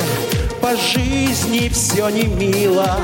по 0.60 0.76
жизни 0.76 1.68
все 1.68 2.08
не 2.10 2.26
мило. 2.26 2.96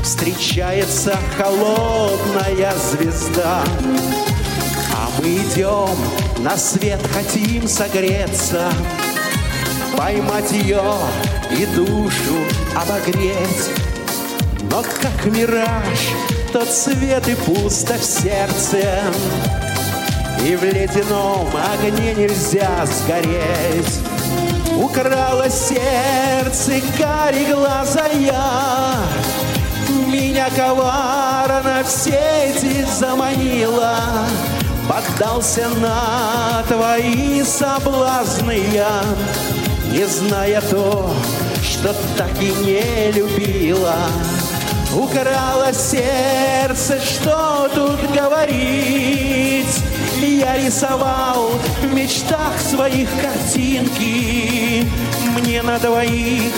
Встречается 0.00 1.18
холодная 1.36 2.72
звезда. 2.92 3.64
А 4.94 5.10
мы 5.18 5.38
идем 5.38 5.98
на 6.38 6.56
свет, 6.56 7.00
хотим 7.12 7.66
согреться. 7.66 8.70
Поймать 9.96 10.52
ее 10.52 10.84
и 11.50 11.66
душу 11.66 12.38
обогреть. 12.76 13.70
Но 14.70 14.84
как 15.02 15.24
мираж, 15.24 15.98
тот 16.52 16.70
свет 16.70 17.26
и 17.28 17.34
пусто 17.34 17.94
в 17.94 18.04
сердце. 18.04 19.00
И 20.44 20.54
в 20.54 20.64
ледяном 20.64 21.48
огне 21.72 22.14
нельзя 22.14 22.84
сгореть. 22.84 24.00
Украла 24.76 25.48
сердце 25.48 26.82
кари 26.98 27.46
глаза 27.46 28.06
я. 28.08 28.94
Меня 30.06 30.50
коварно 30.50 31.82
в 31.84 31.88
сети 31.88 32.84
заманила 32.98 33.96
Поддался 34.88 35.68
на 35.80 36.62
твои 36.68 37.42
соблазны 37.42 38.62
я 38.72 39.02
Не 39.90 40.06
зная 40.06 40.60
то, 40.60 41.14
что 41.62 41.94
так 42.16 42.30
и 42.40 42.52
не 42.64 43.12
любила 43.12 43.96
Украла 44.94 45.72
сердце, 45.72 47.00
что 47.00 47.68
тут 47.74 47.98
говорить. 48.14 49.82
Я 50.20 50.58
рисовал 50.58 51.50
в 51.82 51.94
мечтах 51.94 52.52
своих 52.60 53.08
картинки. 53.22 54.86
Мне 55.38 55.62
на 55.62 55.78
двоих 55.78 56.52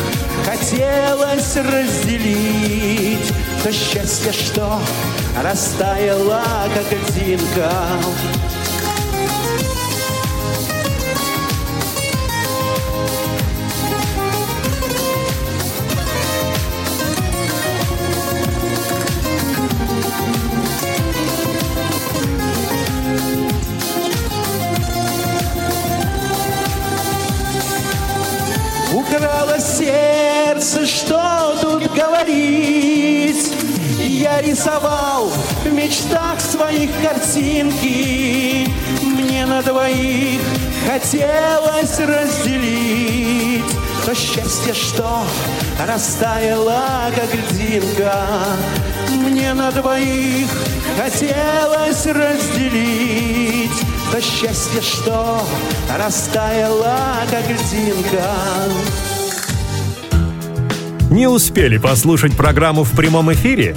хотелось 0.45 1.57
разделить. 1.57 3.33
То 3.63 3.73
счастье, 3.73 4.33
что 4.33 4.81
растаяло, 5.41 6.43
как 6.75 6.93
льдинка 6.93 7.71
Рисовал 34.41 35.31
в 35.65 35.73
мечтах 35.73 36.41
своих 36.41 36.91
картинки 37.03 38.69
Мне 39.03 39.47
на 39.47 39.63
двоих 39.63 40.41
хотелось 40.87 41.99
разделить 41.99 43.65
То 44.05 44.15
счастье, 44.15 44.75
что 44.75 45.23
растаяло, 45.87 47.11
как 47.15 47.35
льдинка 47.35 48.15
Мне 49.11 49.55
на 49.55 49.71
двоих 49.71 50.49
хотелось 50.99 52.07
разделить 52.07 53.71
то 54.15 54.21
счастье, 54.21 54.81
что 54.81 55.43
растаяло, 55.99 56.97
как 57.29 57.51
льдинка. 57.51 58.31
Не 61.11 61.27
успели 61.27 61.79
послушать 61.79 62.37
программу 62.37 62.85
в 62.85 62.93
прямом 62.93 63.33
эфире? 63.33 63.77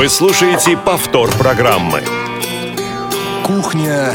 Вы 0.00 0.08
слушаете 0.08 0.78
повтор 0.78 1.30
программы. 1.32 2.02
Кухня 3.44 4.14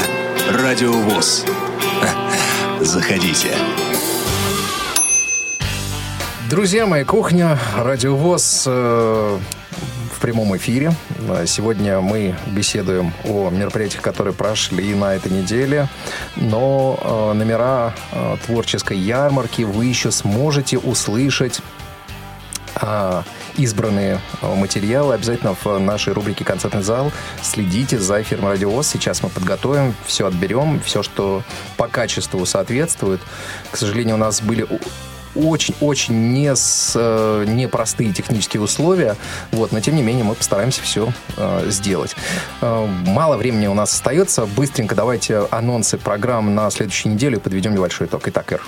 Радиовоз. 0.51 1.45
Заходите. 2.79 3.49
Друзья 6.49 6.87
мои, 6.87 7.03
кухня, 7.03 7.59
радиовоз 7.77 8.63
э, 8.65 9.37
в 10.11 10.19
прямом 10.21 10.57
эфире. 10.57 10.91
Сегодня 11.45 12.01
мы 12.01 12.33
беседуем 12.47 13.13
о 13.23 13.51
мероприятиях, 13.51 14.01
которые 14.01 14.33
прошли 14.33 14.95
на 14.95 15.13
этой 15.13 15.31
неделе. 15.31 15.87
Но 16.35 16.97
э, 16.99 17.33
номера 17.33 17.93
э, 18.11 18.37
творческой 18.47 18.97
ярмарки 18.97 19.61
вы 19.61 19.85
еще 19.85 20.09
сможете 20.09 20.79
услышать 20.79 21.61
а, 22.75 23.23
избранные 23.57 24.19
материалы 24.41 25.13
обязательно 25.13 25.55
в 25.55 25.79
нашей 25.79 26.13
рубрике 26.13 26.43
«Концертный 26.45 26.83
зал». 26.83 27.11
Следите 27.41 27.99
за 27.99 28.21
эфиром 28.21 28.47
«Радиовоз». 28.47 28.87
Сейчас 28.87 29.23
мы 29.23 29.29
подготовим, 29.29 29.95
все 30.05 30.27
отберем, 30.27 30.81
все, 30.83 31.03
что 31.03 31.43
по 31.77 31.87
качеству 31.87 32.45
соответствует. 32.45 33.21
К 33.71 33.77
сожалению, 33.77 34.15
у 34.15 34.19
нас 34.19 34.41
были 34.41 34.67
очень-очень 35.35 36.31
не 36.31 36.55
с, 36.55 36.93
э, 36.95 37.45
непростые 37.47 38.13
технические 38.13 38.61
условия, 38.61 39.15
вот, 39.51 39.71
но 39.71 39.79
тем 39.81 39.95
не 39.95 40.01
менее 40.01 40.23
мы 40.23 40.33
постараемся 40.33 40.81
все 40.81 41.09
э, 41.37 41.69
сделать. 41.69 42.15
Э, 42.61 42.87
мало 43.05 43.37
времени 43.37 43.67
у 43.67 43.73
нас 43.73 43.93
остается, 43.93 44.45
быстренько 44.45 44.95
давайте 44.95 45.45
анонсы 45.51 45.97
программ 45.97 46.55
на 46.55 46.69
следующей 46.71 47.09
неделе 47.09 47.37
и 47.37 47.39
подведем 47.39 47.73
небольшой 47.73 48.07
итог. 48.07 48.27
Итак, 48.27 48.51
Эр. 48.53 48.61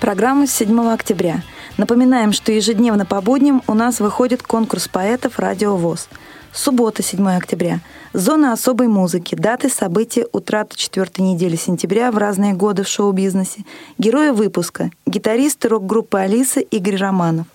Программа 0.00 0.46
с 0.46 0.52
7 0.52 0.92
октября. 0.92 1.42
Напоминаем, 1.76 2.32
что 2.32 2.52
ежедневно 2.52 3.04
по 3.04 3.20
будням 3.20 3.62
у 3.66 3.74
нас 3.74 4.00
выходит 4.00 4.42
конкурс 4.42 4.88
поэтов 4.88 5.38
«Радио 5.38 5.76
ВОЗ». 5.76 6.08
Суббота, 6.50 7.02
7 7.02 7.28
октября. 7.28 7.80
Зона 8.14 8.54
особой 8.54 8.88
музыки. 8.88 9.34
Даты, 9.34 9.68
события, 9.68 10.26
утрата 10.32 10.74
четвертой 10.74 11.26
недели 11.26 11.54
сентября 11.54 12.10
в 12.10 12.16
разные 12.16 12.54
годы 12.54 12.82
в 12.82 12.88
шоу-бизнесе. 12.88 13.64
Герои 13.98 14.30
выпуска. 14.30 14.90
Гитаристы 15.04 15.68
рок-группы 15.68 16.18
«Алиса» 16.18 16.60
Игорь 16.60 16.96
Романов. 16.96 17.46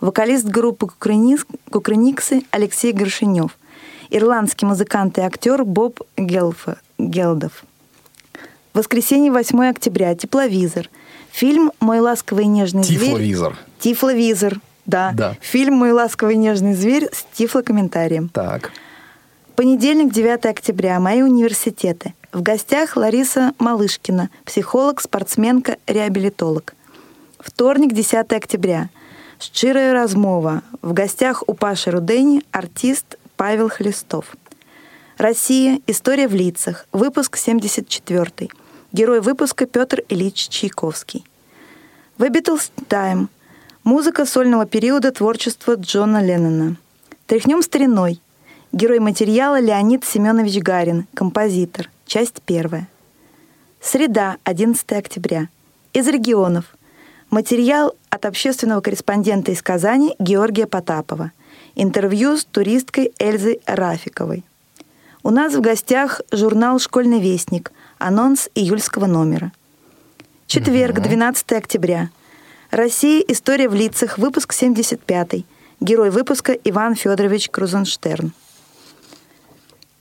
Вокалист 0.00 0.46
группы 0.46 0.88
«Кукрыниксы» 0.88 2.42
Алексей 2.50 2.90
Горшинев. 2.90 3.56
Ирландский 4.10 4.66
музыкант 4.66 5.18
и 5.18 5.20
актер 5.20 5.64
Боб 5.64 6.00
Гелфа, 6.16 6.78
Гелдов. 6.98 7.62
Воскресенье, 8.74 9.30
8 9.30 9.70
октября. 9.70 10.16
Тепловизор. 10.16 10.90
Фильм 11.38 11.70
«Мой 11.78 12.00
ласковый 12.00 12.46
и 12.46 12.48
нежный 12.48 12.82
зверь». 12.82 12.98
Тифловизор. 12.98 13.56
Тифловизор. 13.78 14.60
Да. 14.86 15.12
Да. 15.14 15.36
Фильм 15.40 15.74
«Мой 15.74 15.92
ласковый 15.92 16.34
и 16.34 16.36
нежный 16.36 16.74
зверь» 16.74 17.08
с 17.12 17.24
тифлокомментарием. 17.32 18.28
Так. 18.30 18.72
Понедельник, 19.54 20.12
9 20.12 20.46
октября. 20.46 20.98
Мои 20.98 21.22
университеты. 21.22 22.14
В 22.32 22.42
гостях 22.42 22.96
Лариса 22.96 23.52
Малышкина, 23.60 24.30
психолог, 24.44 25.00
спортсменка, 25.00 25.76
реабилитолог. 25.86 26.74
Вторник, 27.38 27.94
10 27.94 28.32
октября. 28.32 28.88
Щирая 29.38 29.92
размова. 29.92 30.62
В 30.82 30.92
гостях 30.92 31.44
у 31.46 31.54
Паши 31.54 31.92
Рудени 31.92 32.42
артист 32.50 33.16
Павел 33.36 33.68
Хлестов. 33.68 34.34
Россия. 35.18 35.78
История 35.86 36.26
в 36.26 36.34
лицах. 36.34 36.88
Выпуск 36.90 37.36
74. 37.36 38.48
Герой 38.90 39.20
выпуска 39.20 39.66
Петр 39.66 40.02
Ильич 40.08 40.48
Чайковский. 40.48 41.27
The 42.18 42.30
Beatles 42.30 42.72
Time. 42.88 43.28
Музыка 43.84 44.26
сольного 44.26 44.66
периода 44.66 45.12
творчества 45.12 45.76
Джона 45.76 46.20
Леннона. 46.20 46.74
Тряхнем 47.28 47.62
стариной. 47.62 48.20
Герой 48.72 48.98
материала 48.98 49.60
Леонид 49.60 50.04
Семенович 50.04 50.58
Гарин, 50.58 51.06
композитор. 51.14 51.88
Часть 52.06 52.42
первая. 52.44 52.88
Среда, 53.80 54.38
11 54.42 54.92
октября. 54.94 55.48
Из 55.92 56.08
регионов. 56.08 56.64
Материал 57.30 57.94
от 58.10 58.26
общественного 58.26 58.80
корреспондента 58.80 59.52
из 59.52 59.62
Казани 59.62 60.16
Георгия 60.18 60.66
Потапова. 60.66 61.30
Интервью 61.76 62.36
с 62.36 62.44
туристкой 62.44 63.12
Эльзой 63.20 63.60
Рафиковой. 63.64 64.44
У 65.22 65.30
нас 65.30 65.54
в 65.54 65.60
гостях 65.60 66.20
журнал 66.32 66.80
«Школьный 66.80 67.20
вестник», 67.20 67.70
анонс 67.98 68.48
июльского 68.56 69.06
номера. 69.06 69.52
Четверг, 70.48 71.00
12 71.02 71.52
октября. 71.52 72.08
Россия. 72.70 73.22
История 73.28 73.68
в 73.68 73.74
лицах. 73.74 74.16
Выпуск 74.16 74.54
75. 74.54 75.44
Герой 75.78 76.08
выпуска 76.08 76.54
Иван 76.54 76.94
Федорович 76.94 77.50
Крузенштерн. 77.50 78.32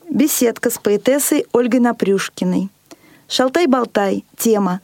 Беседка 0.10 0.70
с 0.70 0.78
поэтессой 0.78 1.45
Ольгой 1.52 1.82
Напрюшкиной. 1.82 2.70
Шалтай-болтай. 3.28 4.24
Тема 4.38 4.80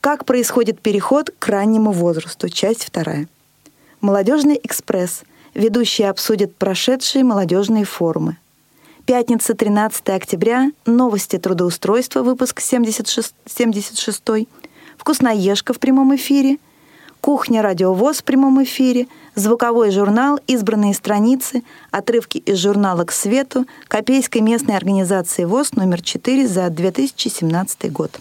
«Как 0.00 0.24
происходит 0.26 0.80
переход 0.80 1.34
к 1.36 1.48
раннему 1.48 1.90
возрасту». 1.90 2.48
Часть 2.48 2.84
вторая. 2.84 3.26
Молодежный 4.00 4.60
экспресс. 4.62 5.22
Ведущие 5.54 6.08
обсудят 6.08 6.54
прошедшие 6.54 7.24
молодежные 7.24 7.84
форумы. 7.84 8.36
Пятница, 9.06 9.54
13 9.54 10.08
октября. 10.10 10.70
Новости 10.86 11.36
трудоустройства. 11.36 12.22
Выпуск 12.22 12.60
76. 12.60 13.34
76 13.44 14.46
Вкусноежка 15.00 15.72
в 15.72 15.78
прямом 15.78 16.14
эфире– 16.14 16.58
Кухня 17.22 17.60
«Радиовоз» 17.60 18.18
в 18.18 18.24
прямом 18.24 18.62
эфире, 18.64 19.06
звуковой 19.34 19.90
журнал, 19.90 20.38
избранные 20.46 20.94
страницы, 20.94 21.62
отрывки 21.90 22.38
из 22.38 22.58
журнала 22.58 23.04
«К 23.04 23.12
свету» 23.12 23.66
Копейской 23.88 24.40
местной 24.40 24.76
организации 24.76 25.44
ВОЗ 25.44 25.72
номер 25.72 26.00
4 26.00 26.48
за 26.48 26.70
2017 26.70 27.92
год. 27.92 28.20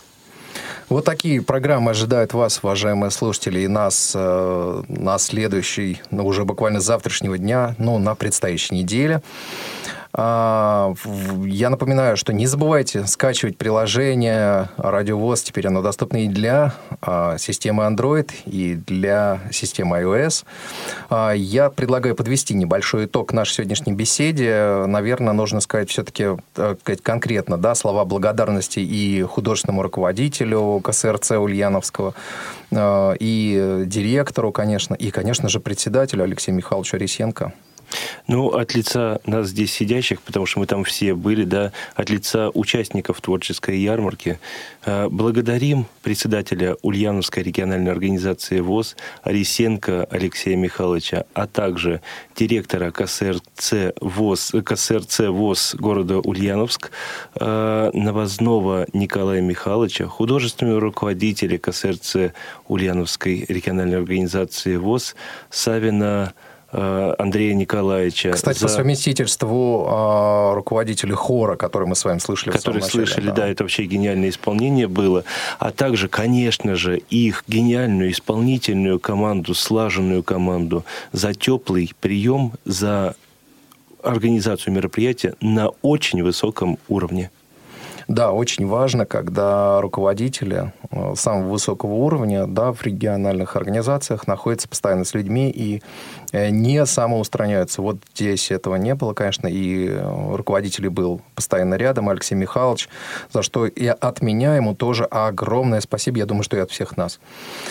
Вот 0.89 1.05
такие 1.05 1.41
программы 1.41 1.91
ожидают 1.91 2.33
вас, 2.33 2.59
уважаемые 2.61 3.11
слушатели, 3.11 3.61
и 3.61 3.67
нас 3.67 4.13
э, 4.15 4.83
на 4.89 5.17
следующий, 5.17 6.01
ну, 6.11 6.25
уже 6.25 6.43
буквально 6.43 6.81
завтрашнего 6.81 7.37
дня, 7.37 7.75
ну, 7.77 7.99
на 7.99 8.15
предстоящей 8.15 8.75
неделе. 8.75 9.21
А, 10.11 10.93
я 11.45 11.69
напоминаю, 11.69 12.17
что 12.17 12.33
не 12.33 12.47
забывайте 12.47 13.05
скачивать 13.05 13.57
приложение 13.57 14.69
Радиовоз. 14.77 15.43
Теперь 15.43 15.67
оно 15.67 15.81
доступно 15.81 16.23
и 16.23 16.27
для 16.27 16.73
а, 17.01 17.37
системы 17.37 17.83
Android, 17.83 18.31
и 18.45 18.75
для 18.75 19.39
системы 19.51 19.97
iOS. 19.97 20.45
А, 21.09 21.31
я 21.31 21.69
предлагаю 21.69 22.15
подвести 22.15 22.55
небольшой 22.55 23.05
итог 23.05 23.33
нашей 23.33 23.55
сегодняшней 23.55 23.93
беседе. 23.93 24.85
Наверное, 24.87 25.33
нужно 25.33 25.59
сказать 25.59 25.89
все-таки 25.89 26.37
э, 26.55 26.75
конкретно 27.03 27.57
да, 27.57 27.75
слова 27.75 28.03
благодарности 28.03 28.79
и 28.79 29.21
художественному 29.21 29.83
руководителю 29.83 30.81
КСРЦ 30.83 31.31
Ульяновского, 31.31 32.13
и 32.71 33.83
директору, 33.85 34.51
конечно, 34.51 34.93
и, 34.93 35.11
конечно 35.11 35.49
же, 35.49 35.59
председателю 35.59 36.23
Алексею 36.23 36.55
Михайловичу 36.55 36.97
Арисенко. 36.97 37.53
Ну, 38.27 38.49
от 38.49 38.75
лица 38.75 39.19
нас 39.25 39.47
здесь 39.47 39.71
сидящих, 39.71 40.21
потому 40.21 40.45
что 40.45 40.59
мы 40.59 40.67
там 40.67 40.83
все 40.83 41.13
были, 41.13 41.43
да, 41.43 41.71
от 41.95 42.09
лица 42.09 42.49
участников 42.53 43.21
творческой 43.21 43.79
ярмарки, 43.79 44.39
э, 44.85 45.07
благодарим 45.09 45.85
председателя 46.03 46.75
Ульяновской 46.81 47.43
региональной 47.43 47.91
организации 47.91 48.59
ВОЗ 48.59 48.95
Арисенко 49.23 50.05
Алексея 50.05 50.55
Михайловича, 50.57 51.25
а 51.33 51.47
также 51.47 52.01
директора 52.35 52.91
КСРЦ 52.91 53.95
ВОЗ, 53.99 54.53
КСРЦ 54.63 55.19
ВОЗ 55.29 55.75
города 55.79 56.19
Ульяновск 56.19 56.91
э, 57.35 57.91
Новознова 57.93 58.85
Николая 58.93 59.41
Михайловича, 59.41 60.05
художественного 60.05 60.79
руководителя 60.79 61.57
КСРЦ 61.57 62.33
Ульяновской 62.67 63.45
региональной 63.47 63.97
организации 63.97 64.75
ВОЗ 64.75 65.15
Савина 65.49 66.09
Э, 66.19 66.48
Андрея 66.71 67.55
Николаевича. 67.55 68.31
Кстати, 68.31 68.59
за... 68.59 68.67
по 68.67 68.71
совместительству 68.71 69.87
э, 69.89 70.53
руководителя 70.55 71.15
хора, 71.15 71.55
который 71.55 71.87
мы 71.87 71.95
с 71.95 72.05
вами 72.05 72.19
слышали 72.19 72.51
Который 72.51 72.81
слышали, 72.81 73.27
да. 73.27 73.33
да, 73.33 73.47
это 73.47 73.63
вообще 73.63 73.85
гениальное 73.85 74.29
исполнение 74.29 74.87
было. 74.87 75.23
А 75.57 75.71
также, 75.71 76.07
конечно 76.07 76.75
же, 76.75 76.97
их 76.97 77.43
гениальную 77.47 78.11
исполнительную 78.11 78.99
команду, 78.99 79.55
слаженную 79.55 80.21
команду 80.21 80.85
за 81.11 81.33
теплый 81.33 81.91
прием, 81.99 82.53
за 82.65 83.15
организацию 84.03 84.73
мероприятия 84.73 85.33
на 85.41 85.69
очень 85.81 86.23
высоком 86.23 86.77
уровне. 86.87 87.31
Да, 88.09 88.31
очень 88.31 88.65
важно, 88.65 89.05
когда 89.05 89.79
руководители 89.81 90.73
э, 90.89 91.13
самого 91.15 91.51
высокого 91.51 91.93
уровня 91.93 92.47
да, 92.47 92.73
в 92.73 92.81
региональных 92.81 93.55
организациях 93.55 94.25
находятся 94.25 94.67
постоянно 94.67 95.03
с 95.05 95.13
людьми 95.13 95.51
и 95.51 95.83
э, 96.28 96.28
не 96.33 96.85
самоустраняются. 96.85 97.81
Вот 97.81 97.97
здесь 98.13 98.51
этого 98.51 98.75
не 98.75 98.95
было, 98.95 99.13
конечно, 99.13 99.47
и 99.47 99.87
э, 99.89 100.35
руководитель 100.35 100.89
был 100.89 101.21
постоянно 101.35 101.75
рядом, 101.75 102.09
Алексей 102.09 102.35
Михайлович, 102.35 102.89
за 103.31 103.41
что 103.41 103.65
и 103.65 103.87
от 103.87 104.21
меня 104.21 104.55
ему 104.55 104.75
тоже 104.75 105.05
огромное 105.05 105.81
спасибо, 105.81 106.17
я 106.19 106.25
думаю, 106.25 106.43
что 106.43 106.57
и 106.57 106.59
от 106.59 106.71
всех 106.71 106.97
нас. 106.97 107.19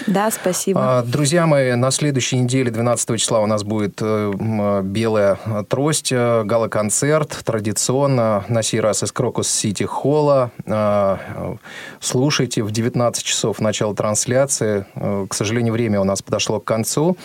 Да, 0.07 0.31
спасибо. 0.31 0.99
А, 0.99 1.03
друзья 1.03 1.47
мои, 1.47 1.75
на 1.75 1.91
следующей 1.91 2.39
неделе, 2.39 2.71
12 2.71 3.21
числа, 3.21 3.41
у 3.41 3.47
нас 3.47 3.65
будет 3.65 4.01
«Белая 4.01 5.39
трость», 5.69 6.13
гала-концерт, 6.13 7.41
традиционно, 7.45 8.45
на 8.49 8.63
сей 8.63 8.81
раз 8.81 9.03
из 9.03 9.13
Крокус 9.13 9.49
Сити 9.49 9.85
Холла. 9.85 10.51
А, 10.67 11.59
слушайте 12.01 12.63
в 12.63 12.71
19 12.71 13.23
часов 13.23 13.61
начало 13.61 13.95
трансляции. 13.95 14.87
К 14.95 15.35
сожалению, 15.35 15.73
время 15.73 16.01
у 16.01 16.05
нас 16.05 16.23
подошло 16.23 16.61
к 16.61 16.65
концу. 16.65 17.17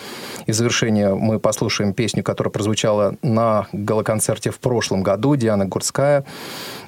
И 0.46 0.52
завершение 0.52 1.14
мы 1.24 1.40
послушаем 1.40 1.92
песню, 1.92 2.22
которая 2.22 2.52
прозвучала 2.52 3.16
на 3.22 3.66
галоконцерте 3.72 4.50
в 4.50 4.58
прошлом 4.60 5.02
году. 5.02 5.36
Диана 5.36 5.66
Гурская. 5.66 6.24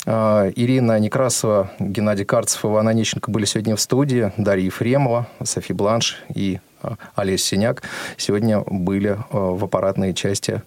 А, 0.06 0.48
Ирина 0.54 0.98
Некрасова, 0.98 1.70
Геннадий 1.78 2.24
Карцев, 2.24 2.64
Иван 2.64 2.88
Онищенко 2.88 3.30
были 3.30 3.44
сегодня 3.44 3.74
в 3.76 3.80
студии. 3.80 4.32
Дарья 4.36 4.66
Ефремова, 4.66 5.26
Софи 5.42 5.72
Бланш 5.72 6.22
и 6.34 6.60
Олесь 7.16 7.44
Синяк 7.44 7.82
сегодня 8.16 8.60
были 8.60 9.18
в 9.32 9.64
аппаратной 9.64 10.14
части 10.14 10.62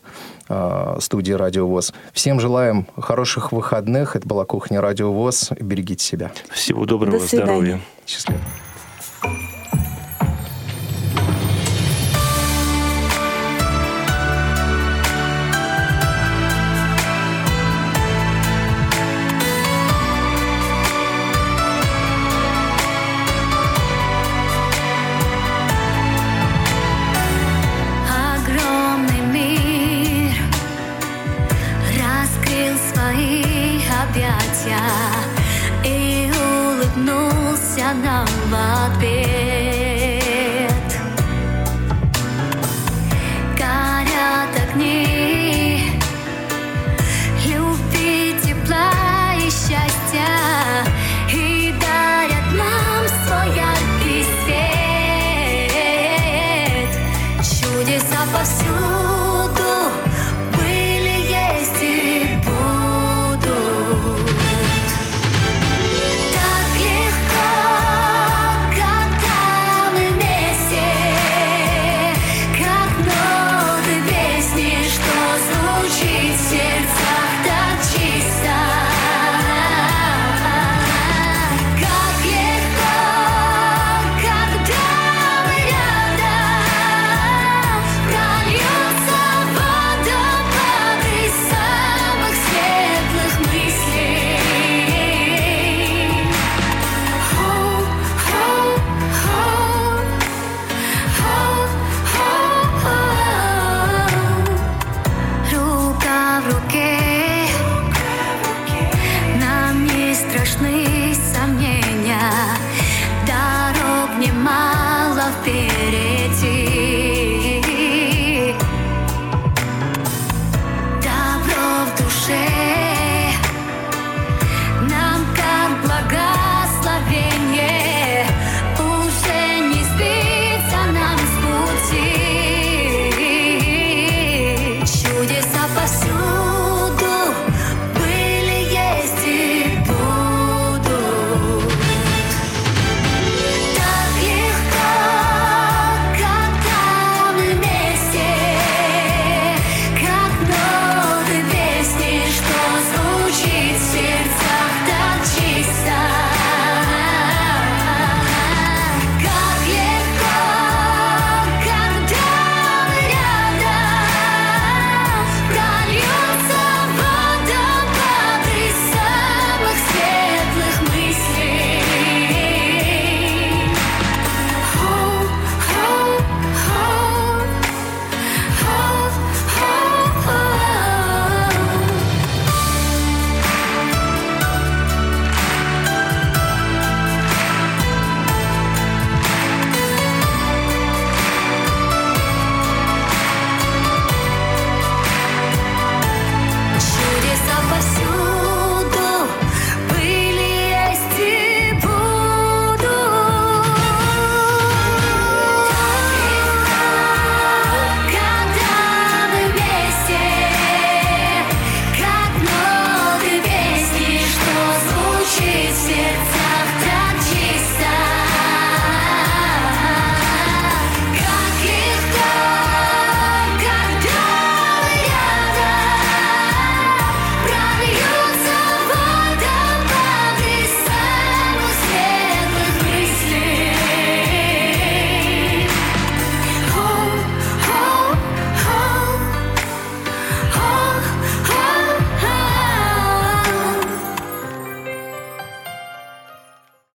Э, 0.49 0.97
студии 0.99 1.33
«Радио 1.33 1.67
ВОЗ». 1.67 1.93
Всем 2.11 2.39
желаем 2.39 2.87
хороших 2.97 3.51
выходных. 3.51 4.15
Это 4.15 4.27
была 4.27 4.45
«Кухня 4.45 4.81
Радио 4.81 5.13
ВОЗ». 5.13 5.51
Берегите 5.59 6.03
себя. 6.03 6.31
Всего 6.49 6.85
доброго, 6.85 7.19
До 7.19 7.25
здоровья. 7.25 7.79
Счастливо. 8.07 8.39
Объятия 34.09 34.79
И 35.85 36.31
улыбнулся 36.31 37.93
нам 37.93 38.27
в 38.49 38.95
ответ 38.95 39.58